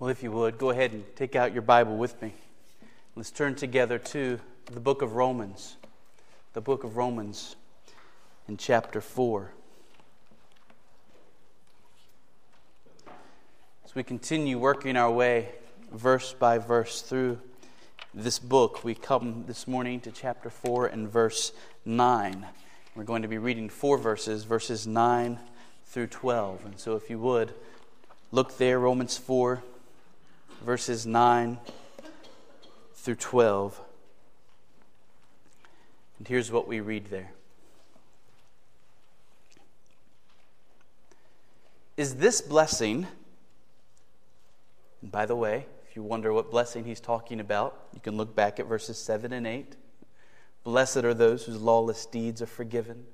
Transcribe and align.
Well, 0.00 0.10
if 0.10 0.22
you 0.22 0.30
would, 0.30 0.58
go 0.58 0.70
ahead 0.70 0.92
and 0.92 1.04
take 1.16 1.34
out 1.34 1.52
your 1.52 1.62
Bible 1.62 1.96
with 1.96 2.22
me. 2.22 2.32
Let's 3.16 3.32
turn 3.32 3.56
together 3.56 3.98
to 3.98 4.38
the 4.66 4.78
book 4.78 5.02
of 5.02 5.16
Romans. 5.16 5.76
The 6.52 6.60
book 6.60 6.84
of 6.84 6.96
Romans 6.96 7.56
in 8.46 8.58
chapter 8.58 9.00
4. 9.00 9.50
As 13.84 13.96
we 13.96 14.04
continue 14.04 14.56
working 14.56 14.96
our 14.96 15.10
way 15.10 15.48
verse 15.92 16.32
by 16.32 16.58
verse 16.58 17.02
through 17.02 17.40
this 18.14 18.38
book, 18.38 18.84
we 18.84 18.94
come 18.94 19.46
this 19.48 19.66
morning 19.66 19.98
to 20.02 20.12
chapter 20.12 20.48
4 20.48 20.86
and 20.86 21.10
verse 21.10 21.50
9. 21.84 22.46
We're 22.94 23.02
going 23.02 23.22
to 23.22 23.28
be 23.28 23.38
reading 23.38 23.68
four 23.68 23.98
verses, 23.98 24.44
verses 24.44 24.86
9 24.86 25.40
through 25.86 26.06
12. 26.06 26.66
And 26.66 26.78
so, 26.78 26.94
if 26.94 27.10
you 27.10 27.18
would, 27.18 27.52
look 28.30 28.58
there, 28.58 28.78
Romans 28.78 29.18
4 29.18 29.60
verses 30.64 31.06
9 31.06 31.58
through 32.94 33.14
12. 33.14 33.80
And 36.18 36.28
here's 36.28 36.50
what 36.50 36.66
we 36.66 36.80
read 36.80 37.06
there 37.06 37.30
Is 41.96 42.16
this 42.16 42.40
blessing, 42.40 43.06
and 45.02 45.10
by 45.12 45.26
the 45.26 45.36
way, 45.36 45.66
if 45.88 45.96
you 45.96 46.02
wonder 46.02 46.32
what 46.32 46.50
blessing 46.50 46.84
he's 46.84 47.00
talking 47.00 47.40
about, 47.40 47.88
you 47.94 48.00
can 48.00 48.16
look 48.16 48.34
back 48.34 48.60
at 48.60 48.66
verses 48.66 48.98
7 48.98 49.32
and 49.32 49.46
8. 49.46 49.76
Blessed 50.64 50.98
are 50.98 51.14
those 51.14 51.44
whose 51.44 51.60
lawless 51.60 52.04
deeds 52.06 52.42
are 52.42 52.46
forgiven. 52.46 53.04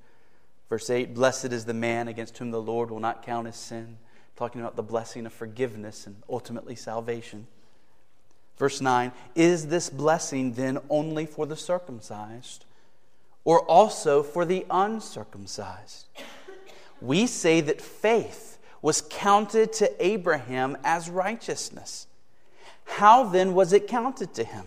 Verse 0.68 0.90
8 0.90 1.14
Blessed 1.14 1.52
is 1.52 1.66
the 1.66 1.74
man 1.74 2.08
against 2.08 2.36
whom 2.38 2.50
the 2.50 2.60
Lord 2.60 2.90
will 2.90 3.00
not 3.00 3.24
count 3.24 3.46
his 3.46 3.56
sin 3.56 3.98
talking 4.36 4.60
about 4.60 4.76
the 4.76 4.82
blessing 4.82 5.26
of 5.26 5.32
forgiveness 5.32 6.06
and 6.06 6.16
ultimately 6.28 6.74
salvation. 6.74 7.46
Verse 8.56 8.80
9 8.80 9.12
Is 9.34 9.68
this 9.68 9.90
blessing 9.90 10.54
then 10.54 10.78
only 10.88 11.26
for 11.26 11.46
the 11.46 11.56
circumcised 11.56 12.64
or 13.44 13.60
also 13.60 14.22
for 14.22 14.44
the 14.44 14.66
uncircumcised? 14.70 16.06
We 17.00 17.26
say 17.26 17.60
that 17.60 17.80
faith 17.80 18.58
was 18.80 19.02
counted 19.10 19.72
to 19.74 20.04
Abraham 20.04 20.76
as 20.84 21.08
righteousness. 21.08 22.06
How 22.84 23.24
then 23.24 23.54
was 23.54 23.72
it 23.72 23.88
counted 23.88 24.34
to 24.34 24.44
him? 24.44 24.66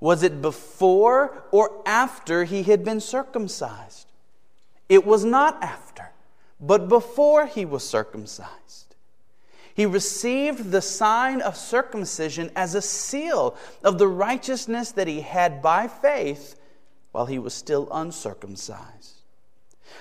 Was 0.00 0.24
it 0.24 0.42
before 0.42 1.44
or 1.52 1.80
after 1.86 2.44
he 2.44 2.64
had 2.64 2.84
been 2.84 3.00
circumcised? 3.00 4.08
It 4.88 5.06
was 5.06 5.24
not 5.24 5.62
after, 5.62 5.91
but 6.62 6.88
before 6.88 7.46
he 7.46 7.64
was 7.64 7.86
circumcised. 7.86 8.94
He 9.74 9.84
received 9.84 10.70
the 10.70 10.80
sign 10.80 11.40
of 11.40 11.56
circumcision 11.56 12.50
as 12.54 12.74
a 12.74 12.82
seal 12.82 13.56
of 13.82 13.98
the 13.98 14.06
righteousness 14.06 14.92
that 14.92 15.08
he 15.08 15.22
had 15.22 15.60
by 15.60 15.88
faith 15.88 16.54
while 17.10 17.26
he 17.26 17.38
was 17.38 17.52
still 17.52 17.88
uncircumcised. 17.90 19.16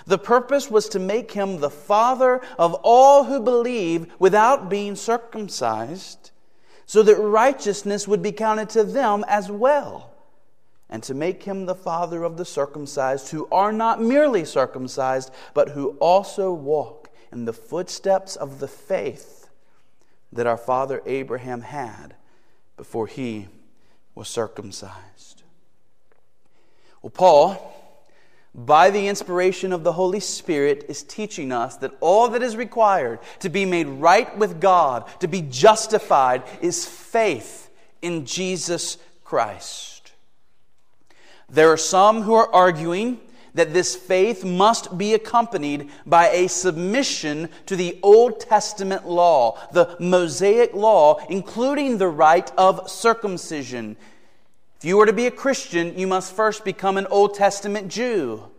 The 0.06 0.18
purpose 0.18 0.70
was 0.70 0.88
to 0.90 1.00
make 1.00 1.32
him 1.32 1.60
the 1.60 1.70
father 1.70 2.42
of 2.58 2.76
all 2.84 3.24
who 3.26 3.42
believe 3.42 4.08
without 4.20 4.70
being 4.70 4.96
circumcised, 4.96 6.32
so 6.86 7.02
that 7.04 7.16
righteousness 7.16 8.08
would 8.08 8.22
be 8.22 8.32
counted 8.32 8.70
to 8.70 8.84
them 8.84 9.26
as 9.28 9.50
well 9.50 10.11
and 10.92 11.02
to 11.04 11.14
make 11.14 11.44
him 11.44 11.66
the 11.66 11.74
father 11.74 12.24
of 12.24 12.36
the 12.36 12.46
circumcised, 12.46 13.30
who 13.30 13.48
are 13.52 13.72
not 13.72 14.02
merely 14.02 14.44
circumcised, 14.44 15.32
but 15.54 15.70
who 15.70 15.92
also 16.00 16.52
walk 16.52 17.10
in 17.32 17.46
the 17.46 17.54
footsteps 17.54 18.36
of 18.36 18.60
the 18.60 18.68
faith 18.68 19.50
that 20.34 20.46
our 20.46 20.58
father 20.58 21.02
Abraham 21.06 21.62
had 21.62 22.16
before 22.76 23.08
he 23.08 23.48
was 24.16 24.28
circumcised. 24.28 25.44
Well, 27.02 27.10
Paul, 27.10 27.74
by 28.54 28.90
the 28.90 29.08
inspiration 29.08 29.72
of 29.72 29.84
the 29.84 29.94
Holy 29.94 30.20
Spirit, 30.20 30.86
is 30.90 31.04
teaching 31.04 31.52
us 31.52 31.78
that 31.78 31.96
all 32.02 32.28
that 32.30 32.44
is 32.44 32.56
required 32.58 33.20
to 33.40 33.50
be 33.50 33.66
made 33.66 33.88
right 33.88 34.38
with 34.38 34.60
God, 34.60 35.10
to 35.22 35.28
be 35.28 35.42
justified, 35.42 36.44
is 36.62 36.86
faith 36.86 37.70
in 38.02 38.26
Jesus 38.26 38.98
Christ. 39.24 39.91
There 41.52 41.70
are 41.70 41.78
some 41.78 42.22
who 42.22 42.34
are 42.34 42.52
arguing 42.54 43.20
that 43.54 43.74
this 43.74 43.94
faith 43.94 44.46
must 44.46 44.98
be 44.98 45.14
accompanied 45.14 45.90
by 46.06 46.30
a 46.30 46.48
submission 46.48 47.50
to 47.66 47.76
the 47.76 48.00
Old 48.02 48.40
Testament 48.40 49.06
law, 49.06 49.60
the 49.74 49.98
Mosaic 50.00 50.74
law, 50.74 51.20
including 51.30 51.98
the 51.98 52.08
rite 52.08 52.52
of 52.58 52.90
circumcision. 52.90 53.98
If 54.78 54.86
you 54.86 54.96
were 54.96 55.06
to 55.06 55.12
be 55.12 55.28
a 55.28 55.32
Christian, 55.32 56.00
you 56.00 56.08
must 56.08 56.34
first 56.34 56.64
become 56.64 56.98
an 56.98 57.08
Old 57.08 57.34
Testament 57.34 57.90
Jew. 57.90 58.50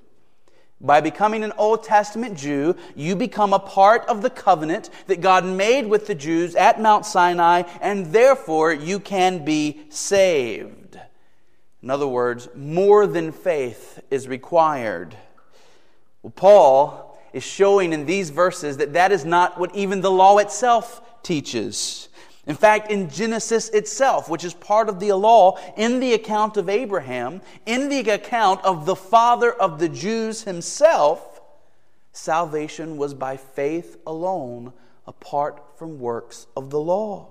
By 0.78 1.00
becoming 1.00 1.44
an 1.44 1.52
Old 1.56 1.84
Testament 1.84 2.36
Jew, 2.36 2.76
you 2.94 3.16
become 3.16 3.54
a 3.54 3.58
part 3.58 4.04
of 4.06 4.20
the 4.20 4.30
covenant 4.30 4.90
that 5.06 5.22
God 5.22 5.46
made 5.46 5.86
with 5.86 6.06
the 6.06 6.14
Jews 6.14 6.54
at 6.56 6.80
Mount 6.80 7.06
Sinai, 7.06 7.62
and 7.80 8.12
therefore 8.12 8.72
you 8.74 9.00
can 9.00 9.46
be 9.46 9.86
saved. 9.88 10.81
In 11.82 11.90
other 11.90 12.06
words, 12.06 12.48
more 12.54 13.06
than 13.06 13.32
faith 13.32 14.00
is 14.10 14.28
required. 14.28 15.16
Well, 16.22 16.30
Paul 16.30 17.20
is 17.32 17.42
showing 17.42 17.92
in 17.92 18.06
these 18.06 18.30
verses 18.30 18.76
that 18.76 18.92
that 18.92 19.10
is 19.10 19.24
not 19.24 19.58
what 19.58 19.74
even 19.74 20.00
the 20.00 20.10
law 20.10 20.38
itself 20.38 21.00
teaches. 21.22 22.08
In 22.46 22.56
fact, 22.56 22.90
in 22.90 23.08
Genesis 23.08 23.68
itself, 23.70 24.28
which 24.28 24.44
is 24.44 24.54
part 24.54 24.88
of 24.88 25.00
the 25.00 25.12
law, 25.12 25.58
in 25.76 26.00
the 26.00 26.12
account 26.14 26.56
of 26.56 26.68
Abraham, 26.68 27.40
in 27.66 27.88
the 27.88 28.10
account 28.10 28.64
of 28.64 28.84
the 28.84 28.96
father 28.96 29.52
of 29.52 29.78
the 29.78 29.88
Jews 29.88 30.42
himself, 30.42 31.40
salvation 32.12 32.96
was 32.96 33.14
by 33.14 33.36
faith 33.36 33.96
alone, 34.06 34.72
apart 35.06 35.62
from 35.76 36.00
works 36.00 36.46
of 36.56 36.70
the 36.70 36.80
law. 36.80 37.28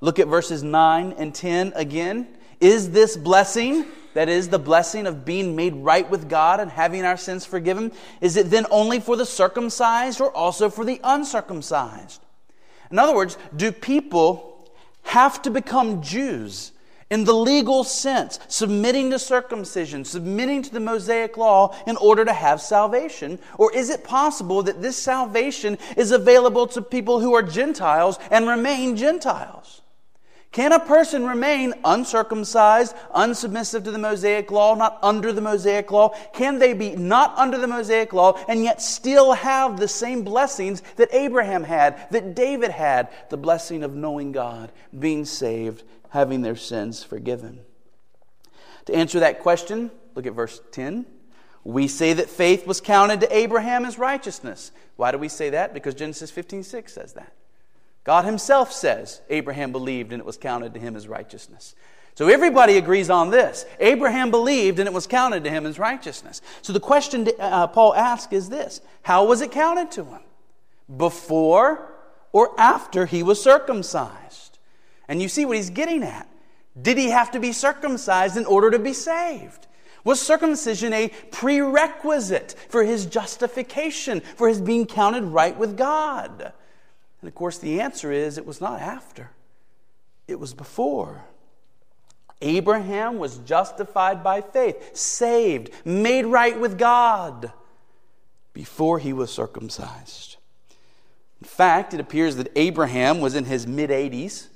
Look 0.00 0.18
at 0.18 0.28
verses 0.28 0.62
9 0.62 1.14
and 1.16 1.34
10 1.34 1.72
again. 1.74 2.35
Is 2.60 2.90
this 2.90 3.16
blessing, 3.16 3.84
that 4.14 4.28
is, 4.28 4.48
the 4.48 4.58
blessing 4.58 5.06
of 5.06 5.24
being 5.24 5.54
made 5.54 5.74
right 5.74 6.08
with 6.08 6.28
God 6.28 6.60
and 6.60 6.70
having 6.70 7.04
our 7.04 7.16
sins 7.16 7.44
forgiven, 7.44 7.92
is 8.20 8.36
it 8.36 8.50
then 8.50 8.66
only 8.70 9.00
for 9.00 9.16
the 9.16 9.26
circumcised 9.26 10.20
or 10.20 10.30
also 10.30 10.70
for 10.70 10.84
the 10.84 11.00
uncircumcised? 11.04 12.22
In 12.90 12.98
other 12.98 13.14
words, 13.14 13.36
do 13.54 13.72
people 13.72 14.70
have 15.02 15.42
to 15.42 15.50
become 15.50 16.02
Jews 16.02 16.72
in 17.08 17.24
the 17.24 17.34
legal 17.34 17.84
sense, 17.84 18.40
submitting 18.48 19.10
to 19.10 19.18
circumcision, 19.18 20.04
submitting 20.04 20.62
to 20.62 20.72
the 20.72 20.80
Mosaic 20.80 21.36
law 21.36 21.76
in 21.86 21.96
order 21.98 22.24
to 22.24 22.32
have 22.32 22.60
salvation? 22.60 23.38
Or 23.58 23.72
is 23.72 23.90
it 23.90 24.02
possible 24.02 24.62
that 24.64 24.82
this 24.82 24.96
salvation 24.96 25.78
is 25.96 26.10
available 26.10 26.66
to 26.68 26.82
people 26.82 27.20
who 27.20 27.34
are 27.34 27.42
Gentiles 27.42 28.18
and 28.30 28.48
remain 28.48 28.96
Gentiles? 28.96 29.82
Can 30.52 30.72
a 30.72 30.80
person 30.80 31.26
remain 31.26 31.74
uncircumcised, 31.84 32.94
unsubmissive 33.14 33.84
to 33.84 33.90
the 33.90 33.98
Mosaic 33.98 34.50
law, 34.50 34.74
not 34.74 34.98
under 35.02 35.32
the 35.32 35.40
Mosaic 35.40 35.90
law? 35.90 36.10
Can 36.32 36.58
they 36.58 36.72
be 36.72 36.96
not 36.96 37.36
under 37.36 37.58
the 37.58 37.66
Mosaic 37.66 38.12
law 38.12 38.42
and 38.48 38.64
yet 38.64 38.80
still 38.80 39.32
have 39.32 39.78
the 39.78 39.88
same 39.88 40.22
blessings 40.22 40.82
that 40.96 41.12
Abraham 41.12 41.64
had, 41.64 42.10
that 42.10 42.34
David 42.34 42.70
had? 42.70 43.10
The 43.28 43.36
blessing 43.36 43.82
of 43.82 43.94
knowing 43.94 44.32
God, 44.32 44.72
being 44.98 45.26
saved, 45.26 45.82
having 46.10 46.40
their 46.40 46.56
sins 46.56 47.04
forgiven. 47.04 47.60
To 48.86 48.94
answer 48.94 49.20
that 49.20 49.40
question, 49.40 49.90
look 50.14 50.26
at 50.26 50.32
verse 50.32 50.60
10. 50.72 51.04
We 51.64 51.88
say 51.88 52.12
that 52.14 52.30
faith 52.30 52.66
was 52.66 52.80
counted 52.80 53.20
to 53.20 53.36
Abraham 53.36 53.84
as 53.84 53.98
righteousness. 53.98 54.70
Why 54.94 55.10
do 55.10 55.18
we 55.18 55.28
say 55.28 55.50
that? 55.50 55.74
Because 55.74 55.94
Genesis 55.94 56.30
15 56.30 56.62
6 56.62 56.92
says 56.92 57.12
that. 57.14 57.32
God 58.06 58.24
Himself 58.24 58.72
says 58.72 59.20
Abraham 59.28 59.72
believed 59.72 60.12
and 60.12 60.20
it 60.20 60.24
was 60.24 60.36
counted 60.36 60.72
to 60.74 60.80
him 60.80 60.94
as 60.94 61.08
righteousness. 61.08 61.74
So 62.14 62.28
everybody 62.28 62.76
agrees 62.76 63.10
on 63.10 63.30
this. 63.30 63.66
Abraham 63.80 64.30
believed 64.30 64.78
and 64.78 64.86
it 64.86 64.92
was 64.92 65.08
counted 65.08 65.42
to 65.42 65.50
him 65.50 65.66
as 65.66 65.76
righteousness. 65.76 66.40
So 66.62 66.72
the 66.72 66.78
question 66.78 67.28
uh, 67.40 67.66
Paul 67.66 67.96
asks 67.96 68.32
is 68.32 68.48
this 68.48 68.80
How 69.02 69.24
was 69.24 69.40
it 69.40 69.50
counted 69.50 69.90
to 69.90 70.04
him? 70.04 70.20
Before 70.96 71.94
or 72.30 72.58
after 72.60 73.06
he 73.06 73.24
was 73.24 73.42
circumcised? 73.42 74.60
And 75.08 75.20
you 75.20 75.28
see 75.28 75.44
what 75.44 75.56
he's 75.56 75.70
getting 75.70 76.04
at. 76.04 76.28
Did 76.80 76.98
he 76.98 77.10
have 77.10 77.32
to 77.32 77.40
be 77.40 77.50
circumcised 77.50 78.36
in 78.36 78.46
order 78.46 78.70
to 78.70 78.78
be 78.78 78.92
saved? 78.92 79.66
Was 80.04 80.22
circumcision 80.22 80.92
a 80.92 81.08
prerequisite 81.32 82.54
for 82.68 82.84
his 82.84 83.04
justification, 83.04 84.20
for 84.20 84.48
his 84.48 84.60
being 84.60 84.86
counted 84.86 85.24
right 85.24 85.56
with 85.58 85.76
God? 85.76 86.52
And 87.20 87.28
of 87.28 87.34
course, 87.34 87.58
the 87.58 87.80
answer 87.80 88.12
is 88.12 88.38
it 88.38 88.46
was 88.46 88.60
not 88.60 88.80
after, 88.80 89.30
it 90.28 90.38
was 90.38 90.54
before. 90.54 91.24
Abraham 92.42 93.18
was 93.18 93.38
justified 93.38 94.22
by 94.22 94.42
faith, 94.42 94.94
saved, 94.94 95.70
made 95.86 96.26
right 96.26 96.58
with 96.58 96.78
God 96.78 97.50
before 98.52 98.98
he 98.98 99.12
was 99.14 99.32
circumcised. 99.32 100.36
In 101.40 101.46
fact, 101.46 101.94
it 101.94 102.00
appears 102.00 102.36
that 102.36 102.52
Abraham 102.56 103.20
was 103.20 103.34
in 103.34 103.44
his 103.44 103.66
mid 103.66 103.90
80s 103.90 104.48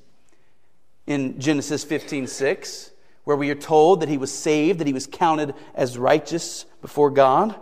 in 1.06 1.40
Genesis 1.40 1.84
15 1.84 2.26
6, 2.26 2.90
where 3.24 3.36
we 3.36 3.50
are 3.50 3.54
told 3.54 4.00
that 4.00 4.08
he 4.08 4.18
was 4.18 4.32
saved, 4.32 4.78
that 4.78 4.86
he 4.86 4.92
was 4.92 5.06
counted 5.06 5.54
as 5.74 5.98
righteous 5.98 6.64
before 6.80 7.10
God. 7.10 7.54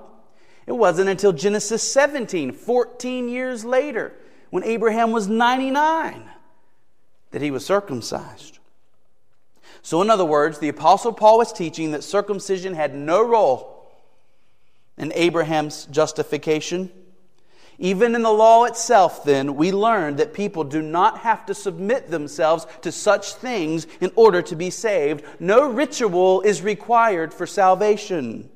It 0.66 0.72
wasn't 0.72 1.08
until 1.08 1.32
Genesis 1.32 1.82
17, 1.82 2.52
14 2.52 3.28
years 3.28 3.64
later, 3.64 4.12
when 4.50 4.64
Abraham 4.64 5.12
was 5.12 5.28
99, 5.28 6.28
that 7.30 7.42
he 7.42 7.50
was 7.50 7.64
circumcised. 7.64 8.58
So, 9.82 10.02
in 10.02 10.10
other 10.10 10.24
words, 10.24 10.58
the 10.58 10.68
Apostle 10.68 11.12
Paul 11.12 11.38
was 11.38 11.52
teaching 11.52 11.92
that 11.92 12.04
circumcision 12.04 12.74
had 12.74 12.94
no 12.94 13.26
role 13.26 13.90
in 14.96 15.12
Abraham's 15.14 15.86
justification. 15.86 16.90
Even 17.78 18.16
in 18.16 18.22
the 18.22 18.32
law 18.32 18.64
itself, 18.64 19.22
then, 19.24 19.54
we 19.54 19.70
learn 19.70 20.16
that 20.16 20.34
people 20.34 20.64
do 20.64 20.82
not 20.82 21.18
have 21.18 21.46
to 21.46 21.54
submit 21.54 22.10
themselves 22.10 22.66
to 22.82 22.90
such 22.90 23.34
things 23.34 23.86
in 24.00 24.10
order 24.16 24.42
to 24.42 24.56
be 24.56 24.68
saved. 24.68 25.24
No 25.38 25.70
ritual 25.70 26.40
is 26.40 26.60
required 26.60 27.32
for 27.32 27.46
salvation. 27.46 28.50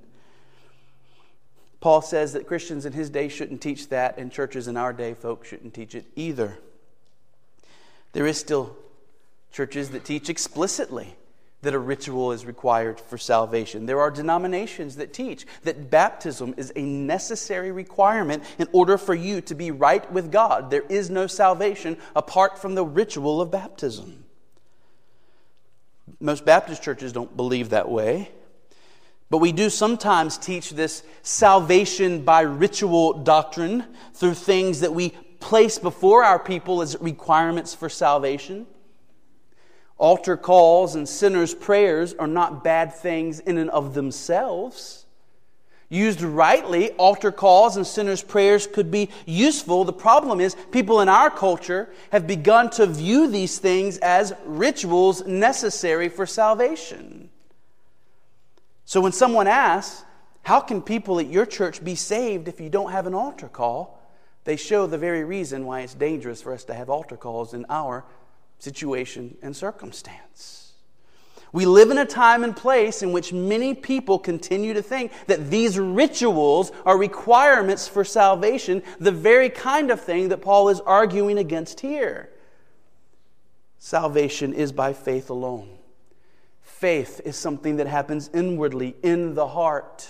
Paul 1.83 2.01
says 2.01 2.33
that 2.35 2.47
Christians 2.47 2.87
in 2.87 2.93
his 2.93 3.11
day 3.11 3.29
shouldn't 3.29 3.61
teach 3.61 3.89
that, 3.89 4.17
and 4.17 4.31
churches 4.31 4.69
in 4.69 4.77
our 4.77 4.93
day, 4.93 5.15
folks, 5.15 5.49
shouldn't 5.49 5.75
teach 5.75 5.97
it 5.97 6.07
either. 6.15 6.57
There 8.13 8.25
is 8.25 8.39
still 8.39 8.77
churches 9.51 9.91
that 9.91 10.05
teach 10.05 10.31
explicitly 10.31 11.17
that 11.63 11.75
a 11.75 11.79
ritual 11.81 12.31
is 12.31 12.47
required 12.47 13.01
for 13.01 13.19
salvation. 13.19 13.87
There 13.87 14.01
are 14.01 14.13
denominations 14.13 14.95
that 14.97 15.13
teach 15.13 15.45
that 15.65 15.91
baptism 15.91 16.55
is 16.57 16.73
a 16.77 16.83
necessary 16.83 17.73
requirement 17.73 18.45
in 18.59 18.69
order 18.71 18.97
for 18.97 19.15
you 19.15 19.41
to 19.41 19.55
be 19.57 19.73
right 19.73 20.11
with 20.13 20.31
God. 20.31 20.71
There 20.71 20.85
is 20.89 21.11
no 21.11 21.27
salvation 21.27 21.97
apart 22.15 22.61
from 22.61 22.77
the 22.77 22.85
ritual 22.85 23.41
of 23.41 23.51
baptism. 23.51 24.25
Most 26.21 26.45
Baptist 26.45 26.81
churches 26.81 27.13
don't 27.13 27.37
believe 27.37 27.71
that 27.71 27.89
way. 27.89 28.31
But 29.33 29.39
we 29.39 29.51
do 29.51 29.71
sometimes 29.71 30.37
teach 30.37 30.73
this 30.73 31.03
salvation 31.23 32.23
by 32.23 32.43
ritual 32.43 33.15
doctrine 33.15 33.87
through 34.13 34.35
things 34.35 34.81
that 34.81 34.93
we 34.93 35.09
place 35.41 35.79
before 35.79 36.23
our 36.23 36.39
people 36.39 36.83
as 36.83 37.01
requirements 37.01 37.75
for 37.75 37.89
salvation. 37.89 38.67
Altar 39.97 40.37
calls 40.37 40.95
and 40.97 41.09
sinners' 41.09 41.55
prayers 41.55 42.13
are 42.13 42.27
not 42.27 42.63
bad 42.63 42.95
things 42.95 43.41
in 43.41 43.57
and 43.57 43.71
of 43.71 43.95
themselves. 43.95 45.07
Used 45.89 46.21
rightly, 46.21 46.91
altar 46.91 47.33
calls 47.33 47.79
and 47.79 47.87
sinners' 47.87 48.23
prayers 48.23 48.67
could 48.67 48.91
be 48.91 49.09
useful. 49.25 49.85
The 49.85 49.95
problem 49.95 50.43
is, 50.43 50.55
people 50.73 51.01
in 51.01 51.09
our 51.09 51.31
culture 51.31 51.89
have 52.11 52.27
begun 52.27 52.69
to 52.73 52.85
view 52.85 53.29
these 53.29 53.59
things 53.59 53.97
as 53.97 54.35
rituals 54.45 55.25
necessary 55.25 56.11
for 56.11 56.27
salvation. 56.27 57.31
So 58.93 59.01
when 59.01 59.13
someone 59.13 59.47
asks, 59.47 60.05
How 60.43 60.61
can 60.61 60.83
people 60.83 61.19
at 61.19 61.27
your 61.27 61.47
church 61.47 61.83
be 61.83 61.95
saved 61.95 62.47
if 62.47 62.61
you 62.61 62.69
don't 62.69 62.93
have 62.93 63.07
an 63.07 63.15
altar 63.15 63.49
call? 63.49 63.99
they 64.45 64.55
show 64.55 64.87
the 64.87 64.99
very 64.99 65.25
reason 65.25 65.65
why 65.65 65.81
it's 65.81 65.95
dangerous 65.95 66.43
for 66.43 66.53
us 66.53 66.65
to 66.65 66.75
have 66.75 66.91
altar 66.91 67.17
calls 67.17 67.55
in 67.55 67.65
our 67.71 68.05
situation, 68.59 69.39
and 69.41 69.57
circumstance. 69.57 70.75
We 71.53 71.65
live 71.65 71.91
in 71.91 71.97
a 71.97 72.05
time 72.05 72.45
and 72.45 72.55
place 72.55 73.03
in 73.03 73.13
which 73.13 73.33
many 73.33 73.73
people 73.73 74.19
continue 74.19 74.75
to 74.75 74.83
think 74.83 75.11
that 75.27 75.51
these 75.51 75.79
rituals 75.79 76.71
are 76.85 76.99
requirements 76.99 77.89
for 77.89 78.05
salvation, 78.05 78.83
the 78.99 79.11
very 79.11 79.49
kind 79.49 79.91
of 79.91 80.03
thing 80.03 80.29
that 80.29 80.43
Paul 80.43 80.69
is 80.69 80.81
arguing 80.81 81.39
against 81.39 81.81
here. 81.81 82.29
Salvation 83.79 84.53
is 84.53 84.71
by 84.71 84.93
faith 84.93 85.31
alone. 85.31 85.79
Faith 86.83 87.21
is 87.25 87.37
something 87.37 87.77
that 87.77 87.87
happens 87.87 88.29
inwardly 88.35 88.97
in 89.05 89.37
the 89.37 89.47
heart. 89.47 90.09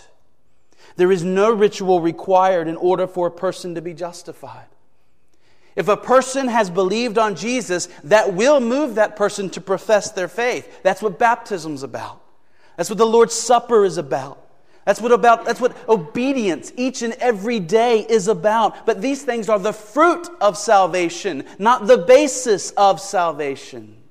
There 0.97 1.13
is 1.13 1.23
no 1.23 1.53
ritual 1.53 2.01
required 2.01 2.67
in 2.67 2.77
order 2.77 3.07
for 3.07 3.27
a 3.27 3.31
person 3.31 3.75
to 3.75 3.83
be 3.83 3.93
justified. 3.93 4.69
If 5.77 5.89
a 5.89 5.99
person 5.99 6.49
has 6.49 6.71
believed 6.71 7.19
on 7.19 7.35
Jesus, 7.37 7.91
that 8.05 8.33
will 8.33 8.59
move 8.59 8.95
that 8.95 9.17
person 9.17 9.51
to 9.51 9.61
profess 9.61 10.13
their 10.13 10.29
faith. 10.29 10.81
That's 10.83 11.03
what 11.03 11.19
baptism's 11.19 11.83
about. 11.83 12.23
That's 12.79 12.89
what 12.89 12.97
the 12.97 13.05
Lord's 13.05 13.35
Supper 13.35 13.85
is 13.85 13.99
about. 13.99 14.39
That's 14.87 15.03
what 15.03 15.13
about 15.13 15.45
that's 15.45 15.61
what 15.61 15.77
obedience 15.91 16.73
each 16.79 17.03
and 17.03 17.13
every 17.21 17.61
day 17.61 18.01
is 18.01 18.29
about. 18.29 18.87
But 18.87 19.03
these 19.03 19.23
things 19.23 19.51
are 19.51 19.59
the 19.59 19.75
fruit 19.75 20.27
of 20.41 20.57
salvation, 20.57 21.45
not 21.59 21.87
the 21.87 21.99
basis 21.99 22.71
of 22.71 22.99
salvation. 22.99 24.02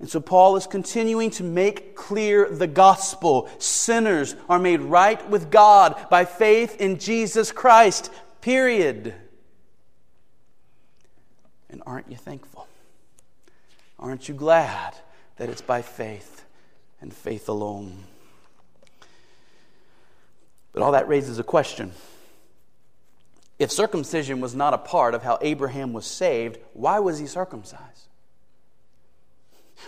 And 0.00 0.08
so 0.08 0.18
Paul 0.18 0.56
is 0.56 0.66
continuing 0.66 1.30
to 1.32 1.44
make 1.44 1.94
clear 1.94 2.48
the 2.48 2.66
gospel. 2.66 3.50
Sinners 3.58 4.34
are 4.48 4.58
made 4.58 4.80
right 4.80 5.28
with 5.28 5.50
God 5.50 6.08
by 6.08 6.24
faith 6.24 6.80
in 6.80 6.98
Jesus 6.98 7.52
Christ. 7.52 8.10
Period. 8.40 9.14
And 11.68 11.82
aren't 11.86 12.10
you 12.10 12.16
thankful? 12.16 12.66
Aren't 13.98 14.26
you 14.26 14.34
glad 14.34 14.94
that 15.36 15.50
it's 15.50 15.60
by 15.60 15.82
faith 15.82 16.46
and 17.02 17.12
faith 17.12 17.50
alone? 17.50 18.04
But 20.72 20.82
all 20.82 20.92
that 20.92 21.08
raises 21.08 21.38
a 21.38 21.44
question. 21.44 21.92
If 23.58 23.70
circumcision 23.70 24.40
was 24.40 24.54
not 24.54 24.72
a 24.72 24.78
part 24.78 25.14
of 25.14 25.22
how 25.22 25.36
Abraham 25.42 25.92
was 25.92 26.06
saved, 26.06 26.58
why 26.72 27.00
was 27.00 27.18
he 27.18 27.26
circumcised? 27.26 28.08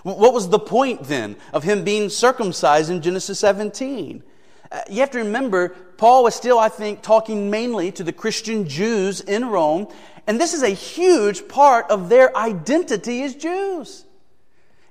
What 0.03 0.35
was 0.35 0.49
the 0.49 0.59
point 0.59 1.05
then 1.05 1.37
of 1.53 1.62
him 1.62 1.85
being 1.85 2.09
circumcised 2.09 2.91
in 2.91 3.03
Genesis 3.03 3.39
17? 3.39 4.23
Uh, 4.71 4.81
you 4.89 5.00
have 5.00 5.11
to 5.11 5.19
remember, 5.19 5.71
Paul 5.99 6.25
was 6.25 6.35
still, 6.35 6.59
I 6.59 6.69
think, 6.69 7.03
talking 7.03 7.50
mainly 7.50 7.93
to 7.93 8.03
the 8.03 8.12
Christian 8.12 8.67
Jews 8.67 9.21
in 9.21 9.47
Rome, 9.47 9.87
and 10.27 10.41
this 10.41 10.55
is 10.55 10.62
a 10.62 10.71
huge 10.71 11.47
part 11.47 11.91
of 11.91 12.09
their 12.09 12.37
identity 12.37 13.23
as 13.23 13.35
Jews. 13.35 14.06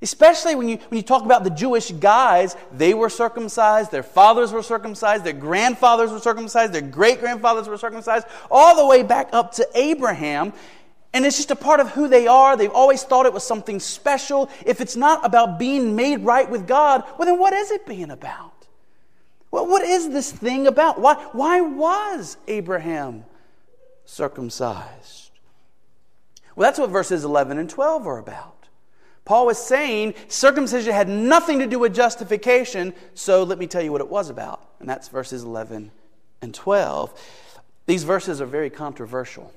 Especially 0.03 0.55
when 0.55 0.67
you, 0.67 0.77
when 0.89 0.97
you 0.97 1.03
talk 1.03 1.23
about 1.23 1.43
the 1.43 1.51
Jewish 1.51 1.91
guys, 1.91 2.55
they 2.71 2.93
were 2.95 3.09
circumcised, 3.09 3.91
their 3.91 4.01
fathers 4.01 4.51
were 4.51 4.63
circumcised, 4.63 5.23
their 5.23 5.33
grandfathers 5.33 6.11
were 6.11 6.19
circumcised, 6.19 6.73
their 6.73 6.81
great 6.81 7.19
grandfathers 7.19 7.67
were 7.67 7.77
circumcised, 7.77 8.25
all 8.49 8.75
the 8.75 8.85
way 8.85 9.03
back 9.03 9.29
up 9.31 9.53
to 9.53 9.67
Abraham. 9.75 10.53
And 11.13 11.25
it's 11.25 11.37
just 11.37 11.51
a 11.51 11.55
part 11.55 11.79
of 11.79 11.91
who 11.91 12.07
they 12.07 12.27
are. 12.27 12.55
They've 12.55 12.71
always 12.71 13.03
thought 13.03 13.25
it 13.25 13.33
was 13.33 13.45
something 13.45 13.79
special. 13.79 14.49
If 14.65 14.79
it's 14.79 14.95
not 14.95 15.25
about 15.25 15.59
being 15.59 15.95
made 15.95 16.21
right 16.21 16.49
with 16.49 16.67
God, 16.67 17.03
well, 17.17 17.25
then 17.25 17.37
what 17.37 17.53
is 17.53 17.71
it 17.71 17.85
being 17.85 18.11
about? 18.11 18.53
Well, 19.51 19.67
what 19.67 19.83
is 19.83 20.09
this 20.09 20.31
thing 20.31 20.67
about? 20.67 21.01
Why, 21.01 21.15
why 21.33 21.59
was 21.59 22.37
Abraham 22.47 23.25
circumcised? 24.05 25.31
Well, 26.55 26.69
that's 26.69 26.79
what 26.79 26.89
verses 26.89 27.25
11 27.25 27.57
and 27.57 27.69
12 27.69 28.07
are 28.07 28.17
about. 28.17 28.67
Paul 29.25 29.45
was 29.45 29.57
saying 29.57 30.15
circumcision 30.29 30.93
had 30.93 31.07
nothing 31.09 31.59
to 31.59 31.67
do 31.67 31.79
with 31.79 31.93
justification, 31.93 32.93
so 33.13 33.43
let 33.43 33.59
me 33.59 33.67
tell 33.67 33.81
you 33.81 33.91
what 33.91 34.01
it 34.01 34.09
was 34.09 34.29
about. 34.29 34.65
And 34.79 34.89
that's 34.89 35.09
verses 35.09 35.43
11 35.43 35.91
and 36.41 36.53
12. 36.53 37.21
These 37.85 38.03
verses 38.03 38.41
are 38.41 38.45
very 38.45 38.69
controversial. 38.69 39.53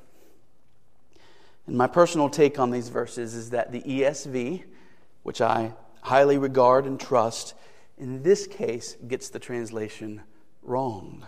And 1.66 1.76
my 1.76 1.86
personal 1.86 2.28
take 2.28 2.58
on 2.58 2.70
these 2.70 2.88
verses 2.88 3.34
is 3.34 3.50
that 3.50 3.72
the 3.72 3.82
ESV, 3.82 4.64
which 5.22 5.40
I 5.40 5.72
highly 6.02 6.38
regard 6.38 6.84
and 6.84 7.00
trust, 7.00 7.54
in 7.96 8.22
this 8.22 8.46
case 8.46 8.96
gets 9.08 9.30
the 9.30 9.38
translation 9.38 10.22
wrong. 10.62 11.26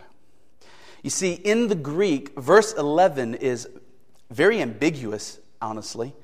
You 1.02 1.10
see, 1.10 1.34
in 1.34 1.68
the 1.68 1.74
Greek, 1.74 2.38
verse 2.38 2.72
11 2.72 3.36
is 3.36 3.68
very 4.30 4.60
ambiguous 4.60 5.38
honestly. 5.60 6.14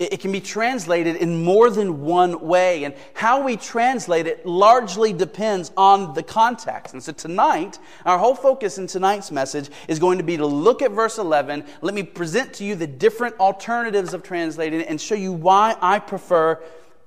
It 0.00 0.20
can 0.20 0.32
be 0.32 0.40
translated 0.40 1.16
in 1.16 1.44
more 1.44 1.68
than 1.68 2.00
one 2.00 2.40
way, 2.40 2.84
and 2.84 2.94
how 3.12 3.42
we 3.42 3.58
translate 3.58 4.26
it 4.26 4.46
largely 4.46 5.12
depends 5.12 5.70
on 5.76 6.14
the 6.14 6.22
context. 6.22 6.94
And 6.94 7.02
so 7.02 7.12
tonight, 7.12 7.78
our 8.06 8.16
whole 8.16 8.34
focus 8.34 8.78
in 8.78 8.86
tonight's 8.86 9.30
message 9.30 9.68
is 9.88 9.98
going 9.98 10.16
to 10.16 10.24
be 10.24 10.38
to 10.38 10.46
look 10.46 10.80
at 10.80 10.92
verse 10.92 11.18
11. 11.18 11.66
Let 11.82 11.92
me 11.92 12.02
present 12.02 12.54
to 12.54 12.64
you 12.64 12.76
the 12.76 12.86
different 12.86 13.38
alternatives 13.38 14.14
of 14.14 14.22
translating 14.22 14.80
it 14.80 14.88
and 14.88 14.98
show 14.98 15.14
you 15.14 15.34
why 15.34 15.76
I 15.82 15.98
prefer 15.98 16.58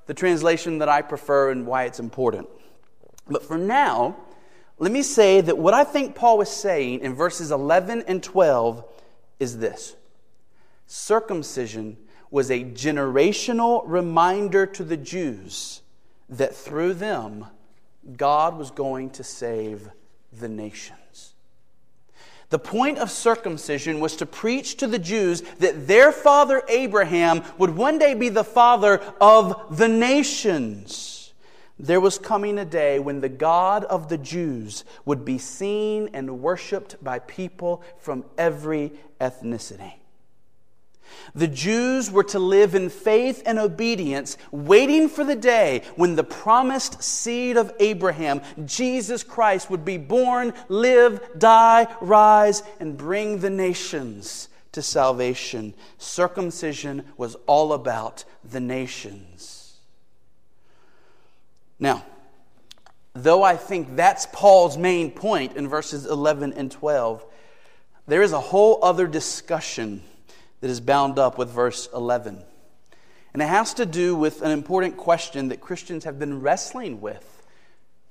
the 0.06 0.14
translation 0.14 0.78
that 0.78 0.88
I 0.88 1.02
prefer 1.02 1.50
and 1.50 1.66
why 1.66 1.86
it's 1.86 2.00
important. 2.00 2.48
But 3.28 3.42
for 3.42 3.58
now, 3.58 4.18
let 4.78 4.92
me 4.92 5.02
say 5.02 5.42
that 5.42 5.58
what 5.58 5.74
I 5.74 5.84
think 5.84 6.14
Paul 6.14 6.38
was 6.38 6.52
saying 6.52 7.00
in 7.00 7.16
verses 7.16 7.50
11 7.50 8.04
and 8.08 8.22
12 8.22 8.86
is 9.40 9.58
this 9.58 9.96
circumcision 10.86 11.98
was 12.34 12.50
a 12.50 12.64
generational 12.64 13.84
reminder 13.86 14.66
to 14.66 14.84
the 14.84 14.98
Jews 14.98 15.84
that 16.28 16.56
through 16.56 16.96
them, 16.96 17.46
God 18.18 18.58
was 18.58 18.72
going 18.72 19.12
to 19.12 19.24
save 19.24 19.88
the 20.40 20.50
nations. 20.50 21.36
The 22.50 22.58
point 22.58 22.98
of 22.98 23.12
circumcision 23.12 24.00
was 24.00 24.16
to 24.16 24.26
preach 24.26 24.78
to 24.78 24.88
the 24.88 24.98
Jews 24.98 25.42
that 25.60 25.86
their 25.86 26.12
father 26.12 26.64
Abraham 26.70 27.44
would 27.60 27.78
one 27.78 28.00
day 28.00 28.16
be 28.16 28.30
the 28.30 28.44
father 28.44 29.00
of 29.22 29.78
the 29.78 29.88
nations. 29.88 31.34
There 31.78 32.02
was 32.02 32.18
coming 32.18 32.58
a 32.58 32.66
day 32.66 32.98
when 32.98 33.22
the 33.22 33.30
God 33.30 33.84
of 33.84 34.10
the 34.10 34.18
Jews 34.18 34.86
would 35.06 35.24
be 35.24 35.38
seen 35.38 36.10
and 36.14 36.42
worshiped 36.42 36.98
by 37.04 37.20
people 37.20 37.84
from 38.00 38.26
every 38.40 38.94
ethnicity. 39.22 39.94
The 41.36 41.48
Jews 41.48 42.12
were 42.12 42.24
to 42.26 42.40
live 42.40 42.76
in 42.76 42.90
faith 42.90 43.42
and 43.46 43.58
obedience, 43.58 44.38
waiting 44.52 45.10
for 45.10 45.24
the 45.24 45.36
day 45.36 45.82
when 45.96 46.16
the 46.16 46.24
promised 46.24 47.02
seed 47.02 47.58
of 47.58 47.74
Abraham, 47.80 48.42
Jesus 48.66 49.24
Christ, 49.24 49.70
would 49.70 49.86
be 49.86 49.98
born, 49.98 50.54
live, 50.70 51.20
die, 51.38 51.88
rise, 52.02 52.64
and 52.80 52.98
bring 52.98 53.40
the 53.40 53.50
nations 53.50 54.50
to 54.74 54.82
salvation. 54.82 55.74
Circumcision 55.98 57.06
was 57.18 57.36
all 57.48 57.74
about 57.74 58.26
the 58.44 58.60
nations. 58.60 59.78
Now, 61.80 62.06
though 63.14 63.44
I 63.44 63.56
think 63.56 63.96
that's 63.96 64.28
Paul's 64.32 64.78
main 64.78 65.12
point 65.12 65.56
in 65.56 65.68
verses 65.68 66.06
11 66.06 66.54
and 66.54 66.72
12, 66.72 67.26
there 68.08 68.22
is 68.22 68.34
a 68.34 68.40
whole 68.40 68.80
other 68.84 69.08
discussion 69.08 70.04
that 70.64 70.70
is 70.70 70.80
bound 70.80 71.20
up 71.20 71.38
with 71.38 71.50
verse 71.50 71.90
11. 71.94 72.42
And 73.34 73.42
it 73.42 73.48
has 73.48 73.74
to 73.74 73.86
do 73.86 74.16
with 74.16 74.42
an 74.42 74.52
important 74.52 74.96
question 74.96 75.50
that 75.50 75.60
Christians 75.60 76.06
have 76.06 76.18
been 76.18 76.40
wrestling 76.40 77.02
with 77.02 77.46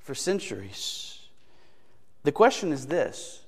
for 0.01 0.15
centuries. 0.15 1.19
The 2.25 2.33
question 2.33 2.71
is 2.71 2.89
this 2.89 3.41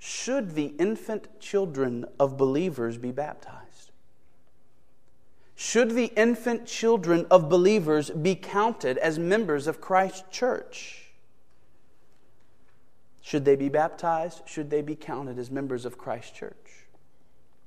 Should 0.00 0.56
the 0.56 0.74
infant 0.76 1.38
children 1.38 2.04
of 2.18 2.36
believers 2.36 2.98
be 2.98 3.12
baptized? 3.12 3.92
Should 5.54 5.92
the 5.92 6.06
infant 6.16 6.66
children 6.66 7.28
of 7.30 7.48
believers 7.48 8.10
be 8.10 8.34
counted 8.34 8.98
as 8.98 9.20
members 9.20 9.68
of 9.68 9.80
Christ's 9.80 10.24
church? 10.32 11.12
Should 13.22 13.44
they 13.44 13.54
be 13.54 13.68
baptized? 13.68 14.42
Should 14.46 14.68
they 14.68 14.82
be 14.82 14.96
counted 14.96 15.38
as 15.38 15.48
members 15.48 15.84
of 15.84 15.96
Christ's 15.96 16.32
church? 16.32 16.67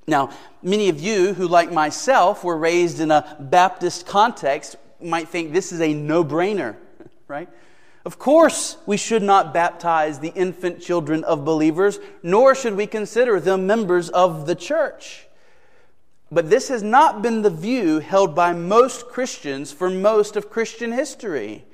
Now, 0.07 0.31
many 0.63 0.89
of 0.89 0.99
you 0.99 1.33
who, 1.33 1.47
like 1.47 1.71
myself, 1.71 2.43
were 2.43 2.57
raised 2.57 2.99
in 2.99 3.11
a 3.11 3.37
Baptist 3.39 4.05
context 4.05 4.75
might 5.01 5.27
think 5.27 5.53
this 5.53 5.71
is 5.71 5.81
a 5.81 5.93
no 5.93 6.23
brainer, 6.23 6.75
right? 7.27 7.49
Of 8.03 8.17
course, 8.17 8.77
we 8.87 8.97
should 8.97 9.21
not 9.21 9.53
baptize 9.53 10.19
the 10.19 10.33
infant 10.33 10.81
children 10.81 11.23
of 11.23 11.45
believers, 11.45 11.99
nor 12.23 12.55
should 12.55 12.75
we 12.75 12.87
consider 12.87 13.39
them 13.39 13.67
members 13.67 14.09
of 14.09 14.47
the 14.47 14.55
church. 14.55 15.27
But 16.31 16.49
this 16.49 16.69
has 16.69 16.81
not 16.81 17.21
been 17.21 17.41
the 17.41 17.49
view 17.49 17.99
held 17.99 18.33
by 18.33 18.53
most 18.53 19.07
Christians 19.07 19.71
for 19.71 19.89
most 19.89 20.35
of 20.35 20.49
Christian 20.49 20.93
history. 20.93 21.65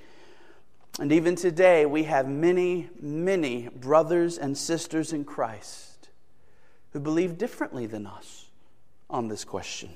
And 0.99 1.11
even 1.13 1.35
today, 1.35 1.85
we 1.85 2.03
have 2.03 2.27
many, 2.27 2.89
many 2.99 3.69
brothers 3.69 4.37
and 4.37 4.57
sisters 4.57 5.13
in 5.13 5.23
Christ 5.23 5.86
who 6.93 6.99
believe 6.99 7.37
differently 7.37 7.85
than 7.85 8.05
us 8.05 8.45
on 9.09 9.27
this 9.27 9.43
question. 9.43 9.89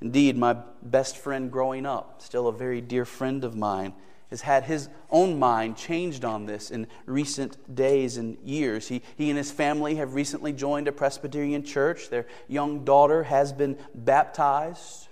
Indeed, 0.00 0.36
my 0.36 0.56
best 0.82 1.16
friend 1.16 1.50
growing 1.50 1.84
up, 1.84 2.22
still 2.22 2.48
a 2.48 2.52
very 2.52 2.80
dear 2.80 3.04
friend 3.04 3.44
of 3.44 3.54
mine, 3.54 3.92
has 4.30 4.42
had 4.42 4.64
his 4.64 4.88
own 5.10 5.38
mind 5.38 5.76
changed 5.76 6.24
on 6.24 6.46
this 6.46 6.70
in 6.70 6.86
recent 7.04 7.74
days 7.74 8.16
and 8.16 8.38
years. 8.44 8.88
He, 8.88 9.02
he 9.16 9.28
and 9.28 9.36
his 9.36 9.50
family 9.50 9.96
have 9.96 10.14
recently 10.14 10.52
joined 10.52 10.88
a 10.88 10.92
Presbyterian 10.92 11.64
church. 11.64 12.08
Their 12.10 12.26
young 12.48 12.84
daughter 12.84 13.24
has 13.24 13.52
been 13.52 13.76
baptized, 13.94 15.08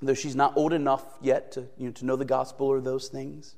though 0.00 0.14
she's 0.14 0.36
not 0.36 0.56
old 0.56 0.72
enough 0.72 1.04
yet 1.20 1.52
to, 1.52 1.66
you 1.76 1.86
know, 1.86 1.92
to 1.92 2.04
know 2.06 2.16
the 2.16 2.24
gospel 2.24 2.68
or 2.68 2.80
those 2.80 3.08
things. 3.08 3.56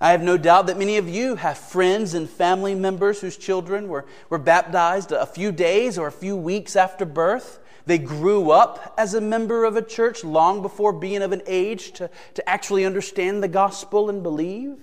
I 0.00 0.12
have 0.12 0.22
no 0.22 0.36
doubt 0.36 0.68
that 0.68 0.78
many 0.78 0.96
of 0.96 1.08
you 1.08 1.34
have 1.36 1.58
friends 1.58 2.14
and 2.14 2.30
family 2.30 2.74
members 2.74 3.20
whose 3.20 3.36
children 3.36 3.88
were, 3.88 4.06
were 4.30 4.38
baptized 4.38 5.10
a 5.10 5.26
few 5.26 5.50
days 5.50 5.98
or 5.98 6.06
a 6.06 6.12
few 6.12 6.36
weeks 6.36 6.76
after 6.76 7.04
birth. 7.04 7.58
They 7.84 7.98
grew 7.98 8.50
up 8.52 8.94
as 8.96 9.14
a 9.14 9.20
member 9.20 9.64
of 9.64 9.76
a 9.76 9.82
church 9.82 10.22
long 10.22 10.62
before 10.62 10.92
being 10.92 11.22
of 11.22 11.32
an 11.32 11.42
age 11.46 11.92
to, 11.92 12.10
to 12.34 12.48
actually 12.48 12.84
understand 12.84 13.42
the 13.42 13.48
gospel 13.48 14.08
and 14.08 14.22
believe. 14.22 14.76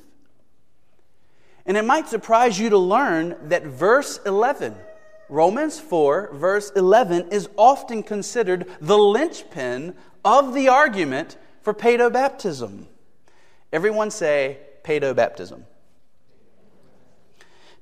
And 1.65 1.77
it 1.77 1.85
might 1.85 2.09
surprise 2.09 2.59
you 2.59 2.69
to 2.69 2.77
learn 2.77 3.37
that 3.43 3.63
verse 3.63 4.19
11, 4.25 4.75
Romans 5.29 5.79
4, 5.79 6.31
verse 6.33 6.71
11, 6.75 7.29
is 7.29 7.47
often 7.57 8.03
considered 8.03 8.67
the 8.81 8.97
linchpin 8.97 9.95
of 10.25 10.53
the 10.53 10.67
argument 10.67 11.37
for 11.61 11.73
paedobaptism. 11.73 12.85
Everyone 13.71 14.11
say, 14.11 14.59
paedobaptism. 14.85 15.63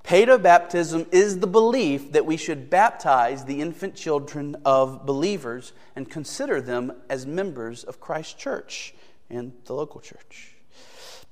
Paedobaptism 0.03 1.07
is 1.13 1.39
the 1.39 1.48
belief 1.48 2.12
that 2.12 2.25
we 2.25 2.36
should 2.36 2.69
baptize 2.69 3.45
the 3.45 3.62
infant 3.62 3.95
children 3.95 4.57
of 4.65 5.05
believers 5.05 5.72
and 5.95 6.10
consider 6.10 6.60
them 6.60 6.91
as 7.10 7.25
members 7.25 7.83
of 7.83 8.01
Christ's 8.01 8.33
church 8.33 8.93
and 9.29 9.53
the 9.65 9.74
local 9.74 10.01
church. 10.01 10.51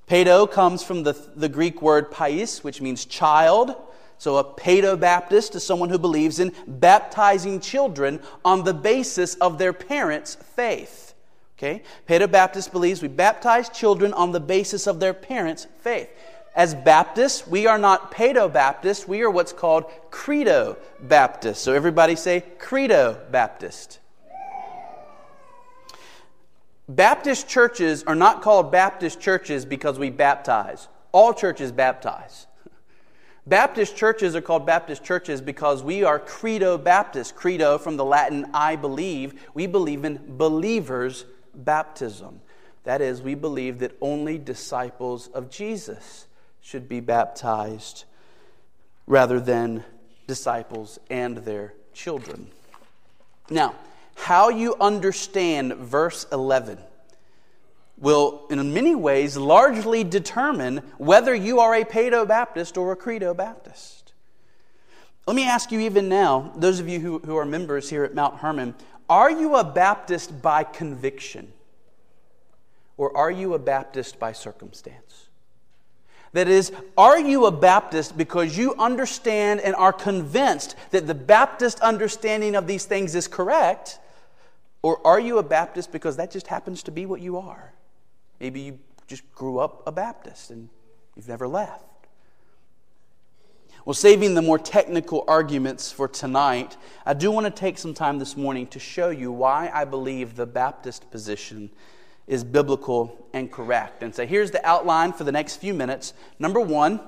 Pedo 0.07 0.49
comes 0.49 0.83
from 0.83 1.03
the, 1.03 1.13
the 1.35 1.49
Greek 1.49 1.81
word 1.81 2.11
pais, 2.11 2.63
which 2.63 2.81
means 2.81 3.05
child. 3.05 3.75
So 4.17 4.37
a 4.37 4.43
paedobaptist 4.43 5.55
is 5.55 5.65
someone 5.65 5.89
who 5.89 5.97
believes 5.97 6.39
in 6.39 6.53
baptizing 6.67 7.59
children 7.59 8.21
on 8.45 8.63
the 8.63 8.73
basis 8.73 9.35
of 9.35 9.57
their 9.57 9.73
parents' 9.73 10.35
faith. 10.35 11.11
Okay? 11.62 11.84
Paedobaptist 12.10 12.72
believes 12.72 13.03
we 13.03 13.08
baptize 13.08 13.70
children 13.70 14.13
on 14.13 14.32
the 14.32 14.39
basis 14.39 14.88
of 14.88 15.00
their 15.00 15.13
parents' 15.13 15.68
faith. 15.82 16.10
As 16.56 16.74
Baptists, 16.74 17.46
we 17.46 17.68
are 17.68 17.77
not 17.77 18.12
Paedobaptists, 18.12 19.08
we 19.08 19.22
are 19.22 19.30
what's 19.30 19.53
called 19.53 19.86
Credo 20.10 20.75
Baptist. 21.01 21.62
So 21.62 21.74
everybody 21.74 22.15
say 22.15 22.44
Credo 22.58 23.22
Baptist. 23.30 24.00
Baptist 26.89 27.48
churches 27.48 28.03
are 28.06 28.15
not 28.15 28.41
called 28.41 28.72
Baptist 28.72 29.22
churches 29.22 29.63
because 29.63 30.00
we 30.00 30.10
baptize. 30.10 30.88
All 31.12 31.32
churches 31.32 31.72
baptize. 31.72 32.48
Baptist 33.46 33.96
churches 33.96 34.36
are 34.36 34.41
called 34.41 34.65
Baptist 34.65 35.03
churches 35.03 35.41
because 35.41 35.84
we 35.84 36.03
are 36.03 36.18
Credo 36.18 36.80
Baptist. 36.80 37.36
Credo 37.36 37.77
from 37.77 37.98
the 37.98 38.03
Latin 38.03 38.50
I 38.51 38.75
believe. 38.75 39.48
We 39.53 39.68
believe 39.68 40.03
in 40.03 40.20
believers 40.38 41.25
baptism. 41.53 42.41
That 42.84 43.01
is, 43.01 43.22
we 43.22 43.36
believe 43.36 43.79
that 43.79 43.96
only 44.01 44.38
disciples 44.38 45.27
of 45.27 45.50
Jesus 45.50 46.27
should 46.62 46.89
be 46.89 47.00
baptized 47.00 48.05
rather 49.08 49.39
than 49.39 49.84
disciples 50.27 51.00
and 51.10 51.38
their 51.38 51.74
children. 51.93 52.48
Now, 53.50 53.75
how 54.15 54.50
you 54.50 54.75
understand 54.79 55.74
verse 55.74 56.25
11 56.31 56.77
will, 57.98 58.48
in 58.50 58.74
many 58.74 58.96
ways, 58.96 59.38
largely 59.38 60.03
determine 60.03 60.77
whether 60.98 61.34
you 61.36 61.60
are 61.60 61.75
a 61.75 61.84
Paedo 61.84 62.27
Baptist 62.27 62.77
or 62.77 62.91
a 62.91 62.96
Credo 62.96 63.34
Baptist. 63.34 64.13
Let 65.27 65.36
me 65.36 65.46
ask 65.46 65.72
you, 65.72 65.79
even 65.81 66.10
now, 66.10 66.51
those 66.55 66.79
of 66.79 66.89
you 66.89 67.00
who, 67.00 67.20
who 67.20 67.38
are 67.38 67.46
members 67.46 67.89
here 67.89 68.03
at 68.03 68.15
Mount 68.15 68.38
Hermon, 68.38 68.74
are 69.12 69.30
you 69.30 69.58
a 69.58 69.63
Baptist 69.65 70.41
by 70.41 70.63
conviction? 70.63 71.51
Or 72.96 73.15
are 73.18 73.30
you 73.30 73.56
a 73.56 73.60
Baptist 73.60 74.18
by 74.20 74.32
circumstance? 74.32 75.27
That 76.32 76.48
is, 76.48 76.72
are 76.98 77.20
you 77.20 77.46
a 77.46 77.51
Baptist 77.51 78.18
because 78.18 78.58
you 78.58 78.74
understand 78.75 79.60
and 79.60 79.75
are 79.75 79.91
convinced 79.91 80.77
that 80.91 81.08
the 81.08 81.13
Baptist 81.13 81.82
understanding 81.82 82.56
of 82.56 82.68
these 82.68 82.86
things 82.86 83.13
is 83.13 83.27
correct? 83.27 84.00
Or 84.82 85.06
are 85.06 85.20
you 85.20 85.39
a 85.39 85.44
Baptist 85.44 85.91
because 85.91 86.15
that 86.15 86.32
just 86.32 86.48
happens 86.48 86.82
to 86.84 86.91
be 86.91 87.06
what 87.06 87.20
you 87.20 87.38
are? 87.38 87.74
Maybe 88.39 88.62
you 88.62 88.80
just 89.08 89.30
grew 89.36 89.60
up 89.60 89.84
a 89.86 89.91
Baptist 89.91 90.51
and 90.51 90.70
you've 91.18 91.27
never 91.27 91.50
left. 91.50 91.84
Well, 93.83 93.95
saving 93.95 94.35
the 94.35 94.43
more 94.43 94.59
technical 94.59 95.23
arguments 95.27 95.91
for 95.91 96.07
tonight, 96.07 96.77
I 97.03 97.15
do 97.15 97.31
want 97.31 97.47
to 97.47 97.51
take 97.51 97.79
some 97.79 97.95
time 97.95 98.19
this 98.19 98.38
morning 98.38 98.67
to 98.67 98.79
show 98.79 99.09
you 99.09 99.31
why 99.31 99.71
I 99.73 99.85
believe 99.85 100.35
the 100.35 100.45
Baptist 100.45 101.09
position 101.09 101.71
is 102.27 102.43
biblical 102.43 103.27
and 103.33 103.51
correct. 103.51 104.03
And 104.03 104.13
so 104.13 104.27
here's 104.27 104.51
the 104.51 104.63
outline 104.63 105.13
for 105.13 105.23
the 105.23 105.31
next 105.31 105.55
few 105.55 105.73
minutes. 105.73 106.13
Number 106.38 106.59
one, 106.59 107.00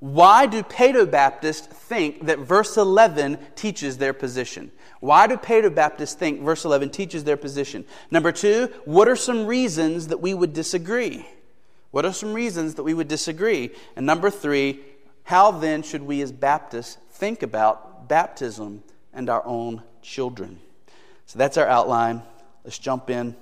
why 0.00 0.46
do 0.46 0.64
Paedo 0.64 1.08
Baptists 1.08 1.68
think 1.68 2.26
that 2.26 2.40
verse 2.40 2.76
11 2.76 3.38
teaches 3.54 3.98
their 3.98 4.12
position? 4.12 4.72
Why 4.98 5.28
do 5.28 5.36
Paedo 5.36 5.72
Baptists 5.72 6.14
think 6.14 6.40
verse 6.40 6.64
11 6.64 6.90
teaches 6.90 7.22
their 7.22 7.36
position? 7.36 7.84
Number 8.10 8.32
two, 8.32 8.72
what 8.84 9.06
are 9.06 9.16
some 9.16 9.46
reasons 9.46 10.08
that 10.08 10.20
we 10.20 10.34
would 10.34 10.52
disagree? 10.52 11.28
What 11.92 12.04
are 12.04 12.12
some 12.12 12.34
reasons 12.34 12.74
that 12.74 12.82
we 12.82 12.92
would 12.92 13.08
disagree? 13.08 13.70
And 13.96 14.04
number 14.04 14.30
three, 14.30 14.80
how 15.28 15.50
then 15.50 15.82
should 15.82 16.00
we 16.00 16.22
as 16.22 16.32
Baptists 16.32 16.96
think 17.10 17.42
about 17.42 18.08
baptism 18.08 18.82
and 19.12 19.28
our 19.28 19.44
own 19.44 19.82
children. 20.00 20.58
So 21.26 21.38
that's 21.38 21.58
our 21.58 21.66
outline. 21.66 22.22
Let's 22.64 22.78
jump 22.78 23.10
in. 23.10 23.36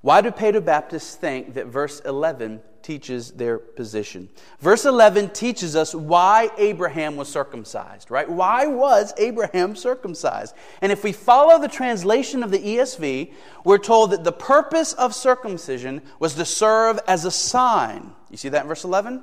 Why 0.00 0.20
do 0.20 0.32
Paedo 0.32 0.64
Baptists 0.64 1.14
think 1.14 1.54
that 1.54 1.66
verse 1.66 2.00
11 2.00 2.60
teaches 2.82 3.30
their 3.30 3.56
position? 3.56 4.28
Verse 4.58 4.84
11 4.84 5.30
teaches 5.30 5.76
us 5.76 5.94
why 5.94 6.50
Abraham 6.58 7.14
was 7.14 7.28
circumcised, 7.28 8.10
right? 8.10 8.28
Why 8.28 8.66
was 8.66 9.14
Abraham 9.18 9.76
circumcised? 9.76 10.56
And 10.80 10.90
if 10.90 11.04
we 11.04 11.12
follow 11.12 11.60
the 11.60 11.68
translation 11.68 12.42
of 12.42 12.50
the 12.50 12.58
ESV, 12.58 13.32
we're 13.64 13.78
told 13.78 14.10
that 14.10 14.24
the 14.24 14.32
purpose 14.32 14.92
of 14.94 15.14
circumcision 15.14 16.02
was 16.18 16.34
to 16.34 16.44
serve 16.44 16.98
as 17.06 17.24
a 17.24 17.30
sign. 17.30 18.10
You 18.28 18.36
see 18.36 18.48
that 18.48 18.62
in 18.62 18.68
verse 18.68 18.82
11? 18.82 19.22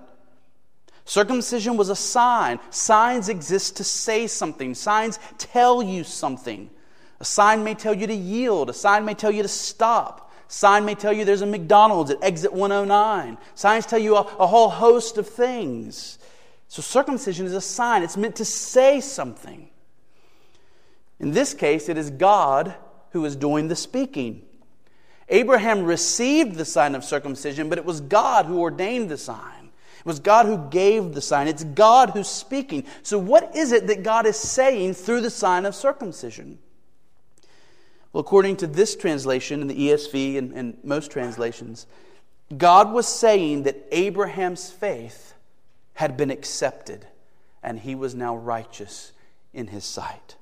Circumcision 1.09 1.75
was 1.75 1.89
a 1.89 1.95
sign. 1.95 2.59
Signs 2.69 3.29
exist 3.29 3.77
to 3.77 3.83
say 3.83 4.27
something, 4.27 4.75
signs 4.75 5.17
tell 5.39 5.81
you 5.81 6.03
something. 6.03 6.69
A 7.19 7.25
sign 7.25 7.63
may 7.63 7.73
tell 7.73 7.95
you 7.95 8.05
to 8.05 8.13
yield, 8.13 8.69
a 8.69 8.73
sign 8.73 9.05
may 9.05 9.15
tell 9.15 9.31
you 9.31 9.41
to 9.41 9.47
stop. 9.47 10.31
Sign 10.47 10.85
may 10.85 10.93
tell 10.93 11.11
you 11.11 11.25
there's 11.25 11.41
a 11.41 11.47
McDonald's 11.47 12.11
at 12.11 12.23
exit 12.23 12.53
109. 12.53 13.39
Signs 13.55 13.87
tell 13.87 13.97
you 13.97 14.17
a, 14.17 14.19
a 14.19 14.45
whole 14.45 14.69
host 14.69 15.17
of 15.17 15.27
things. 15.27 16.19
So 16.67 16.83
circumcision 16.83 17.47
is 17.47 17.55
a 17.55 17.61
sign, 17.61 18.03
it's 18.03 18.15
meant 18.15 18.35
to 18.35 18.45
say 18.45 19.01
something. 19.01 19.67
In 21.19 21.31
this 21.31 21.55
case, 21.55 21.89
it 21.89 21.97
is 21.97 22.11
God 22.11 22.75
who 23.13 23.25
is 23.25 23.35
doing 23.35 23.67
the 23.67 23.75
speaking. 23.75 24.43
Abraham 25.27 25.85
received 25.85 26.55
the 26.55 26.65
sign 26.65 26.93
of 26.93 27.03
circumcision, 27.03 27.67
but 27.67 27.79
it 27.79 27.85
was 27.85 27.99
God 27.99 28.45
who 28.45 28.59
ordained 28.59 29.09
the 29.09 29.17
sign. 29.17 29.58
Was 30.09 30.19
God 30.19 30.47
who 30.47 30.57
gave 30.71 31.13
the 31.13 31.21
sign. 31.21 31.47
It's 31.47 31.63
God 31.63 32.09
who's 32.09 32.27
speaking. 32.27 32.83
So, 33.03 33.19
what 33.19 33.55
is 33.55 33.71
it 33.71 33.85
that 33.85 34.01
God 34.01 34.25
is 34.25 34.37
saying 34.37 34.95
through 34.95 35.21
the 35.21 35.29
sign 35.29 35.67
of 35.67 35.75
circumcision? 35.75 36.57
Well, 38.11 38.21
according 38.21 38.57
to 38.57 38.65
this 38.65 38.95
translation 38.95 39.61
in 39.61 39.67
the 39.67 39.75
ESV 39.75 40.39
and, 40.39 40.51
and 40.53 40.77
most 40.83 41.11
translations, 41.11 41.85
God 42.57 42.91
was 42.91 43.07
saying 43.07 43.61
that 43.63 43.85
Abraham's 43.91 44.71
faith 44.71 45.35
had 45.93 46.17
been 46.17 46.31
accepted 46.31 47.05
and 47.61 47.77
he 47.77 47.93
was 47.93 48.15
now 48.15 48.35
righteous 48.35 49.11
in 49.53 49.67
his 49.67 49.85
sight. 49.85 50.37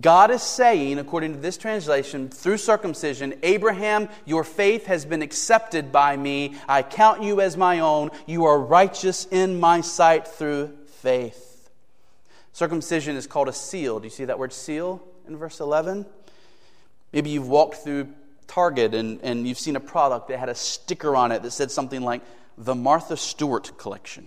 God 0.00 0.30
is 0.30 0.42
saying, 0.42 0.98
according 0.98 1.34
to 1.34 1.38
this 1.38 1.56
translation, 1.56 2.28
through 2.28 2.58
circumcision, 2.58 3.34
Abraham, 3.42 4.08
your 4.24 4.44
faith 4.44 4.86
has 4.86 5.04
been 5.04 5.22
accepted 5.22 5.90
by 5.90 6.16
me. 6.16 6.56
I 6.68 6.82
count 6.82 7.22
you 7.22 7.40
as 7.40 7.56
my 7.56 7.80
own. 7.80 8.10
You 8.26 8.44
are 8.44 8.58
righteous 8.58 9.26
in 9.30 9.58
my 9.58 9.80
sight 9.80 10.28
through 10.28 10.76
faith. 10.86 11.70
Circumcision 12.52 13.16
is 13.16 13.26
called 13.26 13.48
a 13.48 13.52
seal. 13.52 14.00
Do 14.00 14.04
you 14.04 14.10
see 14.10 14.26
that 14.26 14.38
word 14.38 14.52
seal 14.52 15.02
in 15.26 15.36
verse 15.36 15.60
11? 15.60 16.04
Maybe 17.12 17.30
you've 17.30 17.48
walked 17.48 17.76
through 17.76 18.08
Target 18.46 18.94
and, 18.94 19.20
and 19.22 19.46
you've 19.46 19.58
seen 19.58 19.76
a 19.76 19.80
product 19.80 20.28
that 20.28 20.38
had 20.38 20.48
a 20.48 20.54
sticker 20.54 21.16
on 21.16 21.32
it 21.32 21.42
that 21.42 21.50
said 21.50 21.70
something 21.70 22.02
like 22.02 22.22
the 22.58 22.74
Martha 22.74 23.16
Stewart 23.16 23.76
collection? 23.78 24.26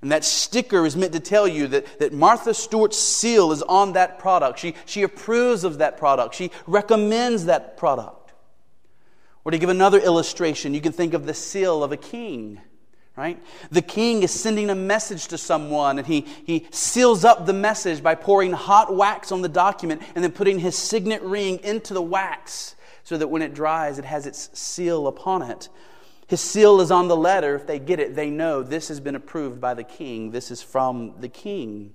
And 0.00 0.12
that 0.12 0.24
sticker 0.24 0.86
is 0.86 0.96
meant 0.96 1.12
to 1.12 1.20
tell 1.20 1.48
you 1.48 1.66
that, 1.68 1.98
that 1.98 2.12
Martha 2.12 2.54
Stewart's 2.54 2.98
seal 2.98 3.50
is 3.52 3.62
on 3.62 3.94
that 3.94 4.18
product. 4.18 4.58
She, 4.58 4.74
she 4.86 5.02
approves 5.02 5.64
of 5.64 5.78
that 5.78 5.96
product, 5.96 6.34
she 6.34 6.50
recommends 6.66 7.46
that 7.46 7.76
product. 7.76 8.32
Or 9.44 9.50
to 9.50 9.58
give 9.58 9.70
another 9.70 9.98
illustration, 9.98 10.74
you 10.74 10.80
can 10.80 10.92
think 10.92 11.14
of 11.14 11.26
the 11.26 11.34
seal 11.34 11.82
of 11.82 11.92
a 11.92 11.96
king 11.96 12.60
right? 13.18 13.42
The 13.72 13.82
king 13.82 14.22
is 14.22 14.30
sending 14.30 14.70
a 14.70 14.76
message 14.76 15.26
to 15.28 15.38
someone 15.38 15.98
and 15.98 16.06
he, 16.06 16.20
he 16.46 16.68
seals 16.70 17.24
up 17.24 17.46
the 17.46 17.52
message 17.52 18.00
by 18.00 18.14
pouring 18.14 18.52
hot 18.52 18.94
wax 18.94 19.32
on 19.32 19.42
the 19.42 19.48
document 19.48 20.02
and 20.14 20.22
then 20.22 20.30
putting 20.30 20.60
his 20.60 20.76
signet 20.76 21.20
ring 21.22 21.58
into 21.64 21.94
the 21.94 22.00
wax 22.00 22.76
so 23.02 23.18
that 23.18 23.26
when 23.26 23.42
it 23.42 23.54
dries, 23.54 23.98
it 23.98 24.04
has 24.04 24.24
its 24.24 24.56
seal 24.56 25.08
upon 25.08 25.42
it. 25.42 25.68
His 26.28 26.40
seal 26.40 26.80
is 26.80 26.90
on 26.90 27.08
the 27.08 27.16
letter. 27.16 27.56
If 27.56 27.66
they 27.66 27.78
get 27.78 27.98
it, 27.98 28.14
they 28.14 28.30
know 28.30 28.62
this 28.62 28.88
has 28.88 29.00
been 29.00 29.16
approved 29.16 29.60
by 29.60 29.74
the 29.74 29.82
king. 29.82 30.30
This 30.30 30.50
is 30.50 30.62
from 30.62 31.14
the 31.18 31.28
king. 31.28 31.94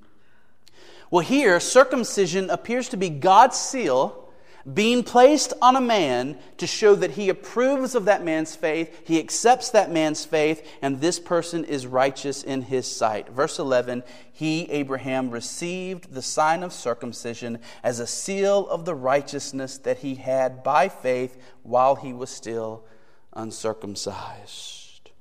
Well, 1.10 1.24
here, 1.24 1.60
circumcision 1.60 2.50
appears 2.50 2.90
to 2.90 2.98
be 2.98 3.10
God's 3.10 3.58
seal 3.58 4.24
being 4.72 5.04
placed 5.04 5.54
on 5.62 5.76
a 5.76 5.82
man 5.82 6.38
to 6.58 6.66
show 6.66 6.96
that 6.96 7.12
he 7.12 7.28
approves 7.28 7.96
of 7.96 8.06
that 8.06 8.24
man's 8.24 8.56
faith, 8.56 9.06
he 9.06 9.20
accepts 9.20 9.72
that 9.72 9.92
man's 9.92 10.24
faith, 10.24 10.66
and 10.82 11.02
this 11.02 11.20
person 11.20 11.66
is 11.66 11.86
righteous 11.86 12.44
in 12.44 12.62
his 12.62 12.90
sight. 12.90 13.28
Verse 13.30 13.60
11 13.60 14.04
He, 14.32 14.70
Abraham, 14.72 15.32
received 15.32 16.14
the 16.14 16.22
sign 16.22 16.64
of 16.64 16.72
circumcision 16.72 17.60
as 17.84 18.00
a 18.00 18.08
seal 18.08 18.68
of 18.70 18.86
the 18.86 18.96
righteousness 18.96 19.78
that 19.80 19.98
he 19.98 20.16
had 20.16 20.64
by 20.64 20.88
faith 20.88 21.38
while 21.64 21.98
he 21.98 22.14
was 22.14 22.30
still 22.30 22.86
uncircumcised. 23.36 25.12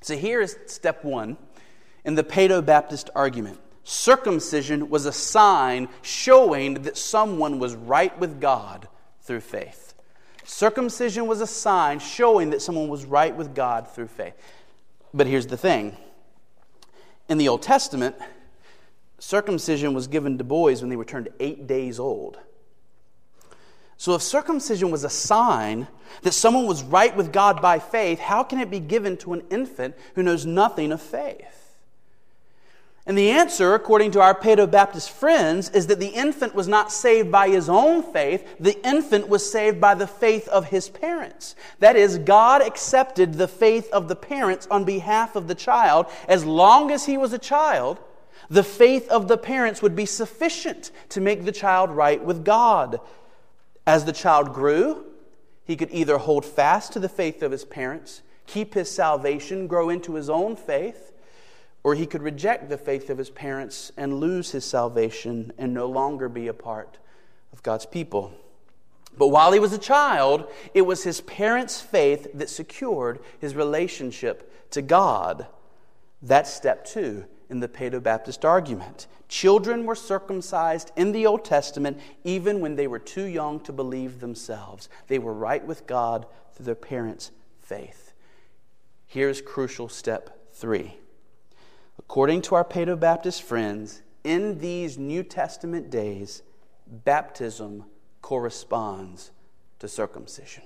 So 0.00 0.16
here 0.16 0.40
is 0.40 0.56
step 0.66 1.04
one 1.04 1.36
in 2.04 2.14
the 2.14 2.24
Paedo 2.24 2.64
Baptist 2.64 3.10
argument 3.14 3.60
circumcision 3.90 4.88
was 4.88 5.04
a 5.06 5.12
sign 5.12 5.88
showing 6.02 6.74
that 6.82 6.96
someone 6.96 7.58
was 7.58 7.74
right 7.74 8.16
with 8.18 8.40
God 8.40 8.88
through 9.22 9.40
faith. 9.40 9.94
Circumcision 10.44 11.26
was 11.26 11.40
a 11.40 11.46
sign 11.46 11.98
showing 11.98 12.50
that 12.50 12.62
someone 12.62 12.88
was 12.88 13.04
right 13.04 13.34
with 13.34 13.54
God 13.54 13.88
through 13.88 14.08
faith. 14.08 14.34
But 15.12 15.26
here's 15.26 15.46
the 15.46 15.56
thing 15.56 15.96
in 17.28 17.38
the 17.38 17.48
Old 17.48 17.62
Testament, 17.62 18.16
circumcision 19.18 19.94
was 19.94 20.06
given 20.06 20.38
to 20.38 20.44
boys 20.44 20.80
when 20.80 20.90
they 20.90 20.96
were 20.96 21.04
turned 21.04 21.28
eight 21.38 21.66
days 21.66 22.00
old. 22.00 22.38
So, 24.00 24.14
if 24.14 24.22
circumcision 24.22 24.90
was 24.90 25.04
a 25.04 25.10
sign 25.10 25.86
that 26.22 26.32
someone 26.32 26.64
was 26.64 26.82
right 26.82 27.14
with 27.14 27.34
God 27.34 27.60
by 27.60 27.78
faith, 27.78 28.18
how 28.18 28.42
can 28.42 28.58
it 28.58 28.70
be 28.70 28.80
given 28.80 29.18
to 29.18 29.34
an 29.34 29.42
infant 29.50 29.94
who 30.14 30.22
knows 30.22 30.46
nothing 30.46 30.90
of 30.90 31.02
faith? 31.02 31.76
And 33.04 33.18
the 33.18 33.30
answer, 33.30 33.74
according 33.74 34.12
to 34.12 34.22
our 34.22 34.34
Paedo 34.34 34.70
Baptist 34.70 35.10
friends, 35.10 35.68
is 35.68 35.88
that 35.88 36.00
the 36.00 36.08
infant 36.08 36.54
was 36.54 36.66
not 36.66 36.90
saved 36.90 37.30
by 37.30 37.50
his 37.50 37.68
own 37.68 38.02
faith. 38.02 38.56
The 38.58 38.82
infant 38.88 39.28
was 39.28 39.52
saved 39.52 39.82
by 39.82 39.94
the 39.94 40.06
faith 40.06 40.48
of 40.48 40.68
his 40.68 40.88
parents. 40.88 41.54
That 41.80 41.94
is, 41.94 42.16
God 42.16 42.62
accepted 42.62 43.34
the 43.34 43.48
faith 43.48 43.90
of 43.92 44.08
the 44.08 44.16
parents 44.16 44.66
on 44.70 44.84
behalf 44.84 45.36
of 45.36 45.46
the 45.46 45.54
child. 45.54 46.06
As 46.26 46.46
long 46.46 46.90
as 46.90 47.04
he 47.04 47.18
was 47.18 47.34
a 47.34 47.38
child, 47.38 47.98
the 48.48 48.64
faith 48.64 49.10
of 49.10 49.28
the 49.28 49.36
parents 49.36 49.82
would 49.82 49.94
be 49.94 50.06
sufficient 50.06 50.90
to 51.10 51.20
make 51.20 51.44
the 51.44 51.52
child 51.52 51.90
right 51.90 52.24
with 52.24 52.46
God. 52.46 52.98
As 53.90 54.04
the 54.04 54.12
child 54.12 54.54
grew, 54.54 55.04
he 55.64 55.74
could 55.74 55.90
either 55.90 56.18
hold 56.18 56.44
fast 56.44 56.92
to 56.92 57.00
the 57.00 57.08
faith 57.08 57.42
of 57.42 57.50
his 57.50 57.64
parents, 57.64 58.22
keep 58.46 58.74
his 58.74 58.88
salvation, 58.88 59.66
grow 59.66 59.88
into 59.88 60.14
his 60.14 60.30
own 60.30 60.54
faith 60.54 61.10
or 61.82 61.96
he 61.96 62.06
could 62.06 62.22
reject 62.22 62.68
the 62.68 62.78
faith 62.78 63.10
of 63.10 63.18
his 63.18 63.30
parents 63.30 63.90
and 63.96 64.20
lose 64.20 64.52
his 64.52 64.64
salvation 64.64 65.52
and 65.58 65.74
no 65.74 65.86
longer 65.86 66.28
be 66.28 66.46
a 66.46 66.54
part 66.54 66.98
of 67.52 67.64
God's 67.64 67.84
people. 67.84 68.32
But 69.18 69.26
while 69.26 69.50
he 69.50 69.58
was 69.58 69.72
a 69.72 69.78
child, 69.78 70.48
it 70.72 70.82
was 70.82 71.02
his 71.02 71.20
parents' 71.22 71.80
faith 71.80 72.28
that 72.32 72.48
secured 72.48 73.18
his 73.40 73.56
relationship 73.56 74.70
to 74.70 74.82
God. 74.82 75.48
That's 76.22 76.54
step 76.54 76.84
two 76.84 77.24
in 77.50 77.60
the 77.60 77.68
Paedo 77.68 78.02
Baptist 78.02 78.44
argument. 78.44 79.06
Children 79.28 79.84
were 79.84 79.94
circumcised 79.94 80.90
in 80.96 81.12
the 81.12 81.26
Old 81.26 81.44
Testament 81.44 81.98
even 82.24 82.60
when 82.60 82.76
they 82.76 82.86
were 82.86 82.98
too 82.98 83.24
young 83.24 83.60
to 83.60 83.72
believe 83.72 84.20
themselves. 84.20 84.88
They 85.08 85.18
were 85.18 85.34
right 85.34 85.64
with 85.64 85.86
God 85.86 86.26
through 86.54 86.66
their 86.66 86.74
parents' 86.74 87.30
faith. 87.60 88.12
Here's 89.06 89.40
crucial 89.40 89.88
step 89.88 90.52
three 90.52 90.96
According 91.98 92.42
to 92.42 92.54
our 92.54 92.64
Paedo 92.64 92.98
Baptist 92.98 93.42
friends, 93.42 94.02
in 94.24 94.58
these 94.58 94.98
New 94.98 95.22
Testament 95.22 95.90
days, 95.90 96.42
baptism 96.86 97.84
corresponds 98.22 99.30
to 99.78 99.88
circumcision. 99.88 100.64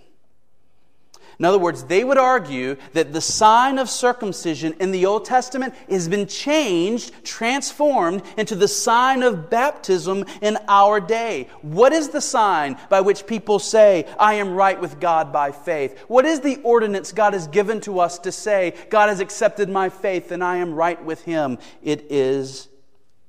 In 1.38 1.44
other 1.44 1.59
words, 1.59 1.85
they 1.85 2.05
would 2.05 2.18
argue 2.18 2.77
that 2.92 3.12
the 3.12 3.20
sign 3.20 3.79
of 3.79 3.90
circumcision 3.90 4.75
in 4.79 4.92
the 4.92 5.07
Old 5.07 5.25
Testament 5.25 5.75
has 5.90 6.09
been 6.09 6.27
changed, 6.27 7.12
transformed 7.25 8.23
into 8.37 8.55
the 8.55 8.68
sign 8.68 9.23
of 9.23 9.51
baptism 9.51 10.25
in 10.40 10.59
our 10.68 11.01
day. 11.01 11.49
What 11.62 11.92
is 11.92 12.11
the 12.11 12.20
sign 12.20 12.79
by 12.88 13.01
which 13.01 13.27
people 13.27 13.59
say, 13.59 14.07
I 14.18 14.35
am 14.35 14.55
right 14.55 14.81
with 14.81 15.01
God 15.01 15.33
by 15.33 15.51
faith? 15.51 15.99
What 16.07 16.25
is 16.25 16.40
the 16.40 16.61
ordinance 16.62 17.12
God 17.12 17.33
has 17.33 17.49
given 17.49 17.81
to 17.83 17.99
us 17.99 18.18
to 18.20 18.33
say, 18.33 18.75
God 18.90 19.09
has 19.09 19.20
accepted 19.20 19.68
my 19.68 19.88
faith 19.88 20.31
and 20.31 20.42
I 20.42 20.59
am 20.59 20.75
right 20.75 21.03
with 21.05 21.25
Him? 21.25 21.59
It 21.83 22.07
is 22.11 22.68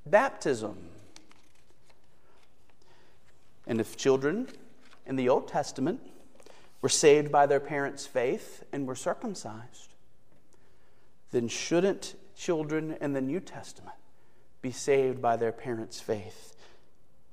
baptism. 0.05 0.77
And 3.67 3.81
if 3.81 3.97
children 3.97 4.47
in 5.07 5.15
the 5.15 5.29
Old 5.29 5.47
Testament, 5.47 6.01
were 6.85 6.89
saved 6.89 7.31
by 7.31 7.47
their 7.47 7.59
parents' 7.59 8.05
faith 8.05 8.63
and 8.71 8.85
were 8.85 8.93
circumcised, 8.93 9.95
then 11.31 11.47
shouldn't 11.47 12.13
children 12.37 12.95
in 13.01 13.11
the 13.11 13.21
New 13.21 13.39
Testament 13.39 13.95
be 14.61 14.69
saved 14.69 15.19
by 15.19 15.35
their 15.35 15.51
parents' 15.51 15.99
faith 15.99 16.55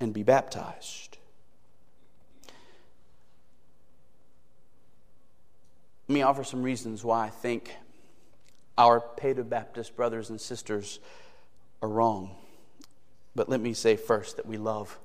and 0.01 0.15
be 0.15 0.23
baptized. 0.23 1.19
Let 6.09 6.15
me 6.15 6.23
offer 6.23 6.45
some 6.45 6.63
reasons 6.63 7.05
why 7.05 7.27
I 7.27 7.29
think 7.29 7.77
our 8.79 9.03
Paedo 9.19 9.47
Baptist 9.47 9.95
brothers 9.95 10.31
and 10.31 10.41
sisters 10.41 10.99
are 11.83 11.91
wrong. 11.91 12.35
But 13.35 13.51
let 13.51 13.61
me 13.61 13.75
say 13.75 13.97
first 13.97 14.37
that 14.37 14.47
we 14.47 14.57
love 14.57 14.99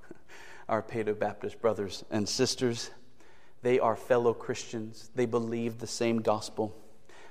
our 0.70 0.82
Paedo 0.82 1.20
Baptist 1.20 1.62
brothers 1.62 2.06
and 2.10 2.30
sisters. 2.30 2.92
They 3.62 3.80
are 3.80 3.96
fellow 3.96 4.34
Christians, 4.34 5.10
they 5.16 5.26
believe 5.26 5.80
the 5.80 5.88
same 5.88 6.22
gospel. 6.22 6.76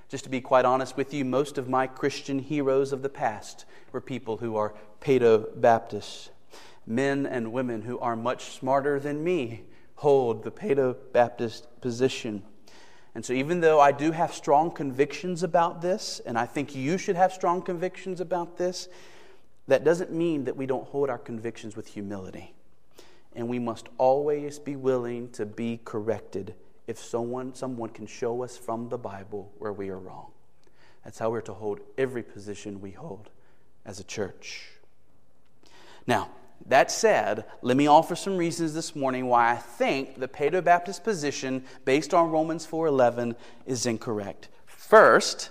Just 0.09 0.25
to 0.25 0.31
be 0.31 0.41
quite 0.41 0.65
honest 0.65 0.97
with 0.97 1.13
you, 1.13 1.25
most 1.25 1.59
of 1.59 1.69
my 1.69 1.87
Christian 1.87 2.39
heroes 2.39 2.93
of 2.93 3.03
the 3.03 3.09
past 3.09 3.65
were 3.93 4.01
people 4.01 4.37
who 4.37 4.57
are 4.57 4.75
Paedo 5.01 5.49
Baptists. 5.61 6.31
Men 6.87 7.27
and 7.27 7.53
women 7.53 7.83
who 7.83 7.99
are 7.99 8.15
much 8.15 8.57
smarter 8.57 9.01
than 9.01 9.25
me 9.25 9.65
hold 9.97 10.45
the 10.45 10.53
Paedo 10.53 10.97
Baptist 11.13 11.67
position. 11.81 12.43
And 13.15 13.25
so, 13.25 13.33
even 13.33 13.61
though 13.61 13.81
I 13.81 13.93
do 13.93 14.13
have 14.13 14.35
strong 14.35 14.71
convictions 14.71 15.43
about 15.43 15.81
this, 15.81 16.21
and 16.25 16.39
I 16.39 16.47
think 16.47 16.77
you 16.77 16.99
should 16.99 17.17
have 17.17 17.33
strong 17.33 17.63
convictions 17.63 18.21
about 18.21 18.59
this, 18.59 18.89
that 19.69 19.85
doesn't 19.85 20.13
mean 20.13 20.45
that 20.45 20.57
we 20.57 20.67
don't 20.67 20.87
hold 20.87 21.11
our 21.11 21.19
convictions 21.19 21.75
with 21.77 21.89
humility. 21.89 22.56
And 23.37 23.49
we 23.49 23.61
must 23.61 23.89
always 23.99 24.59
be 24.59 24.75
willing 24.75 25.31
to 25.33 25.47
be 25.47 25.79
corrected 25.85 26.55
if 26.89 26.99
someone, 26.99 27.55
someone 27.55 27.91
can 27.91 28.07
show 28.07 28.43
us 28.43 28.57
from 28.57 28.89
the 28.89 28.99
Bible 28.99 29.53
where 29.59 29.73
we 29.73 29.91
are 29.91 29.99
wrong. 29.99 30.31
That's 31.05 31.19
how 31.19 31.31
we're 31.31 31.41
to 31.43 31.53
hold 31.53 31.81
every 31.97 32.23
position 32.23 32.81
we 32.81 32.91
hold 32.91 33.31
as 33.85 34.01
a 34.01 34.05
church. 34.05 34.71
Now, 36.07 36.31
that 36.65 36.91
said, 36.91 37.45
let 37.63 37.77
me 37.77 37.87
offer 37.87 38.17
some 38.17 38.37
reasons 38.37 38.75
this 38.75 38.97
morning 38.97 39.27
why 39.27 39.53
I 39.53 39.57
think 39.57 40.19
the 40.19 40.27
Paedo 40.27 40.65
Baptist 40.65 41.05
position 41.05 41.65
based 41.85 42.15
on 42.15 42.31
Romans 42.31 42.67
4:11 42.67 43.37
is 43.67 43.87
incorrect. 43.87 44.49
First, 44.65 45.51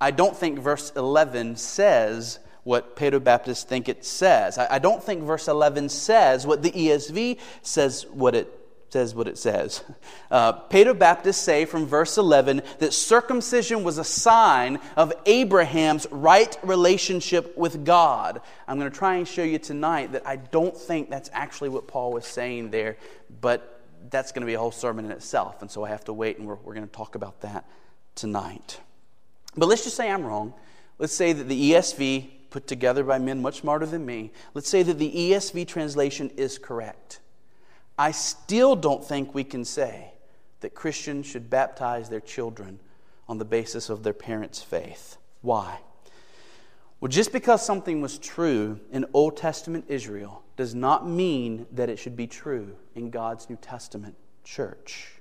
I 0.00 0.10
don't 0.10 0.36
think 0.36 0.58
verse 0.58 0.92
11 0.96 1.56
says 1.56 2.40
what 2.64 2.96
Paedo 2.96 3.22
Baptists 3.22 3.64
think 3.64 3.88
it 3.88 4.04
says. 4.04 4.58
I, 4.58 4.74
I 4.74 4.78
don't 4.78 5.02
think 5.02 5.22
verse 5.22 5.48
11 5.48 5.88
says 5.88 6.46
what 6.46 6.62
the 6.62 6.70
ESV 6.70 7.38
says 7.62 8.06
what 8.10 8.34
it 8.34 8.56
says 8.90 9.14
what 9.14 9.28
it 9.28 9.38
says. 9.38 9.82
Uh, 10.30 10.92
Baptists 10.94 11.42
say 11.42 11.64
from 11.64 11.86
verse 11.86 12.16
11 12.16 12.62
that 12.78 12.92
circumcision 12.92 13.82
was 13.82 13.98
a 13.98 14.04
sign 14.04 14.78
of 14.96 15.12
Abraham's 15.26 16.06
right 16.12 16.56
relationship 16.62 17.58
with 17.58 17.84
God. 17.84 18.40
I'm 18.68 18.78
going 18.78 18.88
to 18.88 18.96
try 18.96 19.16
and 19.16 19.26
show 19.26 19.42
you 19.42 19.58
tonight 19.58 20.12
that 20.12 20.24
I 20.24 20.36
don't 20.36 20.76
think 20.76 21.10
that's 21.10 21.28
actually 21.32 21.70
what 21.70 21.88
Paul 21.88 22.12
was 22.12 22.26
saying 22.26 22.70
there, 22.70 22.96
but 23.40 23.82
that's 24.08 24.30
going 24.30 24.42
to 24.42 24.46
be 24.46 24.54
a 24.54 24.58
whole 24.60 24.70
sermon 24.70 25.04
in 25.04 25.10
itself, 25.10 25.62
and 25.62 25.70
so 25.70 25.84
I 25.84 25.88
have 25.88 26.04
to 26.04 26.12
wait, 26.12 26.38
and 26.38 26.46
we're, 26.46 26.54
we're 26.54 26.74
going 26.74 26.86
to 26.86 26.92
talk 26.92 27.16
about 27.16 27.40
that 27.40 27.64
tonight. 28.14 28.78
But 29.56 29.66
let's 29.66 29.82
just 29.82 29.96
say 29.96 30.08
I'm 30.08 30.22
wrong. 30.22 30.54
Let's 30.98 31.14
say 31.14 31.32
that 31.32 31.48
the 31.48 31.72
ESV 31.72 32.30
put 32.50 32.66
together 32.66 33.04
by 33.04 33.18
men 33.18 33.40
much 33.40 33.60
smarter 33.60 33.86
than 33.86 34.04
me, 34.04 34.32
let's 34.54 34.68
say 34.68 34.82
that 34.82 34.98
the 34.98 35.10
ESV 35.10 35.66
translation 35.66 36.30
is 36.36 36.58
correct. 36.58 37.20
I 37.98 38.10
still 38.10 38.76
don't 38.76 39.04
think 39.04 39.34
we 39.34 39.44
can 39.44 39.64
say 39.64 40.12
that 40.60 40.74
Christians 40.74 41.26
should 41.26 41.50
baptize 41.50 42.08
their 42.08 42.20
children 42.20 42.80
on 43.28 43.38
the 43.38 43.44
basis 43.44 43.88
of 43.90 44.02
their 44.02 44.12
parents' 44.12 44.62
faith. 44.62 45.16
Why? 45.42 45.78
Well, 47.00 47.08
just 47.08 47.32
because 47.32 47.64
something 47.64 48.00
was 48.00 48.18
true 48.18 48.80
in 48.92 49.06
Old 49.14 49.36
Testament 49.36 49.86
Israel 49.88 50.42
does 50.56 50.74
not 50.74 51.08
mean 51.08 51.66
that 51.72 51.88
it 51.88 51.98
should 51.98 52.16
be 52.16 52.26
true 52.26 52.76
in 52.94 53.10
God's 53.10 53.48
New 53.48 53.56
Testament 53.56 54.16
church. 54.44 55.12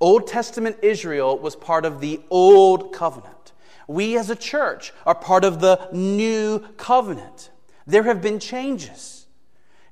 Old 0.00 0.26
Testament 0.26 0.78
Israel 0.82 1.38
was 1.38 1.56
part 1.56 1.84
of 1.84 2.00
the 2.00 2.20
Old 2.30 2.94
Covenant. 2.94 3.45
We 3.86 4.16
as 4.16 4.30
a 4.30 4.36
church 4.36 4.92
are 5.04 5.14
part 5.14 5.44
of 5.44 5.60
the 5.60 5.88
new 5.92 6.60
covenant. 6.76 7.50
There 7.86 8.02
have 8.04 8.20
been 8.20 8.38
changes. 8.38 9.26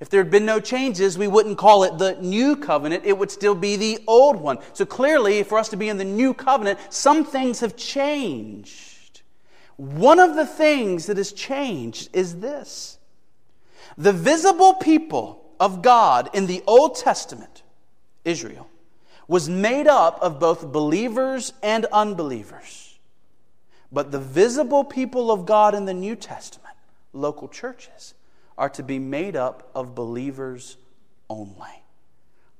If 0.00 0.10
there 0.10 0.22
had 0.22 0.30
been 0.30 0.44
no 0.44 0.60
changes, 0.60 1.16
we 1.16 1.28
wouldn't 1.28 1.56
call 1.56 1.84
it 1.84 1.98
the 1.98 2.16
new 2.20 2.56
covenant. 2.56 3.04
It 3.06 3.16
would 3.16 3.30
still 3.30 3.54
be 3.54 3.76
the 3.76 4.00
old 4.06 4.36
one. 4.36 4.58
So 4.72 4.84
clearly, 4.84 5.42
for 5.44 5.58
us 5.58 5.68
to 5.70 5.76
be 5.76 5.88
in 5.88 5.98
the 5.98 6.04
new 6.04 6.34
covenant, 6.34 6.78
some 6.90 7.24
things 7.24 7.60
have 7.60 7.76
changed. 7.76 9.22
One 9.76 10.18
of 10.18 10.34
the 10.34 10.46
things 10.46 11.06
that 11.06 11.16
has 11.16 11.32
changed 11.32 12.10
is 12.12 12.40
this 12.40 12.98
the 13.96 14.12
visible 14.12 14.74
people 14.74 15.44
of 15.60 15.82
God 15.82 16.30
in 16.32 16.46
the 16.46 16.62
Old 16.66 16.96
Testament, 16.96 17.62
Israel, 18.24 18.68
was 19.28 19.48
made 19.48 19.86
up 19.86 20.18
of 20.20 20.40
both 20.40 20.72
believers 20.72 21.52
and 21.62 21.86
unbelievers. 21.86 22.93
But 23.94 24.10
the 24.10 24.18
visible 24.18 24.82
people 24.82 25.30
of 25.30 25.46
God 25.46 25.72
in 25.72 25.84
the 25.84 25.94
New 25.94 26.16
Testament, 26.16 26.74
local 27.12 27.46
churches, 27.46 28.14
are 28.58 28.68
to 28.70 28.82
be 28.82 28.98
made 28.98 29.36
up 29.36 29.70
of 29.72 29.94
believers 29.94 30.76
only. 31.30 31.84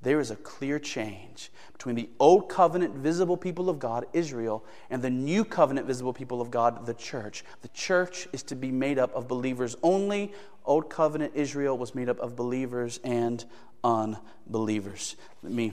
There 0.00 0.20
is 0.20 0.30
a 0.30 0.36
clear 0.36 0.78
change 0.78 1.50
between 1.72 1.96
the 1.96 2.08
Old 2.20 2.48
Covenant 2.48 2.94
visible 2.94 3.36
people 3.36 3.68
of 3.68 3.80
God, 3.80 4.06
Israel, 4.12 4.64
and 4.90 5.02
the 5.02 5.10
New 5.10 5.44
Covenant 5.44 5.88
visible 5.88 6.12
people 6.12 6.40
of 6.40 6.52
God, 6.52 6.86
the 6.86 6.94
church. 6.94 7.44
The 7.62 7.68
church 7.68 8.28
is 8.32 8.44
to 8.44 8.54
be 8.54 8.70
made 8.70 8.98
up 9.00 9.12
of 9.12 9.26
believers 9.26 9.76
only. 9.82 10.32
Old 10.64 10.88
Covenant 10.88 11.32
Israel 11.34 11.76
was 11.76 11.96
made 11.96 12.08
up 12.08 12.20
of 12.20 12.36
believers 12.36 13.00
and 13.02 13.44
unbelievers. 13.82 15.16
Let 15.42 15.52
me 15.52 15.72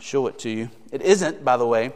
show 0.00 0.26
it 0.28 0.38
to 0.40 0.48
you. 0.48 0.70
It 0.90 1.02
isn't, 1.02 1.44
by 1.44 1.58
the 1.58 1.66
way, 1.66 1.92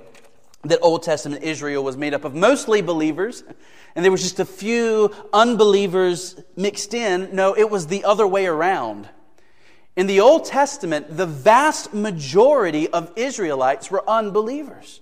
that 0.64 0.80
Old 0.82 1.02
Testament 1.02 1.42
Israel 1.42 1.84
was 1.84 1.96
made 1.96 2.14
up 2.14 2.24
of 2.24 2.34
mostly 2.34 2.82
believers, 2.82 3.44
and 3.94 4.04
there 4.04 4.12
was 4.12 4.22
just 4.22 4.40
a 4.40 4.44
few 4.44 5.14
unbelievers 5.32 6.40
mixed 6.56 6.92
in. 6.92 7.34
No, 7.34 7.56
it 7.56 7.70
was 7.70 7.86
the 7.86 8.04
other 8.04 8.26
way 8.26 8.46
around. 8.46 9.08
In 9.96 10.06
the 10.06 10.20
Old 10.20 10.44
Testament, 10.44 11.16
the 11.16 11.26
vast 11.26 11.94
majority 11.94 12.88
of 12.88 13.10
Israelites 13.16 13.90
were 13.90 14.08
unbelievers. 14.08 15.00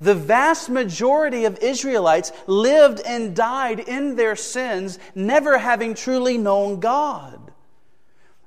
The 0.00 0.14
vast 0.14 0.68
majority 0.68 1.44
of 1.44 1.58
Israelites 1.58 2.32
lived 2.46 3.00
and 3.00 3.34
died 3.34 3.80
in 3.80 4.16
their 4.16 4.36
sins, 4.36 4.98
never 5.14 5.58
having 5.58 5.94
truly 5.94 6.38
known 6.38 6.80
God. 6.80 7.41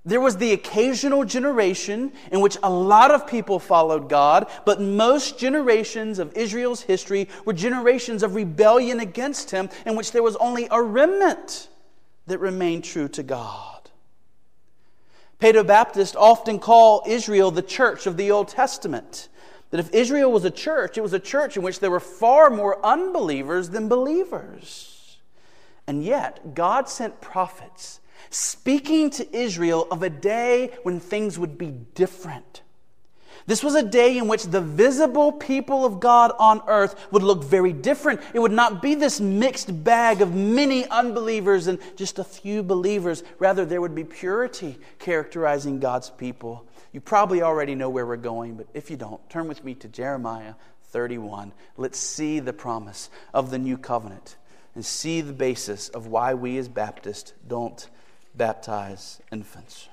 There 0.06 0.22
was 0.22 0.38
the 0.38 0.54
occasional 0.54 1.26
generation 1.26 2.14
in 2.32 2.40
which 2.40 2.58
a 2.62 2.70
lot 2.70 3.10
of 3.10 3.26
people 3.26 3.58
followed 3.58 4.08
God, 4.08 4.48
but 4.64 4.80
most 4.80 5.40
generations 5.40 6.20
of 6.20 6.38
Israel's 6.38 6.82
history 6.82 7.28
were 7.44 7.54
generations 7.54 8.22
of 8.22 8.36
rebellion 8.36 9.00
against 9.00 9.50
Him, 9.50 9.68
in 9.84 9.96
which 9.96 10.12
there 10.12 10.22
was 10.22 10.36
only 10.36 10.68
a 10.70 10.82
remnant 10.82 11.70
that 12.28 12.38
remained 12.38 12.84
true 12.84 13.08
to 13.10 13.24
God. 13.24 13.90
Paedo 15.40 15.66
Baptists 15.66 16.16
often 16.16 16.60
call 16.60 17.04
Israel 17.08 17.50
the 17.50 17.64
church 17.64 18.06
of 18.06 18.16
the 18.16 18.30
Old 18.30 18.48
Testament. 18.48 19.28
That 19.72 19.80
if 19.80 19.92
Israel 19.92 20.32
was 20.32 20.46
a 20.46 20.52
church, 20.52 21.00
it 21.00 21.02
was 21.02 21.14
a 21.14 21.20
church 21.20 21.58
in 21.58 21.64
which 21.64 21.80
there 21.80 21.92
were 21.92 22.00
far 22.00 22.52
more 22.52 22.84
unbelievers 22.86 23.70
than 23.70 23.90
believers. 23.90 25.18
And 25.88 26.04
yet, 26.04 26.54
God 26.54 26.88
sent 26.88 27.22
prophets 27.22 28.00
speaking 28.36 29.10
to 29.10 29.36
Israel 29.36 29.88
of 29.90 30.04
a 30.04 30.10
day 30.10 30.72
when 30.84 31.00
things 31.00 31.40
would 31.40 31.58
be 31.58 31.72
different. 31.72 32.62
This 33.48 33.64
was 33.64 33.76
a 33.76 33.84
day 33.84 34.18
in 34.18 34.28
which 34.28 34.44
the 34.44 34.60
visible 34.60 35.32
people 35.32 35.86
of 35.86 36.00
God 36.00 36.34
on 36.38 36.62
earth 36.68 36.96
would 37.12 37.24
look 37.24 37.44
very 37.44 37.72
different. 37.72 38.20
It 38.34 38.40
would 38.40 38.52
not 38.52 38.82
be 38.82 38.96
this 38.96 39.22
mixed 39.22 39.84
bag 39.84 40.22
of 40.22 40.34
many 40.34 40.86
unbelievers 40.88 41.68
and 41.68 41.80
just 41.96 42.20
a 42.20 42.24
few 42.24 42.62
believers. 42.62 43.24
Rather, 43.40 43.66
there 43.66 43.80
would 43.80 43.96
be 43.96 44.04
purity 44.04 44.80
characterizing 45.00 45.80
God's 45.80 46.10
people. 46.10 46.66
You 46.92 47.02
probably 47.02 47.42
already 47.42 47.76
know 47.76 47.90
where 47.90 48.06
we're 48.06 48.18
going, 48.18 48.56
but 48.56 48.68
if 48.74 48.90
you 48.90 48.98
don't, 48.98 49.30
turn 49.30 49.48
with 49.48 49.64
me 49.64 49.76
to 49.76 49.88
Jeremiah 49.88 50.56
31. 50.90 51.54
Let's 51.78 52.00
see 52.00 52.40
the 52.40 52.54
promise 52.54 53.10
of 53.34 53.52
the 53.52 53.60
new 53.60 53.78
covenant 53.78 54.36
and 54.74 54.84
see 54.84 55.22
the 55.22 55.34
basis 55.34 55.88
of 55.90 56.08
why 56.08 56.34
we 56.34 56.58
as 56.58 56.68
Baptists 56.68 57.34
don't 57.48 57.88
baptize 58.38 59.22
infants. 59.32 59.88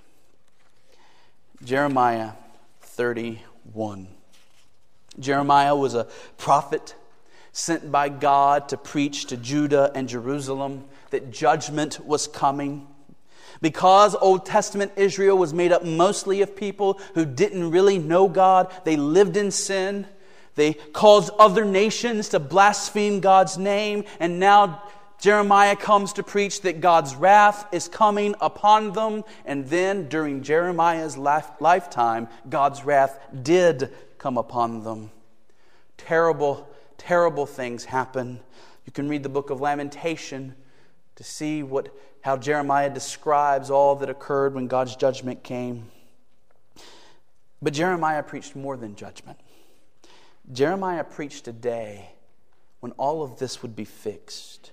Jeremiah 1.64 2.32
31. 2.80 4.08
Jeremiah 5.18 5.76
was 5.76 5.94
a 5.94 6.08
prophet 6.38 6.94
sent 7.52 7.92
by 7.92 8.08
God 8.08 8.70
to 8.70 8.76
preach 8.76 9.26
to 9.26 9.36
Judah 9.36 9.92
and 9.94 10.08
Jerusalem 10.08 10.84
that 11.10 11.30
judgment 11.30 12.04
was 12.04 12.26
coming. 12.26 12.86
Because 13.60 14.16
Old 14.16 14.46
Testament 14.46 14.92
Israel 14.96 15.38
was 15.38 15.52
made 15.52 15.70
up 15.70 15.84
mostly 15.84 16.42
of 16.42 16.56
people 16.56 16.98
who 17.14 17.24
didn't 17.24 17.70
really 17.70 17.98
know 17.98 18.26
God, 18.28 18.72
they 18.84 18.96
lived 18.96 19.36
in 19.36 19.50
sin. 19.50 20.06
They 20.54 20.74
caused 20.74 21.30
other 21.38 21.64
nations 21.64 22.30
to 22.30 22.40
blaspheme 22.40 23.20
God's 23.20 23.56
name, 23.56 24.04
and 24.20 24.38
now 24.38 24.82
Jeremiah 25.22 25.76
comes 25.76 26.14
to 26.14 26.24
preach 26.24 26.62
that 26.62 26.80
God's 26.80 27.14
wrath 27.14 27.72
is 27.72 27.86
coming 27.86 28.34
upon 28.40 28.90
them, 28.90 29.22
and 29.44 29.64
then 29.68 30.08
during 30.08 30.42
Jeremiah's 30.42 31.16
life, 31.16 31.48
lifetime, 31.60 32.26
God's 32.50 32.84
wrath 32.84 33.20
did 33.40 33.92
come 34.18 34.36
upon 34.36 34.82
them. 34.82 35.12
Terrible, 35.96 36.68
terrible 36.98 37.46
things 37.46 37.84
happen. 37.84 38.40
You 38.84 38.90
can 38.90 39.08
read 39.08 39.22
the 39.22 39.28
book 39.28 39.50
of 39.50 39.60
Lamentation 39.60 40.56
to 41.14 41.22
see 41.22 41.62
what, 41.62 41.96
how 42.22 42.36
Jeremiah 42.36 42.90
describes 42.90 43.70
all 43.70 43.94
that 43.94 44.10
occurred 44.10 44.54
when 44.54 44.66
God's 44.66 44.96
judgment 44.96 45.44
came. 45.44 45.86
But 47.62 47.74
Jeremiah 47.74 48.24
preached 48.24 48.56
more 48.56 48.76
than 48.76 48.96
judgment. 48.96 49.38
Jeremiah 50.52 51.04
preached 51.04 51.46
a 51.46 51.52
day 51.52 52.10
when 52.80 52.90
all 52.98 53.22
of 53.22 53.38
this 53.38 53.62
would 53.62 53.76
be 53.76 53.84
fixed. 53.84 54.72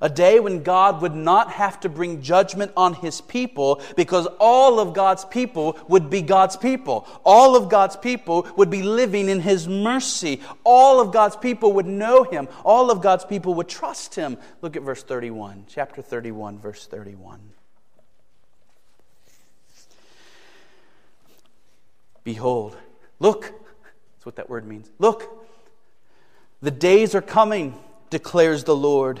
A 0.00 0.08
day 0.08 0.40
when 0.40 0.62
God 0.62 1.02
would 1.02 1.14
not 1.14 1.50
have 1.52 1.80
to 1.80 1.88
bring 1.88 2.22
judgment 2.22 2.72
on 2.76 2.94
his 2.94 3.20
people 3.20 3.80
because 3.96 4.26
all 4.38 4.80
of 4.80 4.94
God's 4.94 5.24
people 5.24 5.78
would 5.88 6.10
be 6.10 6.22
God's 6.22 6.56
people. 6.56 7.06
All 7.24 7.56
of 7.56 7.68
God's 7.68 7.96
people 7.96 8.46
would 8.56 8.70
be 8.70 8.82
living 8.82 9.28
in 9.28 9.40
his 9.40 9.68
mercy. 9.68 10.40
All 10.64 11.00
of 11.00 11.12
God's 11.12 11.36
people 11.36 11.72
would 11.74 11.86
know 11.86 12.24
him. 12.24 12.48
All 12.64 12.90
of 12.90 13.00
God's 13.00 13.24
people 13.24 13.54
would 13.54 13.68
trust 13.68 14.14
him. 14.14 14.38
Look 14.62 14.76
at 14.76 14.82
verse 14.82 15.02
31, 15.02 15.66
chapter 15.68 16.02
31, 16.02 16.58
verse 16.58 16.86
31. 16.86 17.40
Behold, 22.24 22.74
look, 23.20 23.42
that's 23.42 24.24
what 24.24 24.36
that 24.36 24.48
word 24.48 24.66
means. 24.66 24.90
Look, 24.98 25.30
the 26.62 26.70
days 26.70 27.14
are 27.14 27.20
coming, 27.20 27.78
declares 28.08 28.64
the 28.64 28.74
Lord 28.74 29.20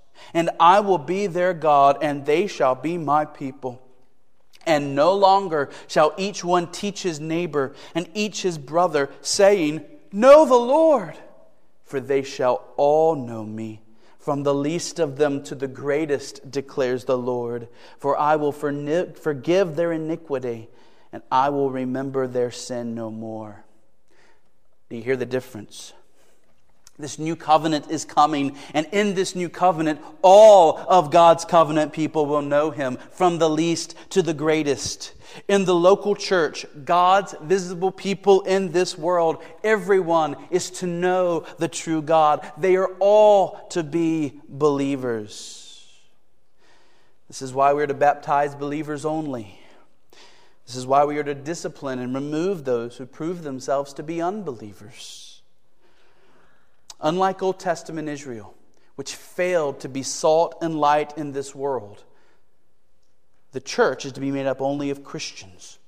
and 0.33 0.49
I 0.59 0.79
will 0.79 0.97
be 0.97 1.27
their 1.27 1.53
God, 1.53 1.97
and 2.01 2.25
they 2.25 2.47
shall 2.47 2.75
be 2.75 2.97
my 2.97 3.25
people. 3.25 3.81
And 4.65 4.95
no 4.95 5.13
longer 5.13 5.69
shall 5.87 6.13
each 6.17 6.43
one 6.43 6.71
teach 6.71 7.03
his 7.03 7.19
neighbor 7.19 7.73
and 7.95 8.07
each 8.13 8.43
his 8.43 8.57
brother, 8.57 9.09
saying, 9.21 9.83
Know 10.11 10.45
the 10.45 10.55
Lord, 10.55 11.17
for 11.83 11.99
they 11.99 12.21
shall 12.21 12.63
all 12.77 13.15
know 13.15 13.43
me. 13.43 13.81
From 14.19 14.43
the 14.43 14.53
least 14.53 14.99
of 14.99 15.17
them 15.17 15.41
to 15.45 15.55
the 15.55 15.67
greatest, 15.67 16.51
declares 16.51 17.05
the 17.05 17.17
Lord. 17.17 17.69
For 17.97 18.15
I 18.15 18.35
will 18.35 18.51
forgive 18.51 19.75
their 19.75 19.91
iniquity, 19.91 20.69
and 21.11 21.23
I 21.31 21.49
will 21.49 21.71
remember 21.71 22.27
their 22.27 22.51
sin 22.51 22.93
no 22.93 23.09
more. 23.09 23.65
Do 24.89 24.97
you 24.97 25.01
hear 25.01 25.17
the 25.17 25.25
difference? 25.25 25.93
This 27.01 27.19
new 27.19 27.35
covenant 27.35 27.89
is 27.89 28.05
coming, 28.05 28.55
and 28.73 28.87
in 28.91 29.15
this 29.15 29.35
new 29.35 29.49
covenant, 29.49 29.99
all 30.21 30.77
of 30.77 31.11
God's 31.11 31.43
covenant 31.43 31.93
people 31.93 32.25
will 32.25 32.41
know 32.41 32.71
him, 32.71 32.97
from 33.11 33.39
the 33.39 33.49
least 33.49 33.95
to 34.11 34.21
the 34.21 34.33
greatest. 34.33 35.13
In 35.47 35.65
the 35.65 35.75
local 35.75 36.15
church, 36.15 36.65
God's 36.85 37.33
visible 37.41 37.91
people 37.91 38.41
in 38.41 38.71
this 38.71 38.97
world, 38.97 39.43
everyone 39.63 40.35
is 40.49 40.69
to 40.71 40.87
know 40.87 41.45
the 41.57 41.67
true 41.67 42.01
God. 42.01 42.49
They 42.57 42.75
are 42.75 42.91
all 42.99 43.67
to 43.69 43.81
be 43.81 44.39
believers. 44.47 45.87
This 47.27 47.41
is 47.41 47.53
why 47.53 47.71
we're 47.71 47.87
to 47.87 47.93
baptize 47.93 48.55
believers 48.55 49.05
only. 49.05 49.57
This 50.65 50.75
is 50.75 50.85
why 50.85 51.05
we 51.05 51.17
are 51.17 51.23
to 51.23 51.33
discipline 51.33 51.99
and 51.99 52.13
remove 52.13 52.65
those 52.65 52.97
who 52.97 53.05
prove 53.05 53.43
themselves 53.43 53.93
to 53.93 54.03
be 54.03 54.21
unbelievers. 54.21 55.30
Unlike 57.01 57.41
Old 57.41 57.59
Testament 57.59 58.07
Israel, 58.07 58.55
which 58.95 59.15
failed 59.15 59.79
to 59.79 59.89
be 59.89 60.03
salt 60.03 60.55
and 60.61 60.79
light 60.79 61.17
in 61.17 61.31
this 61.31 61.55
world, 61.55 62.03
the 63.51 63.59
church 63.59 64.05
is 64.05 64.11
to 64.13 64.21
be 64.21 64.31
made 64.31 64.45
up 64.45 64.61
only 64.61 64.91
of 64.91 65.03
Christians, 65.03 65.79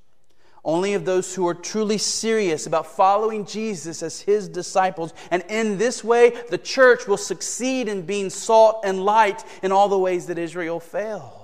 only 0.66 0.94
of 0.94 1.06
those 1.06 1.36
who 1.36 1.48
are 1.48 1.54
truly 1.54 1.98
serious 1.98 2.66
about 2.66 2.88
following 2.88 3.46
Jesus 3.46 4.02
as 4.02 4.22
his 4.22 4.48
disciples. 4.50 5.14
And 5.30 5.44
in 5.50 5.78
this 5.78 6.04
way, 6.04 6.34
the 6.50 6.58
church 6.58 7.08
will 7.08 7.18
succeed 7.18 7.88
in 7.88 8.06
being 8.06 8.30
salt 8.30 8.82
and 8.84 9.06
light 9.06 9.44
in 9.62 9.72
all 9.72 9.90
the 9.90 10.00
ways 10.00 10.28
that 10.28 10.38
Israel 10.38 10.80
failed. 10.80 11.40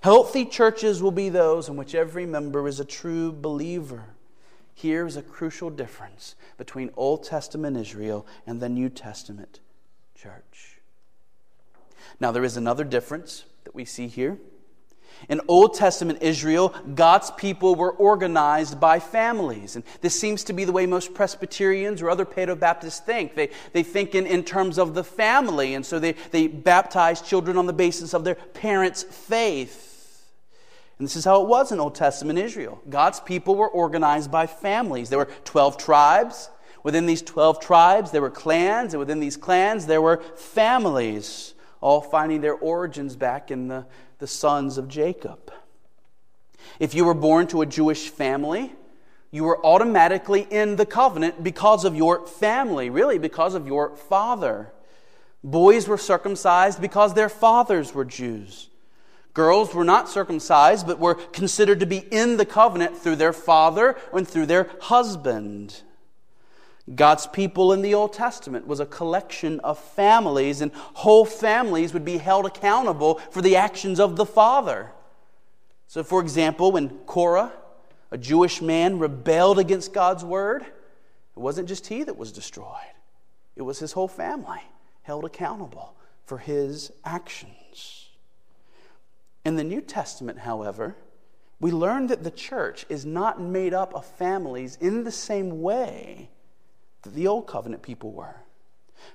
Healthy 0.00 0.46
churches 0.46 1.02
will 1.02 1.10
be 1.10 1.28
those 1.28 1.68
in 1.68 1.76
which 1.76 1.94
every 1.94 2.24
member 2.24 2.68
is 2.68 2.78
a 2.78 2.84
true 2.84 3.32
believer. 3.32 4.04
Here 4.78 5.08
is 5.08 5.16
a 5.16 5.22
crucial 5.22 5.70
difference 5.70 6.36
between 6.56 6.90
Old 6.96 7.24
Testament 7.24 7.76
Israel 7.76 8.24
and 8.46 8.60
the 8.60 8.68
New 8.68 8.88
Testament 8.88 9.58
church. 10.14 10.78
Now, 12.20 12.30
there 12.30 12.44
is 12.44 12.56
another 12.56 12.84
difference 12.84 13.44
that 13.64 13.74
we 13.74 13.84
see 13.84 14.06
here. 14.06 14.38
In 15.28 15.40
Old 15.48 15.74
Testament 15.74 16.22
Israel, 16.22 16.72
God's 16.94 17.32
people 17.32 17.74
were 17.74 17.90
organized 17.90 18.78
by 18.78 19.00
families. 19.00 19.74
And 19.74 19.84
this 20.00 20.14
seems 20.14 20.44
to 20.44 20.52
be 20.52 20.64
the 20.64 20.70
way 20.70 20.86
most 20.86 21.12
Presbyterians 21.12 22.00
or 22.00 22.08
other 22.08 22.24
Paedo 22.24 22.56
Baptists 22.56 23.00
think. 23.00 23.34
They, 23.34 23.50
they 23.72 23.82
think 23.82 24.14
in, 24.14 24.28
in 24.28 24.44
terms 24.44 24.78
of 24.78 24.94
the 24.94 25.02
family, 25.02 25.74
and 25.74 25.84
so 25.84 25.98
they, 25.98 26.12
they 26.30 26.46
baptize 26.46 27.20
children 27.20 27.58
on 27.58 27.66
the 27.66 27.72
basis 27.72 28.14
of 28.14 28.22
their 28.22 28.36
parents' 28.36 29.02
faith. 29.02 29.87
And 30.98 31.06
this 31.06 31.16
is 31.16 31.24
how 31.24 31.42
it 31.42 31.48
was 31.48 31.70
in 31.70 31.78
Old 31.78 31.94
Testament 31.94 32.38
Israel. 32.38 32.80
God's 32.88 33.20
people 33.20 33.54
were 33.54 33.68
organized 33.68 34.30
by 34.30 34.46
families. 34.46 35.10
There 35.10 35.18
were 35.18 35.30
12 35.44 35.78
tribes. 35.78 36.50
Within 36.82 37.06
these 37.06 37.22
12 37.22 37.60
tribes, 37.60 38.10
there 38.10 38.22
were 38.22 38.30
clans, 38.30 38.94
and 38.94 38.98
within 38.98 39.20
these 39.20 39.36
clans, 39.36 39.86
there 39.86 40.02
were 40.02 40.22
families, 40.36 41.54
all 41.80 42.00
finding 42.00 42.40
their 42.40 42.54
origins 42.54 43.16
back 43.16 43.50
in 43.50 43.68
the, 43.68 43.86
the 44.18 44.26
sons 44.26 44.78
of 44.78 44.88
Jacob. 44.88 45.52
If 46.80 46.94
you 46.94 47.04
were 47.04 47.14
born 47.14 47.46
to 47.48 47.62
a 47.62 47.66
Jewish 47.66 48.08
family, 48.08 48.72
you 49.30 49.44
were 49.44 49.64
automatically 49.64 50.46
in 50.50 50.76
the 50.76 50.86
covenant 50.86 51.44
because 51.44 51.84
of 51.84 51.94
your 51.94 52.26
family, 52.26 52.90
really, 52.90 53.18
because 53.18 53.54
of 53.54 53.66
your 53.66 53.94
father. 53.94 54.72
Boys 55.44 55.86
were 55.86 55.98
circumcised 55.98 56.80
because 56.80 57.14
their 57.14 57.28
fathers 57.28 57.94
were 57.94 58.04
Jews. 58.04 58.67
Girls 59.38 59.72
were 59.72 59.84
not 59.84 60.08
circumcised, 60.08 60.84
but 60.84 60.98
were 60.98 61.14
considered 61.14 61.78
to 61.78 61.86
be 61.86 61.98
in 61.98 62.38
the 62.38 62.44
covenant 62.44 62.98
through 62.98 63.14
their 63.14 63.32
father 63.32 63.96
and 64.12 64.26
through 64.26 64.46
their 64.46 64.68
husband. 64.80 65.82
God's 66.92 67.28
people 67.28 67.72
in 67.72 67.80
the 67.80 67.94
Old 67.94 68.12
Testament 68.12 68.66
was 68.66 68.80
a 68.80 68.84
collection 68.84 69.60
of 69.60 69.78
families, 69.78 70.60
and 70.60 70.72
whole 70.74 71.24
families 71.24 71.92
would 71.94 72.04
be 72.04 72.18
held 72.18 72.46
accountable 72.46 73.20
for 73.30 73.40
the 73.40 73.54
actions 73.54 74.00
of 74.00 74.16
the 74.16 74.26
father. 74.26 74.90
So, 75.86 76.02
for 76.02 76.20
example, 76.20 76.72
when 76.72 76.88
Korah, 77.06 77.52
a 78.10 78.18
Jewish 78.18 78.60
man, 78.60 78.98
rebelled 78.98 79.60
against 79.60 79.92
God's 79.92 80.24
word, 80.24 80.62
it 80.62 81.38
wasn't 81.38 81.68
just 81.68 81.86
he 81.86 82.02
that 82.02 82.16
was 82.16 82.32
destroyed, 82.32 82.74
it 83.54 83.62
was 83.62 83.78
his 83.78 83.92
whole 83.92 84.08
family 84.08 84.62
held 85.02 85.24
accountable 85.24 85.94
for 86.24 86.38
his 86.38 86.90
actions. 87.04 87.52
In 89.48 89.56
the 89.56 89.64
New 89.64 89.80
Testament, 89.80 90.40
however, 90.40 90.94
we 91.58 91.70
learn 91.70 92.08
that 92.08 92.22
the 92.22 92.30
church 92.30 92.84
is 92.90 93.06
not 93.06 93.40
made 93.40 93.72
up 93.72 93.94
of 93.94 94.04
families 94.04 94.76
in 94.78 95.04
the 95.04 95.10
same 95.10 95.62
way 95.62 96.28
that 97.00 97.14
the 97.14 97.28
Old 97.28 97.46
Covenant 97.46 97.80
people 97.82 98.12
were. 98.12 98.42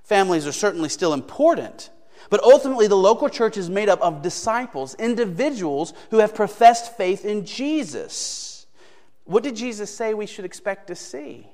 Families 0.02 0.48
are 0.48 0.52
certainly 0.52 0.89
still 0.89 1.13
important, 1.13 1.91
but 2.32 2.43
ultimately 2.43 2.88
the 2.88 2.96
local 2.96 3.30
church 3.30 3.58
is 3.58 3.69
made 3.69 3.89
up 3.89 4.02
of 4.02 4.24
disciples, 4.24 4.96
individuals 4.96 5.93
who 6.10 6.17
have 6.17 6.34
professed 6.34 6.98
faith 6.98 7.26
in 7.26 7.46
Jesus. 7.46 8.65
What 9.26 9.43
did 9.43 9.56
Jesus 9.56 9.96
say 9.96 10.15
we 10.15 10.26
should 10.26 10.46
expect 10.46 10.88
to 10.88 10.96
see 10.96 11.48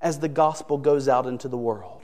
as 0.00 0.18
the 0.18 0.28
gospel 0.28 0.78
goes 0.78 1.06
out 1.06 1.28
into 1.28 1.46
the 1.46 1.56
world? 1.56 2.02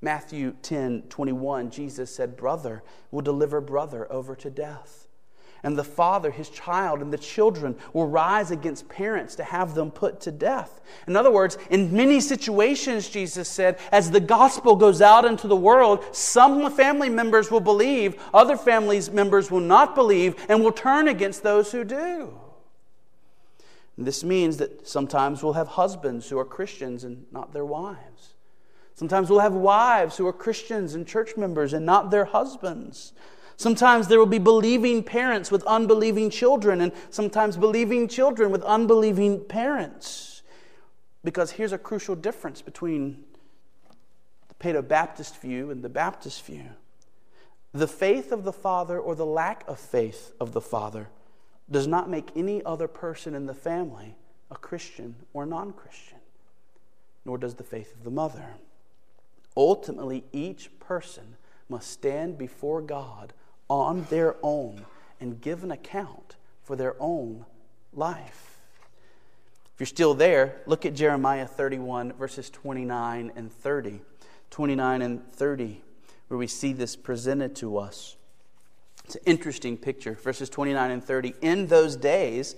Matthew 0.00 0.54
10 0.62 1.02
21, 1.08 1.72
Jesus 1.72 2.14
said, 2.14 2.36
Brother 2.36 2.84
will 3.10 3.22
deliver 3.22 3.60
brother 3.60 4.06
over 4.12 4.36
to 4.36 4.50
death 4.50 5.08
and 5.64 5.76
the 5.76 5.82
father, 5.82 6.30
his 6.30 6.50
child, 6.50 7.00
and 7.00 7.12
the 7.12 7.18
children 7.18 7.74
will 7.92 8.06
rise 8.06 8.50
against 8.50 8.88
parents 8.88 9.34
to 9.34 9.42
have 9.42 9.74
them 9.74 9.90
put 9.90 10.20
to 10.20 10.30
death. 10.30 10.80
In 11.08 11.16
other 11.16 11.30
words, 11.30 11.58
in 11.70 11.92
many 11.92 12.20
situations, 12.20 13.08
Jesus 13.08 13.48
said, 13.48 13.78
as 13.90 14.10
the 14.10 14.20
gospel 14.20 14.76
goes 14.76 15.00
out 15.00 15.24
into 15.24 15.48
the 15.48 15.56
world, 15.56 16.04
some 16.14 16.70
family 16.70 17.08
members 17.08 17.50
will 17.50 17.60
believe, 17.60 18.22
other 18.32 18.56
family 18.56 19.00
members 19.10 19.50
will 19.50 19.60
not 19.60 19.94
believe, 19.94 20.36
and 20.48 20.62
will 20.62 20.70
turn 20.70 21.08
against 21.08 21.42
those 21.42 21.72
who 21.72 21.82
do. 21.82 22.38
And 23.96 24.06
this 24.06 24.22
means 24.22 24.58
that 24.58 24.86
sometimes 24.86 25.42
we'll 25.42 25.54
have 25.54 25.68
husbands 25.68 26.28
who 26.28 26.38
are 26.38 26.44
Christians 26.44 27.04
and 27.04 27.24
not 27.32 27.52
their 27.52 27.64
wives. 27.64 28.34
Sometimes 28.96 29.30
we'll 29.30 29.40
have 29.40 29.54
wives 29.54 30.16
who 30.16 30.26
are 30.26 30.32
Christians 30.32 30.94
and 30.94 31.06
church 31.06 31.36
members 31.36 31.72
and 31.72 31.86
not 31.86 32.10
their 32.10 32.26
husbands. 32.26 33.12
Sometimes 33.56 34.08
there 34.08 34.18
will 34.18 34.26
be 34.26 34.38
believing 34.38 35.02
parents 35.02 35.50
with 35.50 35.62
unbelieving 35.64 36.30
children, 36.30 36.80
and 36.80 36.92
sometimes 37.10 37.56
believing 37.56 38.08
children 38.08 38.50
with 38.50 38.62
unbelieving 38.62 39.44
parents. 39.44 40.42
Because 41.22 41.52
here's 41.52 41.72
a 41.72 41.78
crucial 41.78 42.14
difference 42.14 42.60
between 42.60 43.24
the 44.48 44.54
Paedo 44.54 44.86
Baptist 44.86 45.40
view 45.40 45.70
and 45.70 45.82
the 45.82 45.88
Baptist 45.88 46.44
view 46.44 46.70
the 47.74 47.88
faith 47.88 48.30
of 48.30 48.44
the 48.44 48.52
father 48.52 49.00
or 49.00 49.16
the 49.16 49.26
lack 49.26 49.64
of 49.66 49.80
faith 49.80 50.32
of 50.38 50.52
the 50.52 50.60
father 50.60 51.08
does 51.68 51.88
not 51.88 52.08
make 52.08 52.30
any 52.36 52.64
other 52.64 52.86
person 52.86 53.34
in 53.34 53.46
the 53.46 53.54
family 53.54 54.14
a 54.50 54.54
Christian 54.54 55.16
or 55.32 55.44
non 55.44 55.72
Christian, 55.72 56.18
nor 57.24 57.36
does 57.36 57.54
the 57.54 57.64
faith 57.64 57.92
of 57.92 58.04
the 58.04 58.12
mother. 58.12 58.44
Ultimately, 59.56 60.24
each 60.32 60.70
person 60.78 61.36
must 61.68 61.90
stand 61.90 62.38
before 62.38 62.80
God 62.80 63.32
on 63.68 64.06
their 64.10 64.36
own 64.42 64.84
and 65.20 65.40
give 65.40 65.64
an 65.64 65.70
account 65.70 66.36
for 66.62 66.76
their 66.76 66.96
own 67.00 67.44
life. 67.92 68.58
If 69.74 69.80
you're 69.80 69.86
still 69.86 70.14
there, 70.14 70.60
look 70.66 70.86
at 70.86 70.94
Jeremiah 70.94 71.46
31, 71.46 72.12
verses 72.12 72.48
29 72.50 73.32
and 73.34 73.52
30. 73.52 74.00
29 74.50 75.02
and 75.02 75.32
30, 75.32 75.82
where 76.28 76.38
we 76.38 76.46
see 76.46 76.72
this 76.72 76.94
presented 76.94 77.56
to 77.56 77.76
us. 77.76 78.16
It's 79.04 79.16
an 79.16 79.22
interesting 79.26 79.76
picture. 79.76 80.14
Verses 80.14 80.48
29 80.48 80.90
and 80.92 81.02
30. 81.02 81.34
In 81.42 81.66
those 81.66 81.96
days, 81.96 82.54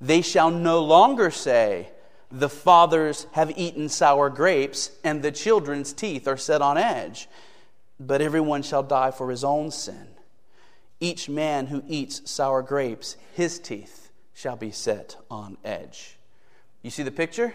they 0.00 0.22
shall 0.22 0.50
no 0.50 0.82
longer 0.82 1.30
say, 1.30 1.90
The 2.32 2.48
fathers 2.48 3.26
have 3.32 3.52
eaten 3.56 3.90
sour 3.90 4.30
grapes, 4.30 4.90
and 5.04 5.22
the 5.22 5.30
children's 5.30 5.92
teeth 5.92 6.26
are 6.26 6.38
set 6.38 6.62
on 6.62 6.78
edge. 6.78 7.28
But 8.00 8.22
everyone 8.22 8.62
shall 8.62 8.82
die 8.82 9.10
for 9.10 9.30
his 9.30 9.44
own 9.44 9.70
sin. 9.70 10.15
Each 11.00 11.28
man 11.28 11.66
who 11.66 11.82
eats 11.86 12.30
sour 12.30 12.62
grapes, 12.62 13.16
his 13.34 13.58
teeth 13.58 14.10
shall 14.32 14.56
be 14.56 14.70
set 14.70 15.16
on 15.30 15.58
edge. 15.64 16.18
You 16.82 16.90
see 16.90 17.02
the 17.02 17.10
picture? 17.10 17.54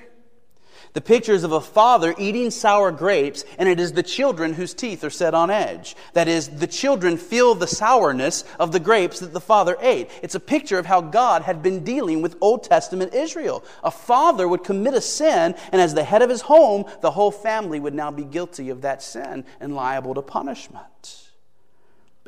The 0.93 1.01
picture 1.01 1.33
is 1.33 1.43
of 1.43 1.51
a 1.51 1.61
father 1.61 2.13
eating 2.17 2.51
sour 2.51 2.91
grapes, 2.91 3.45
and 3.57 3.69
it 3.69 3.79
is 3.79 3.93
the 3.93 4.03
children 4.03 4.53
whose 4.53 4.73
teeth 4.73 5.03
are 5.03 5.09
set 5.09 5.33
on 5.33 5.49
edge. 5.49 5.95
That 6.13 6.27
is, 6.27 6.49
the 6.49 6.67
children 6.67 7.17
feel 7.17 7.55
the 7.55 7.67
sourness 7.67 8.43
of 8.59 8.71
the 8.71 8.79
grapes 8.79 9.19
that 9.19 9.31
the 9.31 9.39
father 9.39 9.77
ate. 9.79 10.09
It's 10.21 10.35
a 10.35 10.39
picture 10.39 10.77
of 10.77 10.85
how 10.85 11.01
God 11.01 11.43
had 11.43 11.63
been 11.63 11.83
dealing 11.83 12.21
with 12.21 12.35
Old 12.41 12.63
Testament 12.63 13.13
Israel. 13.13 13.63
A 13.83 13.91
father 13.91 14.47
would 14.47 14.63
commit 14.63 14.93
a 14.93 15.01
sin, 15.01 15.55
and 15.71 15.81
as 15.81 15.93
the 15.93 16.03
head 16.03 16.21
of 16.21 16.29
his 16.29 16.41
home, 16.41 16.85
the 17.01 17.11
whole 17.11 17.31
family 17.31 17.79
would 17.79 17.93
now 17.95 18.11
be 18.11 18.23
guilty 18.23 18.69
of 18.69 18.81
that 18.81 19.01
sin 19.01 19.45
and 19.59 19.75
liable 19.75 20.13
to 20.15 20.21
punishment. 20.21 21.30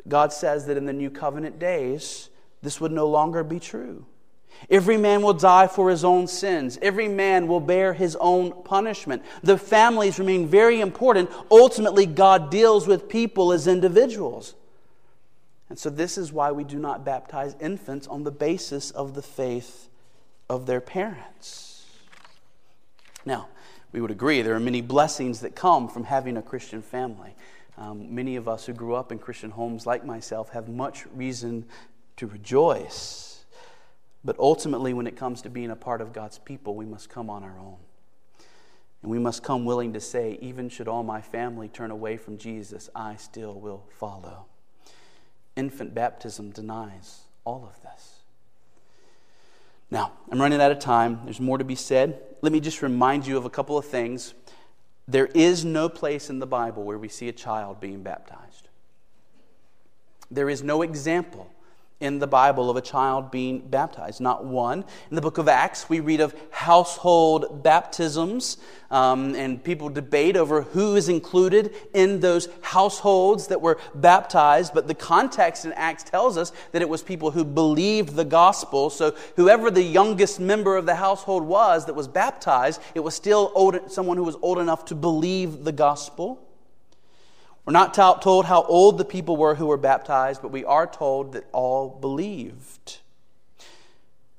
God 0.06 0.32
says 0.32 0.66
that 0.66 0.76
in 0.76 0.84
the 0.84 0.92
new 0.92 1.10
covenant 1.10 1.58
days, 1.58 2.28
this 2.62 2.80
would 2.80 2.92
no 2.92 3.08
longer 3.08 3.42
be 3.42 3.60
true. 3.60 4.06
Every 4.70 4.96
man 4.96 5.22
will 5.22 5.34
die 5.34 5.66
for 5.66 5.90
his 5.90 6.04
own 6.04 6.26
sins. 6.26 6.78
Every 6.80 7.08
man 7.08 7.48
will 7.48 7.60
bear 7.60 7.92
his 7.92 8.16
own 8.16 8.62
punishment. 8.62 9.22
The 9.42 9.58
families 9.58 10.18
remain 10.18 10.46
very 10.46 10.80
important. 10.80 11.30
Ultimately, 11.50 12.06
God 12.06 12.50
deals 12.50 12.86
with 12.86 13.08
people 13.08 13.52
as 13.52 13.66
individuals. 13.66 14.54
And 15.68 15.78
so, 15.78 15.90
this 15.90 16.16
is 16.16 16.32
why 16.32 16.52
we 16.52 16.64
do 16.64 16.78
not 16.78 17.04
baptize 17.04 17.56
infants 17.60 18.06
on 18.06 18.24
the 18.24 18.30
basis 18.30 18.90
of 18.90 19.14
the 19.14 19.22
faith 19.22 19.88
of 20.48 20.66
their 20.66 20.80
parents. 20.80 21.86
Now, 23.26 23.48
we 23.92 24.00
would 24.00 24.10
agree 24.10 24.42
there 24.42 24.54
are 24.54 24.60
many 24.60 24.80
blessings 24.80 25.40
that 25.40 25.54
come 25.54 25.88
from 25.88 26.04
having 26.04 26.36
a 26.36 26.42
Christian 26.42 26.82
family. 26.82 27.34
Um, 27.76 28.14
many 28.14 28.36
of 28.36 28.46
us 28.48 28.66
who 28.66 28.72
grew 28.72 28.94
up 28.94 29.10
in 29.10 29.18
Christian 29.18 29.50
homes, 29.50 29.86
like 29.86 30.04
myself, 30.04 30.50
have 30.50 30.68
much 30.68 31.06
reason 31.14 31.64
to 32.16 32.26
rejoice. 32.26 33.44
But 34.24 34.38
ultimately, 34.38 34.94
when 34.94 35.06
it 35.06 35.16
comes 35.16 35.42
to 35.42 35.50
being 35.50 35.70
a 35.70 35.76
part 35.76 36.00
of 36.00 36.12
God's 36.12 36.38
people, 36.38 36.74
we 36.74 36.86
must 36.86 37.10
come 37.10 37.28
on 37.28 37.42
our 37.42 37.58
own. 37.58 37.76
And 39.02 39.10
we 39.10 39.18
must 39.18 39.42
come 39.42 39.66
willing 39.66 39.92
to 39.92 40.00
say, 40.00 40.38
even 40.40 40.70
should 40.70 40.88
all 40.88 41.02
my 41.02 41.20
family 41.20 41.68
turn 41.68 41.90
away 41.90 42.16
from 42.16 42.38
Jesus, 42.38 42.88
I 42.94 43.16
still 43.16 43.52
will 43.52 43.84
follow. 43.98 44.46
Infant 45.56 45.94
baptism 45.94 46.50
denies 46.50 47.24
all 47.44 47.68
of 47.70 47.82
this. 47.82 48.20
Now, 49.90 50.12
I'm 50.30 50.40
running 50.40 50.60
out 50.60 50.72
of 50.72 50.78
time. 50.78 51.20
There's 51.24 51.40
more 51.40 51.58
to 51.58 51.64
be 51.64 51.74
said. 51.74 52.18
Let 52.40 52.52
me 52.52 52.60
just 52.60 52.80
remind 52.80 53.26
you 53.26 53.36
of 53.36 53.44
a 53.44 53.50
couple 53.50 53.76
of 53.76 53.84
things 53.84 54.32
there 55.06 55.26
is 55.26 55.64
no 55.64 55.88
place 55.88 56.30
in 56.30 56.38
the 56.38 56.46
Bible 56.46 56.82
where 56.84 56.98
we 56.98 57.08
see 57.08 57.28
a 57.28 57.32
child 57.32 57.80
being 57.80 58.02
baptized. 58.02 58.68
There 60.30 60.48
is 60.48 60.62
no 60.62 60.82
example 60.82 61.50
in 62.00 62.18
the 62.18 62.26
Bible 62.26 62.68
of 62.68 62.76
a 62.76 62.80
child 62.80 63.30
being 63.30 63.60
baptized. 63.60 64.20
Not 64.20 64.44
one. 64.44 64.84
In 65.10 65.14
the 65.14 65.22
book 65.22 65.38
of 65.38 65.48
Acts, 65.48 65.88
we 65.88 66.00
read 66.00 66.20
of 66.20 66.34
household 66.50 67.62
baptisms, 67.62 68.58
um, 68.90 69.34
and 69.36 69.62
people 69.62 69.88
debate 69.88 70.36
over 70.36 70.62
who 70.62 70.96
is 70.96 71.08
included 71.08 71.72
in 71.94 72.20
those 72.20 72.48
households 72.62 73.46
that 73.46 73.60
were 73.60 73.78
baptized. 73.94 74.74
But 74.74 74.88
the 74.88 74.94
context 74.94 75.64
in 75.64 75.72
Acts 75.72 76.02
tells 76.02 76.36
us 76.36 76.52
that 76.72 76.82
it 76.82 76.88
was 76.88 77.02
people 77.02 77.30
who 77.30 77.44
believed 77.44 78.16
the 78.16 78.24
gospel. 78.24 78.90
So, 78.90 79.14
whoever 79.36 79.70
the 79.70 79.82
youngest 79.82 80.40
member 80.40 80.76
of 80.76 80.86
the 80.86 80.96
household 80.96 81.44
was 81.44 81.86
that 81.86 81.94
was 81.94 82.08
baptized, 82.08 82.80
it 82.94 83.00
was 83.00 83.14
still 83.14 83.52
old, 83.54 83.90
someone 83.90 84.16
who 84.16 84.24
was 84.24 84.36
old 84.42 84.58
enough 84.58 84.84
to 84.86 84.94
believe 84.94 85.64
the 85.64 85.72
gospel. 85.72 86.40
We're 87.64 87.72
not 87.72 87.94
told 87.94 88.44
how 88.44 88.62
old 88.64 88.98
the 88.98 89.04
people 89.04 89.36
were 89.36 89.54
who 89.54 89.66
were 89.66 89.78
baptized, 89.78 90.42
but 90.42 90.52
we 90.52 90.64
are 90.64 90.86
told 90.86 91.32
that 91.32 91.44
all 91.52 91.88
believed. 91.88 92.98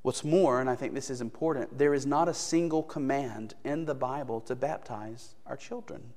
What's 0.04 0.24
more, 0.24 0.62
and 0.62 0.70
I 0.70 0.76
think 0.76 0.94
this 0.94 1.10
is 1.10 1.22
important, 1.22 1.80
there 1.80 1.96
is 1.96 2.06
not 2.06 2.30
a 2.30 2.34
single 2.34 2.84
command 2.84 3.56
in 3.64 3.86
the 3.86 3.96
Bible 3.96 4.42
to 4.42 4.56
baptize 4.56 5.34
our 5.48 5.58
children. 5.58 6.14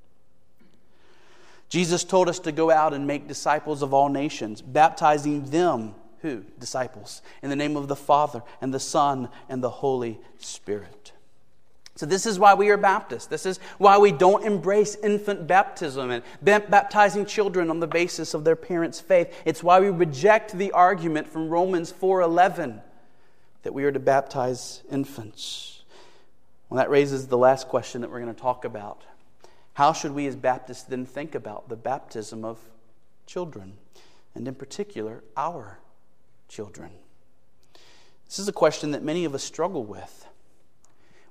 Jesus 1.70 2.04
told 2.04 2.28
us 2.28 2.38
to 2.40 2.52
go 2.52 2.70
out 2.70 2.92
and 2.92 3.06
make 3.06 3.26
disciples 3.26 3.80
of 3.80 3.94
all 3.94 4.10
nations, 4.10 4.60
baptizing 4.60 5.44
them, 5.50 5.94
who? 6.20 6.44
Disciples, 6.58 7.22
in 7.42 7.48
the 7.48 7.56
name 7.56 7.76
of 7.76 7.88
the 7.88 7.96
Father 7.96 8.42
and 8.60 8.74
the 8.74 8.80
Son 8.80 9.30
and 9.48 9.62
the 9.62 9.70
Holy 9.70 10.20
Spirit. 10.38 11.12
So, 11.98 12.06
this 12.06 12.26
is 12.26 12.38
why 12.38 12.54
we 12.54 12.70
are 12.70 12.76
Baptists. 12.76 13.26
This 13.26 13.44
is 13.44 13.58
why 13.78 13.98
we 13.98 14.12
don't 14.12 14.44
embrace 14.44 14.94
infant 14.94 15.48
baptism 15.48 16.12
and 16.12 16.22
baptizing 16.40 17.26
children 17.26 17.70
on 17.70 17.80
the 17.80 17.88
basis 17.88 18.34
of 18.34 18.44
their 18.44 18.54
parents' 18.54 19.00
faith. 19.00 19.34
It's 19.44 19.64
why 19.64 19.80
we 19.80 19.88
reject 19.88 20.52
the 20.52 20.70
argument 20.70 21.26
from 21.26 21.48
Romans 21.48 21.90
4:11 21.90 22.82
that 23.64 23.74
we 23.74 23.82
are 23.82 23.90
to 23.90 23.98
baptize 23.98 24.84
infants. 24.92 25.82
Well, 26.68 26.78
that 26.78 26.88
raises 26.88 27.26
the 27.26 27.36
last 27.36 27.66
question 27.66 28.02
that 28.02 28.12
we're 28.12 28.20
going 28.20 28.32
to 28.32 28.40
talk 28.40 28.64
about. 28.64 29.02
How 29.74 29.92
should 29.92 30.12
we 30.12 30.28
as 30.28 30.36
Baptists 30.36 30.84
then 30.84 31.04
think 31.04 31.34
about 31.34 31.68
the 31.68 31.74
baptism 31.74 32.44
of 32.44 32.60
children, 33.26 33.76
and 34.36 34.46
in 34.46 34.54
particular, 34.54 35.24
our 35.36 35.80
children? 36.48 36.92
This 38.26 38.38
is 38.38 38.46
a 38.46 38.52
question 38.52 38.92
that 38.92 39.02
many 39.02 39.24
of 39.24 39.34
us 39.34 39.42
struggle 39.42 39.84
with. 39.84 40.28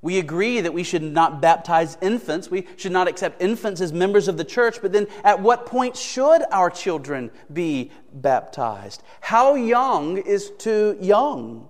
We 0.02 0.20
agree 0.20 0.62
that 0.62 0.74
we 0.74 0.84
should 0.84 1.02
not 1.02 1.42
baptize 1.42 1.98
infants. 2.02 2.52
We 2.52 2.68
should 2.78 2.92
not 2.92 3.08
accept 3.08 3.42
infants 3.42 3.82
as 3.82 3.92
members 3.92 4.28
of 4.28 4.38
the 4.38 4.44
church. 4.44 4.82
But 4.82 4.94
then, 4.94 5.08
at 5.24 5.42
what 5.42 5.66
point 5.66 5.98
should 5.98 6.44
our 6.52 6.70
children 6.70 7.32
be 7.52 7.92
baptized? 8.14 9.02
How 9.22 9.56
young 9.56 10.18
is 10.18 10.52
too 10.52 10.98
young? 11.02 11.68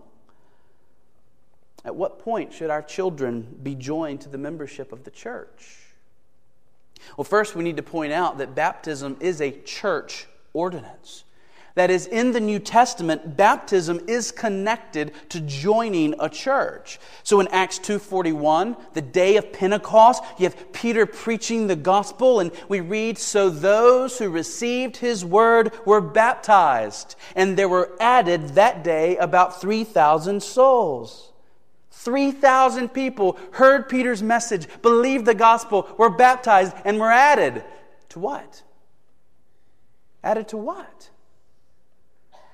At 1.86 1.95
what 1.95 2.20
point 2.20 2.54
should 2.54 2.70
our 2.70 2.82
children 2.82 3.60
be 3.64 3.74
joined 3.74 4.22
to 4.22 4.30
the 4.30 4.38
membership 4.38 4.91
of 4.91 5.06
the 5.06 5.12
church? 5.12 5.78
Well, 7.16 7.24
first, 7.24 7.56
we 7.56 7.64
need 7.64 7.78
to 7.78 7.84
point 7.84 8.12
out 8.12 8.39
that 8.39 8.56
baptism 8.56 9.18
is 9.22 9.39
a 9.39 9.52
church 9.52 10.28
ordinance. 10.54 11.24
That 11.78 11.92
is, 11.92 12.08
in 12.08 12.32
the 12.32 12.40
New 12.40 12.58
Testament, 12.58 13.38
baptism 13.38 14.02
is 14.08 14.32
connected 14.32 15.12
to 15.30 15.40
joining 15.40 16.16
a 16.20 16.28
church. 16.28 16.98
So 17.22 17.40
in 17.40 17.48
Acts 17.50 17.78
2.41, 17.78 18.76
the 18.94 19.02
day 19.04 19.38
of 19.38 19.54
Pentecost, 19.54 20.24
you 20.40 20.46
have 20.46 20.74
Peter 20.74 21.06
preaching 21.06 21.68
the 21.68 21.76
gospel, 21.76 22.40
and 22.40 22.52
we 22.68 22.80
read, 22.80 23.20
So 23.20 23.52
those 23.52 24.18
who 24.18 24.28
received 24.28 24.98
his 24.98 25.24
word 25.24 25.72
were 25.86 26.02
baptized, 26.02 27.16
and 27.36 27.56
there 27.56 27.70
were 27.70 27.96
added 28.00 28.56
that 28.56 28.84
day 28.84 29.16
about 29.18 29.62
3,000 29.62 30.42
souls. 30.42 31.32
3,000 31.92 32.90
people 32.90 33.38
heard 33.52 33.88
Peter's 33.88 34.24
message, 34.24 34.68
believed 34.82 35.28
the 35.28 35.36
gospel, 35.36 35.88
were 36.00 36.10
baptized, 36.10 36.76
and 36.86 37.00
were 37.00 37.12
added. 37.12 37.64
To 38.10 38.18
what? 38.18 38.64
Added 40.24 40.48
to 40.48 40.58
what? 40.58 41.12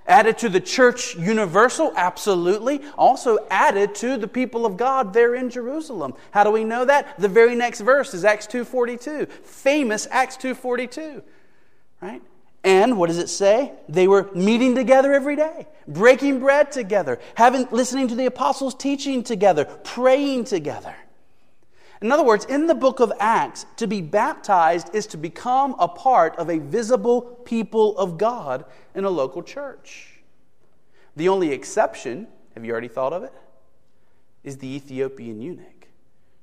Added 0.05 0.37
to 0.39 0.49
the 0.49 0.59
church 0.59 1.15
universal? 1.15 1.93
Absolutely. 1.95 2.81
Also 2.97 3.39
added 3.49 3.95
to 3.95 4.17
the 4.17 4.27
people 4.27 4.65
of 4.65 4.75
God 4.75 5.13
there 5.13 5.33
in 5.35 5.49
Jerusalem. 5.49 6.13
How 6.31 6.43
do 6.43 6.51
we 6.51 6.63
know 6.63 6.83
that? 6.85 7.17
The 7.19 7.29
very 7.29 7.55
next 7.55 7.81
verse 7.81 8.13
is 8.13 8.25
Acts 8.25 8.47
2.42. 8.47 9.29
Famous 9.29 10.07
Acts 10.11 10.35
2.42. 10.37 11.21
Right? 12.01 12.21
And 12.65 12.97
what 12.97 13.07
does 13.07 13.17
it 13.17 13.29
say? 13.29 13.73
They 13.89 14.07
were 14.07 14.29
meeting 14.33 14.75
together 14.75 15.13
every 15.13 15.35
day, 15.35 15.67
breaking 15.87 16.39
bread 16.39 16.71
together, 16.71 17.19
having, 17.35 17.67
listening 17.71 18.07
to 18.09 18.15
the 18.15 18.25
apostles' 18.25 18.73
teaching 18.73 19.21
together, 19.23 19.65
praying 19.65 20.45
together. 20.45 20.95
In 22.03 22.11
other 22.11 22.23
words, 22.23 22.43
in 22.43 22.67
the 22.67 22.75
book 22.75 22.99
of 22.99 23.13
Acts, 23.17 23.65
to 23.77 23.87
be 23.87 24.01
baptized 24.01 24.93
is 24.93 25.07
to 25.07 25.17
become 25.17 25.73
a 25.79 25.87
part 25.87 26.35
of 26.35 26.49
a 26.49 26.59
visible 26.59 27.21
people 27.21 27.97
of 27.97 28.17
God 28.17 28.65
in 28.93 29.05
a 29.05 29.09
local 29.09 29.41
church. 29.41 30.19
The 31.15 31.29
only 31.29 31.53
exception, 31.53 32.27
have 32.55 32.65
you 32.65 32.73
already 32.73 32.89
thought 32.89 33.13
of 33.13 33.23
it? 33.23 33.31
Is 34.43 34.57
the 34.57 34.67
Ethiopian 34.67 35.41
eunuch. 35.41 35.87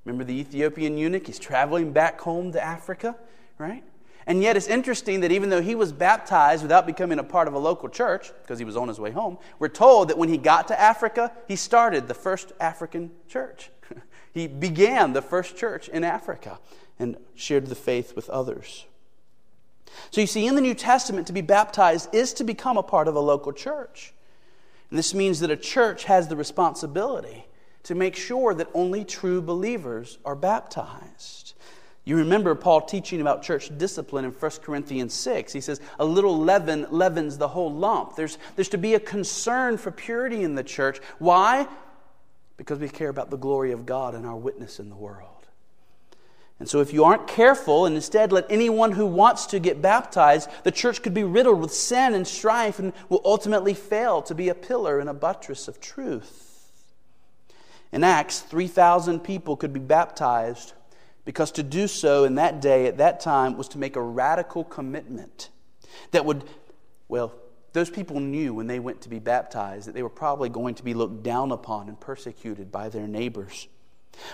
Remember 0.06 0.24
the 0.24 0.40
Ethiopian 0.40 0.96
eunuch? 0.96 1.26
He's 1.26 1.38
traveling 1.38 1.92
back 1.92 2.18
home 2.18 2.52
to 2.52 2.64
Africa, 2.64 3.14
right? 3.58 3.84
And 4.26 4.42
yet 4.42 4.56
it's 4.56 4.66
interesting 4.66 5.20
that 5.20 5.30
even 5.30 5.50
though 5.50 5.61
he 5.61 5.74
was 5.74 5.92
baptized 5.92 6.62
without 6.62 6.86
becoming 6.86 7.18
a 7.18 7.24
part 7.24 7.48
of 7.48 7.52
a 7.52 7.58
local 7.58 7.90
church, 7.90 8.32
because 8.42 8.58
he 8.58 8.64
was 8.64 8.78
on 8.78 8.88
his 8.88 8.98
way 8.98 9.11
home, 9.11 9.36
we're 9.58 9.68
told 9.68 10.08
that 10.08 10.16
when 10.16 10.30
he 10.30 10.38
got 10.38 10.68
to 10.68 10.80
Africa, 10.80 11.30
he 11.46 11.56
started 11.56 12.08
the 12.08 12.14
first 12.14 12.52
African 12.61 13.11
church. 13.28 13.70
He 14.33 14.47
began 14.47 15.12
the 15.12 15.22
first 15.22 15.57
church 15.57 15.89
in 15.89 16.05
Africa 16.05 16.59
and 16.99 17.16
shared 17.35 17.66
the 17.66 17.74
faith 17.74 18.14
with 18.14 18.31
others. 18.31 18.87
So 20.11 20.20
you 20.20 20.26
see, 20.26 20.47
in 20.47 20.55
the 20.55 20.61
New 20.61 20.74
Testament, 20.74 21.26
to 21.26 21.33
be 21.33 21.41
baptized 21.41 22.14
is 22.14 22.33
to 22.35 22.45
become 22.45 22.76
a 22.76 22.83
part 22.83 23.09
of 23.09 23.16
a 23.16 23.20
local 23.20 23.53
church. 23.53 24.12
And 24.91 24.99
this 24.99 25.14
means 25.14 25.41
that 25.41 25.51
a 25.51 25.57
church 25.57 26.05
has 26.05 26.28
the 26.28 26.37
responsibility 26.37 27.47
to 27.85 27.95
make 27.95 28.16
sure 28.16 28.55
that 28.55 28.68
only 28.74 29.05
true 29.05 29.41
believers 29.41 30.18
are 30.24 30.37
baptized. 30.37 31.55
You 32.05 32.16
remember 32.16 32.55
Paul 32.55 32.81
teaching 32.81 33.20
about 33.20 33.43
church 33.43 33.76
discipline 33.78 34.24
in 34.24 34.33
1 34.33 34.51
Corinthians 34.62 35.14
6. 35.14 35.53
He 35.53 35.61
says, 35.61 35.81
A 35.99 36.05
little 36.05 36.39
leaven 36.39 36.87
leavens 36.91 37.39
the 37.39 37.49
whole 37.49 37.72
lump. 37.72 38.16
There's, 38.16 38.39
there's 38.57 38.70
to 38.70 38.78
be 38.78 38.95
a 38.95 39.01
concern 39.01 39.76
for 39.76 39.91
purity 39.91 40.43
in 40.43 40.55
the 40.55 40.64
church. 40.64 40.99
Why? 41.18 41.68
Because 42.61 42.78
we 42.78 42.90
care 42.90 43.08
about 43.08 43.30
the 43.30 43.38
glory 43.38 43.72
of 43.72 43.86
God 43.86 44.14
and 44.14 44.26
our 44.26 44.36
witness 44.36 44.78
in 44.78 44.90
the 44.90 44.94
world. 44.94 45.46
And 46.58 46.68
so, 46.68 46.80
if 46.80 46.92
you 46.92 47.04
aren't 47.04 47.26
careful 47.26 47.86
and 47.86 47.96
instead 47.96 48.32
let 48.32 48.44
anyone 48.50 48.92
who 48.92 49.06
wants 49.06 49.46
to 49.46 49.58
get 49.58 49.80
baptized, 49.80 50.50
the 50.62 50.70
church 50.70 51.02
could 51.02 51.14
be 51.14 51.24
riddled 51.24 51.58
with 51.58 51.72
sin 51.72 52.12
and 52.12 52.28
strife 52.28 52.78
and 52.78 52.92
will 53.08 53.22
ultimately 53.24 53.72
fail 53.72 54.20
to 54.20 54.34
be 54.34 54.50
a 54.50 54.54
pillar 54.54 55.00
and 55.00 55.08
a 55.08 55.14
buttress 55.14 55.68
of 55.68 55.80
truth. 55.80 56.70
In 57.92 58.04
Acts, 58.04 58.40
3,000 58.40 59.20
people 59.20 59.56
could 59.56 59.72
be 59.72 59.80
baptized 59.80 60.74
because 61.24 61.50
to 61.52 61.62
do 61.62 61.88
so 61.88 62.24
in 62.24 62.34
that 62.34 62.61
day, 62.61 62.86
at 62.86 62.98
that 62.98 63.20
time, 63.20 63.56
was 63.56 63.68
to 63.68 63.78
make 63.78 63.96
a 63.96 64.02
radical 64.02 64.64
commitment 64.64 65.48
that 66.11 66.26
would, 66.26 66.44
well, 67.08 67.32
those 67.72 67.90
people 67.90 68.20
knew 68.20 68.52
when 68.54 68.66
they 68.66 68.80
went 68.80 69.00
to 69.02 69.08
be 69.08 69.18
baptized 69.18 69.86
that 69.86 69.94
they 69.94 70.02
were 70.02 70.08
probably 70.08 70.48
going 70.48 70.74
to 70.74 70.84
be 70.84 70.94
looked 70.94 71.22
down 71.22 71.52
upon 71.52 71.88
and 71.88 71.98
persecuted 72.00 72.72
by 72.72 72.88
their 72.88 73.06
neighbors. 73.06 73.68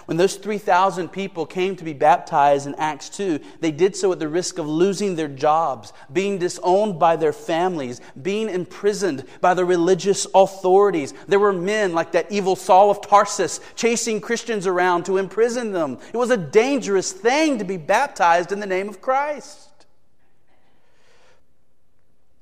When 0.06 0.16
those 0.16 0.36
3,000 0.36 1.10
people 1.10 1.46
came 1.46 1.76
to 1.76 1.84
be 1.84 1.92
baptized 1.92 2.66
in 2.66 2.74
Acts 2.76 3.08
2, 3.10 3.38
they 3.60 3.70
did 3.70 3.94
so 3.94 4.10
at 4.10 4.18
the 4.18 4.28
risk 4.28 4.58
of 4.58 4.66
losing 4.66 5.14
their 5.14 5.28
jobs, 5.28 5.92
being 6.12 6.38
disowned 6.38 6.98
by 6.98 7.16
their 7.16 7.32
families, 7.32 8.00
being 8.20 8.48
imprisoned 8.48 9.24
by 9.40 9.54
the 9.54 9.64
religious 9.64 10.26
authorities. 10.34 11.14
There 11.28 11.38
were 11.38 11.52
men 11.52 11.92
like 11.92 12.12
that 12.12 12.32
evil 12.32 12.56
Saul 12.56 12.90
of 12.90 13.00
Tarsus 13.00 13.60
chasing 13.74 14.20
Christians 14.20 14.66
around 14.66 15.04
to 15.06 15.18
imprison 15.18 15.72
them. 15.72 15.98
It 16.12 16.16
was 16.16 16.30
a 16.30 16.36
dangerous 16.36 17.12
thing 17.12 17.58
to 17.58 17.64
be 17.64 17.76
baptized 17.76 18.52
in 18.52 18.60
the 18.60 18.66
name 18.66 18.88
of 18.88 19.00
Christ. 19.00 19.70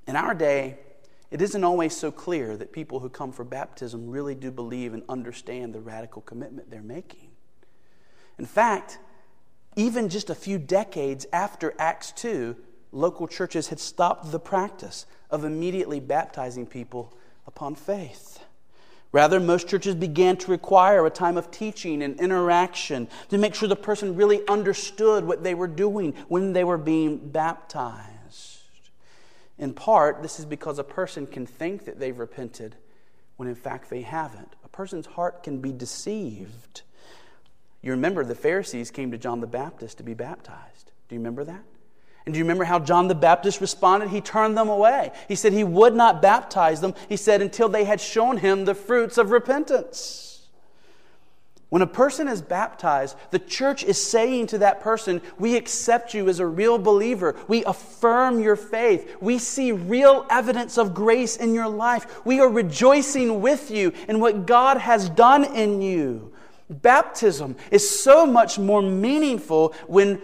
In 0.07 0.17
our 0.17 0.35
day, 0.35 0.79
it 1.35 1.43
isn't 1.43 1.65
always 1.65 1.97
so 1.97 2.13
clear 2.13 2.57
that 2.57 2.71
people 2.71 3.01
who 3.01 3.09
come 3.09 3.33
for 3.33 3.43
baptism 3.43 4.09
really 4.09 4.37
do 4.37 4.53
believe 4.53 4.95
and 4.95 5.03
understand 5.09 5.75
the 5.75 5.81
radical 5.81 6.23
commitment 6.23 6.71
they're 6.71 6.81
making. 6.81 7.29
In 8.39 8.47
fact, 8.47 9.01
even 9.75 10.09
just 10.09 10.31
a 10.31 10.35
few 10.37 10.59
decades 10.59 11.27
after 11.33 11.75
Acts 11.77 12.13
2, 12.13 12.55
local 12.93 13.27
churches 13.27 13.67
had 13.67 13.81
stopped 13.81 14.31
the 14.31 14.39
practice 14.39 15.07
of 15.29 15.43
immediately 15.43 15.99
baptizing 15.99 16.69
people 16.69 17.13
upon 17.49 17.75
faith. 17.75 18.39
Rather, 19.11 19.41
most 19.41 19.67
churches 19.67 19.97
began 19.97 20.37
to 20.37 20.53
require 20.53 21.05
a 21.05 21.11
time 21.11 21.37
of 21.37 21.51
teaching 21.51 22.05
and 22.05 22.21
interaction 22.21 23.09
to 23.31 23.39
make 23.39 23.57
sure 23.57 23.69
the 23.69 23.75
person 23.75 24.15
really 24.15 24.47
understood 24.47 25.25
what 25.25 25.43
they 25.43 25.57
were 25.57 25.67
doing 25.67 26.15
when 26.29 26.53
they 26.53 26.63
were 26.63 26.79
being 26.79 27.19
baptized. 27.19 28.14
In 29.59 29.73
part, 29.73 30.23
this 30.23 30.39
is 30.39 30.47
because 30.47 30.79
a 30.79 30.85
person 30.85 31.27
can 31.27 31.47
think 31.47 31.85
that 31.85 31.99
they've 31.99 32.19
repented 32.19 32.77
when 33.37 33.49
in 33.49 33.55
fact 33.55 33.91
they 33.91 34.03
haven't. 34.03 34.55
A 34.65 34.69
person's 34.69 35.07
heart 35.07 35.43
can 35.43 35.59
be 35.59 35.73
deceived. 35.73 36.83
You 37.83 37.93
remember 37.93 38.25
the 38.25 38.35
Pharisees 38.35 38.91
came 38.91 39.11
to 39.11 39.19
John 39.19 39.41
the 39.41 39.47
Baptist 39.47 39.99
to 39.99 40.03
be 40.03 40.15
baptized. 40.15 40.91
Do 41.09 41.15
you 41.15 41.21
remember 41.21 41.45
that? 41.45 41.63
And 42.25 42.33
do 42.33 42.39
you 42.39 42.45
remember 42.45 42.65
how 42.65 42.79
John 42.79 43.09
the 43.09 43.15
Baptist 43.15 43.61
responded? 43.61 44.09
He 44.09 44.23
turned 44.23 44.57
them 44.57 44.71
away. 44.71 45.13
He 45.29 45.35
said 45.35 45.53
he 45.53 45.65
would 45.65 45.95
not 45.95 46.23
baptize 46.23 46.81
them, 46.81 46.95
he 47.09 47.19
said, 47.19 47.43
until 47.43 47.69
they 47.69 47.85
had 47.85 48.01
shown 48.01 48.39
him 48.39 48.65
the 48.65 48.75
fruits 48.75 49.19
of 49.19 49.31
repentance. 49.31 50.24
When 51.75 51.83
a 51.83 51.89
person 51.89 52.29
is 52.29 52.41
baptized, 52.41 53.17
the 53.33 53.41
church 53.41 53.83
is 53.83 54.01
saying 54.01 54.47
to 54.47 54.59
that 54.59 54.81
person, 54.81 55.21
We 55.41 55.57
accept 55.57 56.15
you 56.15 56.29
as 56.29 56.39
a 56.39 56.47
real 56.47 56.79
believer. 56.79 57.35
We 57.49 57.65
affirm 57.65 58.39
your 58.39 58.55
faith. 58.55 59.17
We 59.21 59.41
see 59.41 59.73
real 59.73 60.25
evidence 60.31 60.79
of 60.79 60.95
grace 60.95 61.37
in 61.37 61.53
your 61.53 61.69
life. 61.69 62.25
We 62.25 62.39
are 62.39 62.49
rejoicing 62.49 63.43
with 63.43 63.73
you 63.73 63.93
in 64.09 64.21
what 64.21 64.47
God 64.47 64.77
has 64.77 65.09
done 65.09 65.43
in 65.43 65.83
you. 65.83 66.33
Baptism 66.71 67.57
is 67.73 68.03
so 68.05 68.25
much 68.25 68.57
more 68.57 68.81
meaningful 68.81 69.75
when 69.89 70.23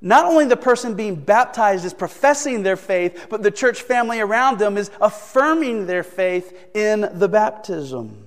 not 0.00 0.26
only 0.26 0.44
the 0.44 0.56
person 0.56 0.94
being 0.94 1.16
baptized 1.16 1.84
is 1.84 1.92
professing 1.92 2.62
their 2.62 2.76
faith, 2.76 3.26
but 3.28 3.42
the 3.42 3.50
church 3.50 3.82
family 3.82 4.20
around 4.20 4.60
them 4.60 4.78
is 4.78 4.92
affirming 5.00 5.86
their 5.86 6.04
faith 6.04 6.56
in 6.72 7.08
the 7.14 7.28
baptism. 7.28 8.23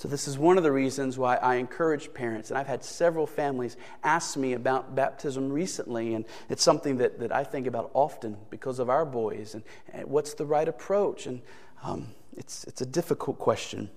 So, 0.00 0.08
this 0.08 0.26
is 0.26 0.38
one 0.38 0.56
of 0.56 0.62
the 0.62 0.72
reasons 0.72 1.18
why 1.18 1.36
I 1.36 1.56
encourage 1.56 2.14
parents. 2.14 2.48
And 2.48 2.56
I've 2.56 2.66
had 2.66 2.82
several 2.82 3.26
families 3.26 3.76
ask 4.02 4.34
me 4.34 4.54
about 4.54 4.94
baptism 4.94 5.52
recently, 5.52 6.14
and 6.14 6.24
it's 6.48 6.62
something 6.62 6.96
that, 6.96 7.18
that 7.18 7.30
I 7.30 7.44
think 7.44 7.66
about 7.66 7.90
often 7.92 8.38
because 8.48 8.78
of 8.78 8.88
our 8.88 9.04
boys 9.04 9.52
and, 9.52 9.62
and 9.92 10.08
what's 10.08 10.32
the 10.32 10.46
right 10.46 10.66
approach. 10.66 11.26
And 11.26 11.42
um, 11.82 12.14
it's, 12.34 12.64
it's 12.64 12.80
a 12.80 12.86
difficult 12.86 13.38
question. 13.38 13.90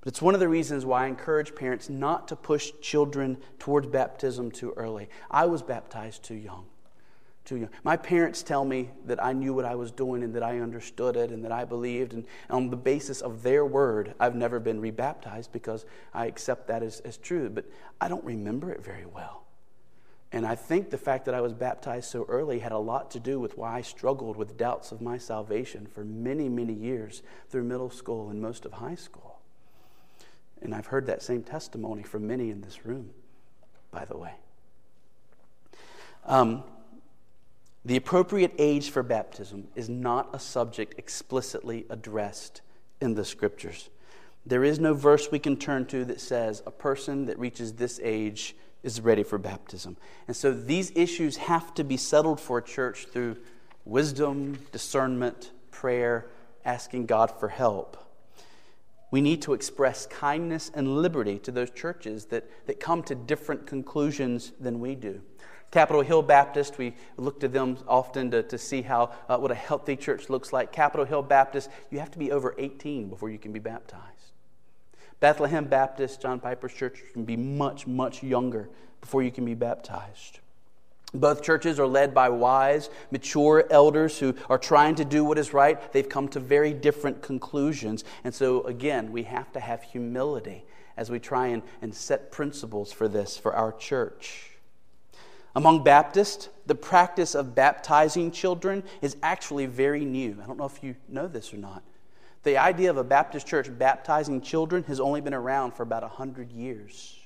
But 0.00 0.08
it's 0.08 0.20
one 0.20 0.34
of 0.34 0.40
the 0.40 0.48
reasons 0.48 0.84
why 0.84 1.04
I 1.04 1.06
encourage 1.06 1.54
parents 1.54 1.88
not 1.88 2.26
to 2.28 2.34
push 2.34 2.72
children 2.82 3.36
towards 3.60 3.86
baptism 3.86 4.50
too 4.50 4.72
early. 4.76 5.08
I 5.30 5.46
was 5.46 5.62
baptized 5.62 6.24
too 6.24 6.34
young 6.34 6.66
too 7.44 7.56
young. 7.56 7.68
My 7.82 7.96
parents 7.96 8.42
tell 8.42 8.64
me 8.64 8.90
that 9.06 9.22
I 9.22 9.32
knew 9.32 9.52
what 9.52 9.64
I 9.64 9.74
was 9.74 9.90
doing 9.90 10.22
and 10.22 10.34
that 10.34 10.42
I 10.42 10.60
understood 10.60 11.16
it 11.16 11.30
and 11.30 11.44
that 11.44 11.52
I 11.52 11.64
believed. 11.64 12.12
And 12.12 12.26
on 12.48 12.70
the 12.70 12.76
basis 12.76 13.20
of 13.20 13.42
their 13.42 13.66
word, 13.66 14.14
I've 14.18 14.34
never 14.34 14.58
been 14.58 14.80
rebaptized 14.80 15.52
because 15.52 15.84
I 16.14 16.26
accept 16.26 16.68
that 16.68 16.82
as, 16.82 17.00
as 17.00 17.18
true. 17.18 17.50
But 17.50 17.66
I 18.00 18.08
don't 18.08 18.24
remember 18.24 18.70
it 18.72 18.82
very 18.82 19.04
well. 19.04 19.44
And 20.32 20.44
I 20.44 20.56
think 20.56 20.90
the 20.90 20.98
fact 20.98 21.26
that 21.26 21.34
I 21.34 21.40
was 21.40 21.52
baptized 21.52 22.10
so 22.10 22.24
early 22.28 22.58
had 22.58 22.72
a 22.72 22.78
lot 22.78 23.12
to 23.12 23.20
do 23.20 23.38
with 23.38 23.56
why 23.56 23.76
I 23.76 23.82
struggled 23.82 24.36
with 24.36 24.56
doubts 24.56 24.90
of 24.90 25.00
my 25.00 25.16
salvation 25.16 25.86
for 25.86 26.04
many, 26.04 26.48
many 26.48 26.72
years 26.72 27.22
through 27.50 27.62
middle 27.62 27.90
school 27.90 28.30
and 28.30 28.42
most 28.42 28.64
of 28.64 28.72
high 28.72 28.96
school. 28.96 29.38
And 30.60 30.74
I've 30.74 30.86
heard 30.86 31.06
that 31.06 31.22
same 31.22 31.42
testimony 31.42 32.02
from 32.02 32.26
many 32.26 32.50
in 32.50 32.62
this 32.62 32.84
room, 32.84 33.10
by 33.92 34.06
the 34.06 34.16
way. 34.16 34.32
Um, 36.24 36.64
The 37.84 37.96
appropriate 37.96 38.54
age 38.58 38.90
for 38.90 39.02
baptism 39.02 39.68
is 39.74 39.90
not 39.90 40.30
a 40.32 40.38
subject 40.38 40.98
explicitly 40.98 41.84
addressed 41.90 42.62
in 43.00 43.14
the 43.14 43.24
scriptures. 43.24 43.90
There 44.46 44.64
is 44.64 44.78
no 44.78 44.94
verse 44.94 45.30
we 45.30 45.38
can 45.38 45.56
turn 45.56 45.84
to 45.86 46.04
that 46.06 46.20
says 46.20 46.62
a 46.66 46.70
person 46.70 47.26
that 47.26 47.38
reaches 47.38 47.74
this 47.74 48.00
age 48.02 48.56
is 48.82 49.00
ready 49.00 49.22
for 49.22 49.38
baptism. 49.38 49.96
And 50.26 50.36
so 50.36 50.52
these 50.52 50.92
issues 50.94 51.36
have 51.36 51.74
to 51.74 51.84
be 51.84 51.96
settled 51.96 52.40
for 52.40 52.58
a 52.58 52.62
church 52.62 53.06
through 53.06 53.36
wisdom, 53.84 54.58
discernment, 54.72 55.52
prayer, 55.70 56.26
asking 56.64 57.06
God 57.06 57.30
for 57.38 57.48
help. 57.48 57.98
We 59.10 59.20
need 59.20 59.42
to 59.42 59.52
express 59.52 60.06
kindness 60.06 60.70
and 60.74 60.96
liberty 61.02 61.38
to 61.40 61.52
those 61.52 61.70
churches 61.70 62.26
that, 62.26 62.50
that 62.66 62.80
come 62.80 63.02
to 63.04 63.14
different 63.14 63.66
conclusions 63.66 64.52
than 64.58 64.80
we 64.80 64.94
do. 64.94 65.20
Capitol 65.74 66.02
Hill 66.02 66.22
Baptist, 66.22 66.78
we 66.78 66.94
look 67.16 67.40
to 67.40 67.48
them 67.48 67.76
often 67.88 68.30
to, 68.30 68.44
to 68.44 68.56
see 68.56 68.80
how 68.80 69.10
uh, 69.28 69.38
what 69.38 69.50
a 69.50 69.56
healthy 69.56 69.96
church 69.96 70.30
looks 70.30 70.52
like. 70.52 70.70
Capitol 70.70 71.04
Hill 71.04 71.22
Baptist, 71.22 71.68
you 71.90 71.98
have 71.98 72.12
to 72.12 72.18
be 72.20 72.30
over 72.30 72.54
18 72.56 73.08
before 73.08 73.28
you 73.28 73.38
can 73.38 73.50
be 73.50 73.58
baptized. 73.58 74.04
Bethlehem 75.18 75.64
Baptist, 75.64 76.22
John 76.22 76.38
Piper's 76.38 76.72
church, 76.72 77.02
can 77.12 77.24
be 77.24 77.36
much, 77.36 77.88
much 77.88 78.22
younger 78.22 78.70
before 79.00 79.24
you 79.24 79.32
can 79.32 79.44
be 79.44 79.54
baptized. 79.54 80.38
Both 81.12 81.42
churches 81.42 81.80
are 81.80 81.88
led 81.88 82.14
by 82.14 82.28
wise, 82.28 82.88
mature 83.10 83.64
elders 83.68 84.16
who 84.16 84.36
are 84.48 84.58
trying 84.58 84.94
to 84.94 85.04
do 85.04 85.24
what 85.24 85.38
is 85.38 85.52
right. 85.52 85.92
They've 85.92 86.08
come 86.08 86.28
to 86.28 86.38
very 86.38 86.72
different 86.72 87.20
conclusions. 87.20 88.04
And 88.22 88.32
so, 88.32 88.62
again, 88.62 89.10
we 89.10 89.24
have 89.24 89.50
to 89.54 89.58
have 89.58 89.82
humility 89.82 90.66
as 90.96 91.10
we 91.10 91.18
try 91.18 91.48
and, 91.48 91.64
and 91.82 91.92
set 91.92 92.30
principles 92.30 92.92
for 92.92 93.08
this 93.08 93.36
for 93.36 93.52
our 93.56 93.72
church. 93.72 94.53
Among 95.54 95.84
Baptists, 95.84 96.48
the 96.66 96.74
practice 96.74 97.34
of 97.34 97.54
baptizing 97.54 98.30
children 98.30 98.82
is 99.02 99.16
actually 99.22 99.66
very 99.66 100.04
new. 100.04 100.36
I 100.42 100.46
don't 100.46 100.58
know 100.58 100.64
if 100.64 100.82
you 100.82 100.96
know 101.08 101.28
this 101.28 101.54
or 101.54 101.58
not. 101.58 101.82
The 102.42 102.58
idea 102.58 102.90
of 102.90 102.96
a 102.96 103.04
Baptist 103.04 103.46
church 103.46 103.68
baptizing 103.78 104.40
children 104.40 104.82
has 104.84 105.00
only 105.00 105.20
been 105.20 105.34
around 105.34 105.72
for 105.72 105.82
about 105.82 106.02
100 106.02 106.52
years. 106.52 107.18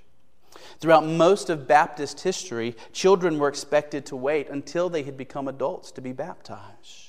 Throughout 0.81 1.07
most 1.07 1.51
of 1.51 1.67
Baptist 1.67 2.21
history, 2.21 2.77
children 2.93 3.39
were 3.39 3.49
expected 3.49 4.07
to 4.07 4.17
wait 4.17 4.49
until 4.49 4.89
they 4.89 5.03
had 5.03 5.17
become 5.17 5.49
adults 5.49 5.91
to 5.93 6.01
be 6.01 6.13
baptized. 6.13 7.09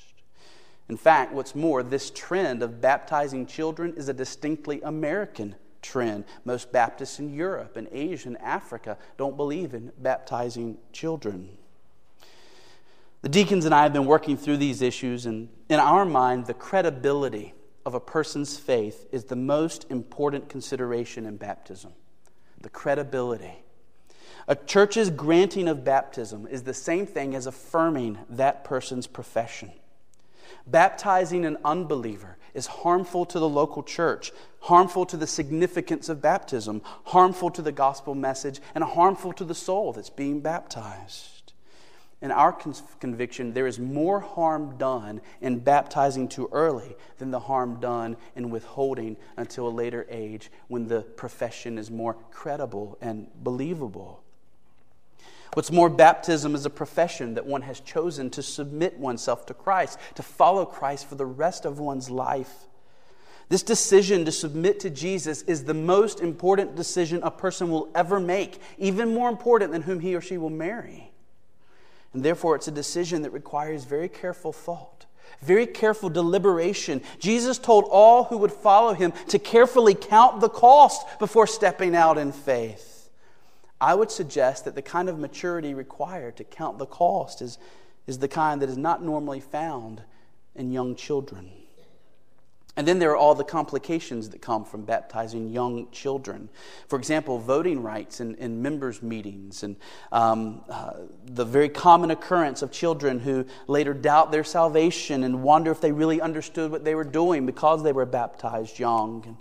In 0.88 0.96
fact, 0.96 1.32
what's 1.32 1.54
more, 1.54 1.82
this 1.82 2.10
trend 2.10 2.62
of 2.62 2.80
baptizing 2.80 3.46
children 3.46 3.94
is 3.96 4.08
a 4.08 4.14
distinctly 4.14 4.80
American 4.82 5.54
trend. 5.82 6.24
Most 6.44 6.72
Baptists 6.72 7.18
in 7.18 7.32
Europe 7.34 7.76
and 7.76 7.88
Asia 7.92 8.28
and 8.28 8.38
Africa 8.38 8.98
don't 9.16 9.36
believe 9.36 9.74
in 9.74 9.92
baptizing 9.98 10.78
children. 10.92 11.56
The 13.22 13.28
deacons 13.28 13.66
and 13.66 13.74
I 13.74 13.82
have 13.82 13.92
been 13.92 14.06
working 14.06 14.36
through 14.36 14.56
these 14.56 14.80
issues, 14.80 15.26
and 15.26 15.48
in 15.68 15.78
our 15.78 16.04
mind, 16.04 16.46
the 16.46 16.54
credibility 16.54 17.54
of 17.84 17.94
a 17.94 18.00
person's 18.00 18.58
faith 18.58 19.06
is 19.12 19.24
the 19.24 19.36
most 19.36 19.86
important 19.90 20.48
consideration 20.48 21.26
in 21.26 21.36
baptism. 21.36 21.92
The 22.60 22.70
credibility. 22.70 23.62
A 24.48 24.56
church's 24.56 25.10
granting 25.10 25.68
of 25.68 25.84
baptism 25.84 26.46
is 26.46 26.62
the 26.62 26.74
same 26.74 27.06
thing 27.06 27.34
as 27.34 27.46
affirming 27.46 28.18
that 28.30 28.64
person's 28.64 29.06
profession. 29.06 29.70
Baptizing 30.66 31.44
an 31.44 31.58
unbeliever 31.64 32.36
is 32.54 32.66
harmful 32.66 33.24
to 33.26 33.38
the 33.38 33.48
local 33.48 33.82
church, 33.82 34.32
harmful 34.60 35.06
to 35.06 35.16
the 35.16 35.26
significance 35.26 36.08
of 36.08 36.22
baptism, 36.22 36.82
harmful 37.04 37.50
to 37.50 37.62
the 37.62 37.72
gospel 37.72 38.14
message, 38.14 38.60
and 38.74 38.84
harmful 38.84 39.32
to 39.32 39.44
the 39.44 39.54
soul 39.54 39.92
that's 39.92 40.10
being 40.10 40.40
baptized. 40.40 41.52
In 42.22 42.30
our 42.30 42.52
conviction, 42.52 43.54
there 43.54 43.66
is 43.66 43.78
more 43.78 44.20
harm 44.20 44.76
done 44.76 45.22
in 45.40 45.60
baptizing 45.60 46.28
too 46.28 46.50
early 46.52 46.94
than 47.16 47.30
the 47.30 47.40
harm 47.40 47.80
done 47.80 48.18
in 48.36 48.50
withholding 48.50 49.16
until 49.38 49.66
a 49.66 49.70
later 49.70 50.06
age 50.10 50.50
when 50.68 50.86
the 50.86 51.00
profession 51.00 51.78
is 51.78 51.90
more 51.90 52.14
credible 52.30 52.98
and 53.00 53.28
believable. 53.42 54.22
What's 55.54 55.72
more, 55.72 55.88
baptism 55.88 56.54
is 56.54 56.64
a 56.64 56.70
profession 56.70 57.34
that 57.34 57.46
one 57.46 57.62
has 57.62 57.80
chosen 57.80 58.30
to 58.30 58.42
submit 58.42 58.98
oneself 58.98 59.46
to 59.46 59.54
Christ, 59.54 59.98
to 60.14 60.22
follow 60.22 60.64
Christ 60.64 61.08
for 61.08 61.16
the 61.16 61.26
rest 61.26 61.64
of 61.64 61.80
one's 61.80 62.08
life. 62.08 62.66
This 63.48 63.64
decision 63.64 64.24
to 64.26 64.32
submit 64.32 64.78
to 64.80 64.90
Jesus 64.90 65.42
is 65.42 65.64
the 65.64 65.74
most 65.74 66.20
important 66.20 66.76
decision 66.76 67.20
a 67.24 67.32
person 67.32 67.68
will 67.68 67.88
ever 67.96 68.20
make, 68.20 68.60
even 68.78 69.12
more 69.12 69.28
important 69.28 69.72
than 69.72 69.82
whom 69.82 69.98
he 69.98 70.14
or 70.14 70.20
she 70.20 70.38
will 70.38 70.50
marry. 70.50 71.10
And 72.12 72.22
therefore, 72.22 72.54
it's 72.54 72.68
a 72.68 72.72
decision 72.72 73.22
that 73.22 73.32
requires 73.32 73.84
very 73.84 74.08
careful 74.08 74.52
thought, 74.52 75.06
very 75.42 75.66
careful 75.66 76.08
deliberation. 76.08 77.02
Jesus 77.18 77.58
told 77.58 77.86
all 77.90 78.24
who 78.24 78.38
would 78.38 78.52
follow 78.52 78.94
him 78.94 79.12
to 79.28 79.38
carefully 79.40 79.94
count 79.94 80.40
the 80.40 80.48
cost 80.48 81.04
before 81.18 81.48
stepping 81.48 81.96
out 81.96 82.18
in 82.18 82.30
faith. 82.30 82.89
I 83.80 83.94
would 83.94 84.10
suggest 84.10 84.64
that 84.66 84.74
the 84.74 84.82
kind 84.82 85.08
of 85.08 85.18
maturity 85.18 85.74
required 85.74 86.36
to 86.36 86.44
count 86.44 86.78
the 86.78 86.86
cost 86.86 87.40
is, 87.40 87.58
is 88.06 88.18
the 88.18 88.28
kind 88.28 88.60
that 88.60 88.68
is 88.68 88.76
not 88.76 89.02
normally 89.02 89.40
found 89.40 90.02
in 90.54 90.70
young 90.70 90.94
children. 90.94 91.50
And 92.76 92.86
then 92.86 92.98
there 92.98 93.10
are 93.10 93.16
all 93.16 93.34
the 93.34 93.44
complications 93.44 94.30
that 94.30 94.40
come 94.40 94.64
from 94.64 94.84
baptizing 94.84 95.50
young 95.50 95.90
children. 95.90 96.48
For 96.88 96.98
example, 96.98 97.38
voting 97.38 97.82
rights 97.82 98.20
in, 98.20 98.36
in 98.36 98.62
members' 98.62 99.02
meetings, 99.02 99.64
and 99.64 99.76
um, 100.12 100.62
uh, 100.70 100.92
the 101.26 101.44
very 101.44 101.68
common 101.68 102.10
occurrence 102.10 102.62
of 102.62 102.70
children 102.70 103.18
who 103.18 103.44
later 103.66 103.92
doubt 103.92 104.30
their 104.30 104.44
salvation 104.44 105.24
and 105.24 105.42
wonder 105.42 105.72
if 105.72 105.80
they 105.80 105.90
really 105.90 106.20
understood 106.20 106.70
what 106.70 106.84
they 106.84 106.94
were 106.94 107.04
doing 107.04 107.44
because 107.44 107.82
they 107.82 107.92
were 107.92 108.06
baptized 108.06 108.78
young. 108.78 109.24
And, 109.26 109.36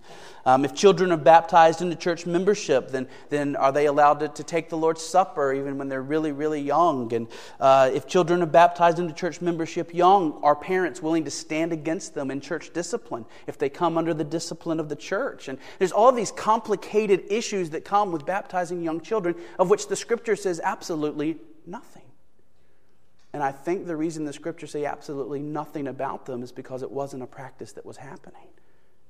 um, 0.50 0.66
if 0.66 0.74
children 0.74 1.12
are 1.12 1.18
baptized 1.18 1.80
into 1.84 1.96
church 1.96 2.26
membership, 2.26 2.90
then, 2.90 3.08
then 3.30 3.56
are 3.56 3.72
they 3.72 3.86
allowed 3.86 4.20
to, 4.22 4.30
to 4.30 4.44
take 4.44 4.68
the 4.68 4.78
Lord's 4.78 5.04
Supper 5.04 5.54
even 5.54 5.78
when 5.78 5.90
they're 5.90 6.02
really, 6.02 6.32
really 6.32 6.60
young? 6.60 7.14
And 7.14 7.28
uh, 7.60 7.92
if 7.94 8.08
children 8.08 8.42
are 8.42 8.48
baptized 8.48 8.98
into 8.98 9.14
church 9.14 9.42
membership 9.42 9.94
young, 9.94 10.40
are 10.42 10.56
parents 10.56 11.04
willing 11.04 11.24
to 11.26 11.32
stand 11.32 11.72
against 11.72 12.16
them 12.16 12.32
in 12.32 12.42
church 12.42 12.74
discipline 12.74 13.26
if 13.46 13.60
they 13.60 13.70
come 13.70 13.96
under 13.96 14.12
the 14.12 14.24
discipline 14.24 14.80
of 14.80 14.90
the 14.90 14.96
church? 14.96 15.50
And 15.50 15.60
there's 15.78 15.92
all 15.92 16.12
these 16.12 16.32
complicated 16.32 17.26
issues 17.30 17.70
that 17.70 17.86
come 17.86 18.12
with 18.12 18.26
baptizing 18.26 18.82
young 18.82 19.02
children, 19.02 19.36
of 19.60 19.70
which 19.70 19.88
the 19.88 19.96
scripture 19.96 20.36
says 20.36 20.60
absolutely 20.64 21.38
nothing. 21.68 22.02
And 23.34 23.44
I 23.44 23.52
think 23.52 23.86
the 23.86 23.96
reason 23.96 24.26
the 24.26 24.34
scriptures 24.34 24.72
say 24.72 24.86
absolutely 24.86 25.42
nothing 25.42 25.88
about 25.88 26.26
them 26.26 26.42
is 26.42 26.52
because 26.52 26.82
it 26.82 26.90
wasn't 26.90 27.22
a 27.22 27.28
practice 27.28 27.74
that 27.74 27.86
was 27.86 27.98
happening 27.98 28.48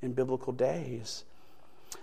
in 0.02 0.14
biblical 0.14 0.54
days. 0.54 1.24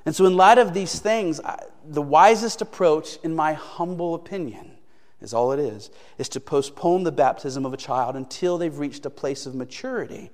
And 0.04 0.14
so, 0.14 0.24
in 0.26 0.36
light 0.36 0.58
of 0.58 0.74
these 0.74 0.98
things, 0.98 1.40
the 1.84 2.02
wisest 2.02 2.62
approach, 2.62 3.18
in 3.22 3.34
my 3.34 3.52
humble 3.52 4.14
opinion, 4.14 4.72
is 5.20 5.34
all 5.34 5.52
it 5.52 5.58
is, 5.58 5.90
is 6.18 6.28
to 6.30 6.40
postpone 6.40 7.04
the 7.04 7.12
baptism 7.12 7.64
of 7.64 7.72
a 7.72 7.76
child 7.76 8.16
until 8.16 8.58
they've 8.58 8.78
reached 8.78 9.06
a 9.06 9.10
place 9.10 9.46
of 9.46 9.54
maturity 9.54 10.30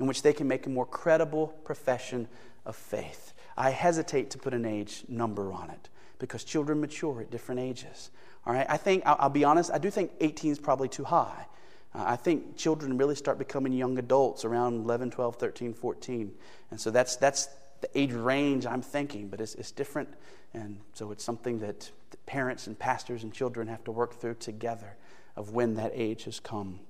in 0.00 0.06
which 0.06 0.22
they 0.22 0.32
can 0.32 0.48
make 0.48 0.66
a 0.66 0.70
more 0.70 0.86
credible 0.86 1.48
profession 1.64 2.26
of 2.64 2.74
faith. 2.74 3.32
I 3.56 3.70
hesitate 3.70 4.30
to 4.30 4.38
put 4.38 4.54
an 4.54 4.64
age 4.64 5.04
number 5.08 5.52
on 5.52 5.70
it 5.70 5.88
because 6.18 6.44
children 6.44 6.80
mature 6.80 7.20
at 7.20 7.30
different 7.30 7.60
ages. 7.60 8.10
All 8.46 8.52
right, 8.52 8.66
I 8.68 8.76
think, 8.76 9.02
I'll, 9.06 9.16
I'll 9.20 9.30
be 9.30 9.44
honest, 9.44 9.70
I 9.70 9.78
do 9.78 9.90
think 9.90 10.12
18 10.20 10.52
is 10.52 10.58
probably 10.58 10.88
too 10.88 11.04
high. 11.04 11.46
Uh, 11.94 12.04
I 12.06 12.16
think 12.16 12.56
children 12.56 12.96
really 12.96 13.14
start 13.14 13.38
becoming 13.38 13.72
young 13.72 13.98
adults 13.98 14.44
around 14.44 14.84
11, 14.84 15.10
12, 15.10 15.36
13, 15.36 15.74
14. 15.74 16.32
And 16.70 16.80
so 16.80 16.90
that's, 16.90 17.16
that's 17.16 17.48
the 17.82 17.98
age 17.98 18.12
range 18.12 18.64
I'm 18.64 18.80
thinking, 18.80 19.28
but 19.28 19.40
it's, 19.40 19.54
it's 19.56 19.70
different. 19.70 20.08
And 20.54 20.78
so 20.94 21.10
it's 21.10 21.22
something 21.22 21.58
that 21.58 21.90
parents 22.24 22.66
and 22.66 22.78
pastors 22.78 23.22
and 23.22 23.32
children 23.32 23.68
have 23.68 23.84
to 23.84 23.90
work 23.90 24.18
through 24.18 24.34
together 24.34 24.96
of 25.36 25.50
when 25.50 25.74
that 25.74 25.92
age 25.94 26.24
has 26.24 26.40
come. 26.40 26.80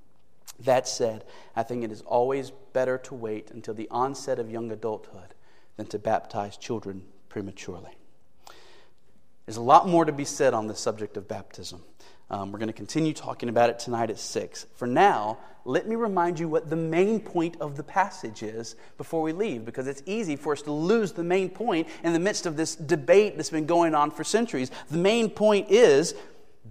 That 0.61 0.87
said, 0.87 1.25
I 1.57 1.63
think 1.63 1.83
it 1.83 1.91
is 1.91 2.03
always 2.03 2.51
better 2.73 2.99
to 2.99 3.15
wait 3.15 3.51
until 3.51 3.75
the 3.75 3.89
onset 3.91 4.39
of 4.39 4.51
young 4.51 4.71
adulthood 4.71 5.35
than 5.77 5.87
to 5.87 5.99
baptize 5.99 6.57
children 6.57 7.05
prematurely. 7.29 7.97
There's 9.47 9.57
a 9.57 9.63
lot 9.63 9.89
more 9.89 10.05
to 10.05 10.13
be 10.13 10.25
said 10.25 10.55
on 10.55 10.67
the 10.67 10.75
subject 10.75 11.17
of 11.17 11.27
baptism. 11.27 11.83
Um, 12.33 12.51
we're 12.51 12.59
going 12.59 12.69
to 12.69 12.73
continue 12.73 13.13
talking 13.13 13.51
about 13.51 13.69
it 13.69 13.79
tonight 13.79 14.09
at 14.09 14.19
6. 14.19 14.67
For 14.75 14.87
now, 14.87 15.37
let 15.67 15.87
me 15.87 15.97
remind 15.97 16.41
you 16.41 16.49
what 16.49 16.71
the 16.71 16.77
main 16.77 17.21
point 17.21 17.59
of 17.61 17.77
the 17.77 17.83
passage 17.83 18.43
is 18.43 18.75
before 18.97 19.21
we 19.21 19.33
leave, 19.33 19.67
because 19.67 19.87
it's 19.87 20.03
easy 20.07 20.35
for 20.35 20.55
us 20.55 20.63
to 20.63 20.73
lose 20.73 21.13
the 21.13 21.23
main 21.23 21.51
point 21.51 21.89
in 22.03 22.15
the 22.15 22.19
midst 22.19 22.47
of 22.47 22.57
this 22.57 22.75
debate 22.75 23.37
that's 23.37 23.51
been 23.51 23.67
going 23.67 23.95
on 23.95 24.11
for 24.11 24.25
centuries. 24.25 24.71
The 24.91 24.97
main 24.97 25.29
point 25.29 25.71
is 25.71 26.15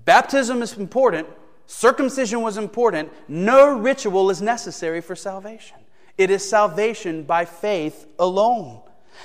baptism 0.03 0.63
is 0.63 0.75
important, 0.77 1.27
circumcision 1.67 2.41
was 2.41 2.57
important, 2.57 3.11
no 3.27 3.77
ritual 3.77 4.31
is 4.31 4.41
necessary 4.41 4.99
for 4.99 5.15
salvation. 5.15 5.77
It 6.17 6.31
is 6.31 6.47
salvation 6.47 7.21
by 7.21 7.45
faith 7.45 8.07
alone. 8.17 8.81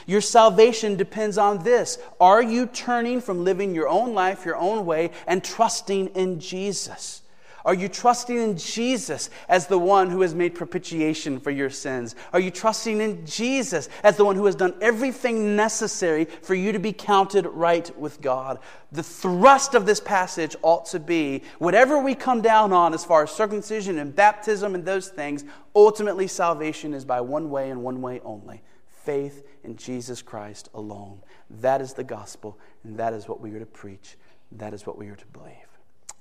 Your 0.07 0.20
salvation 0.20 0.97
depends 0.97 1.39
on 1.39 1.62
this. 1.64 1.99
Are 2.20 2.43
you 2.43 2.66
turning 2.66 3.20
from 3.20 3.45
living 3.45 3.74
your 3.74 3.89
own 3.89 4.14
life, 4.14 4.45
your 4.45 4.57
own 4.57 4.87
way, 4.87 5.11
and 5.26 5.43
trusting 5.43 6.09
in 6.09 6.41
Jesus? 6.41 7.22
Are 7.66 7.74
you 7.74 7.89
trusting 7.89 8.37
in 8.37 8.57
Jesus 8.57 9.28
as 9.49 9.66
the 9.66 9.76
one 9.76 10.09
who 10.09 10.20
has 10.20 10.37
made 10.37 10.55
propitiation 10.55 11.41
for 11.41 11.51
your 11.51 11.68
sins? 11.68 12.14
Are 12.32 12.39
you 12.39 12.53
trusting 12.53 13.01
in 13.01 13.26
Jesus 13.26 13.89
as 14.05 14.16
the 14.16 14.24
one 14.24 14.37
who 14.37 14.47
has 14.47 14.55
done 14.55 14.74
everything 14.80 15.57
necessary 15.57 16.26
for 16.26 16.55
you 16.55 16.70
to 16.70 16.78
be 16.78 16.93
counted 16.93 17.45
right 17.45 17.91
with 17.99 18.20
God? 18.20 18.61
The 18.93 19.03
thrust 19.03 19.74
of 19.74 19.84
this 19.84 19.99
passage 19.99 20.55
ought 20.62 20.87
to 20.87 21.01
be 21.01 21.43
whatever 21.59 21.99
we 21.99 22.14
come 22.14 22.41
down 22.41 22.72
on 22.72 22.95
as 22.95 23.05
far 23.05 23.24
as 23.24 23.32
circumcision 23.32 23.99
and 23.99 24.14
baptism 24.14 24.76
and 24.76 24.84
those 24.84 25.09
things, 25.09 25.45
ultimately 25.74 26.28
salvation 26.28 26.95
is 26.95 27.05
by 27.05 27.20
one 27.20 27.51
way 27.51 27.70
and 27.70 27.82
one 27.82 28.01
way 28.01 28.20
only 28.24 28.62
faith 29.07 29.46
in 29.67 29.77
Jesus 29.77 30.23
Christ 30.23 30.69
alone. 30.73 31.21
That 31.51 31.81
is 31.81 31.93
the 31.93 32.05
gospel, 32.05 32.59
and 32.85 32.97
that 32.99 33.12
is 33.12 33.29
what 33.29 33.41
we 33.41 33.53
are 33.53 33.59
to 33.59 33.67
preach. 33.67 34.17
That 34.53 34.73
is 34.73 34.87
what 34.87 34.97
we 34.97 35.09
are 35.09 35.17
to 35.17 35.27
believe. 35.27 35.53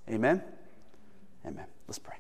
Amen. 0.10 0.44
Amen. 1.46 1.66
Let's 1.88 2.00
pray. 2.00 2.16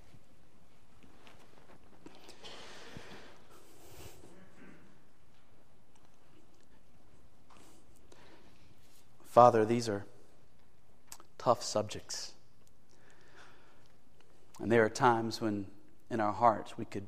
Father, 9.25 9.65
these 9.65 9.89
are 9.89 10.05
tough 11.37 11.61
subjects. 11.61 12.33
And 14.61 14.71
there 14.71 14.85
are 14.85 14.89
times 14.89 15.41
when 15.41 15.65
in 16.09 16.21
our 16.21 16.31
hearts 16.31 16.77
we 16.77 16.85
could 16.85 17.07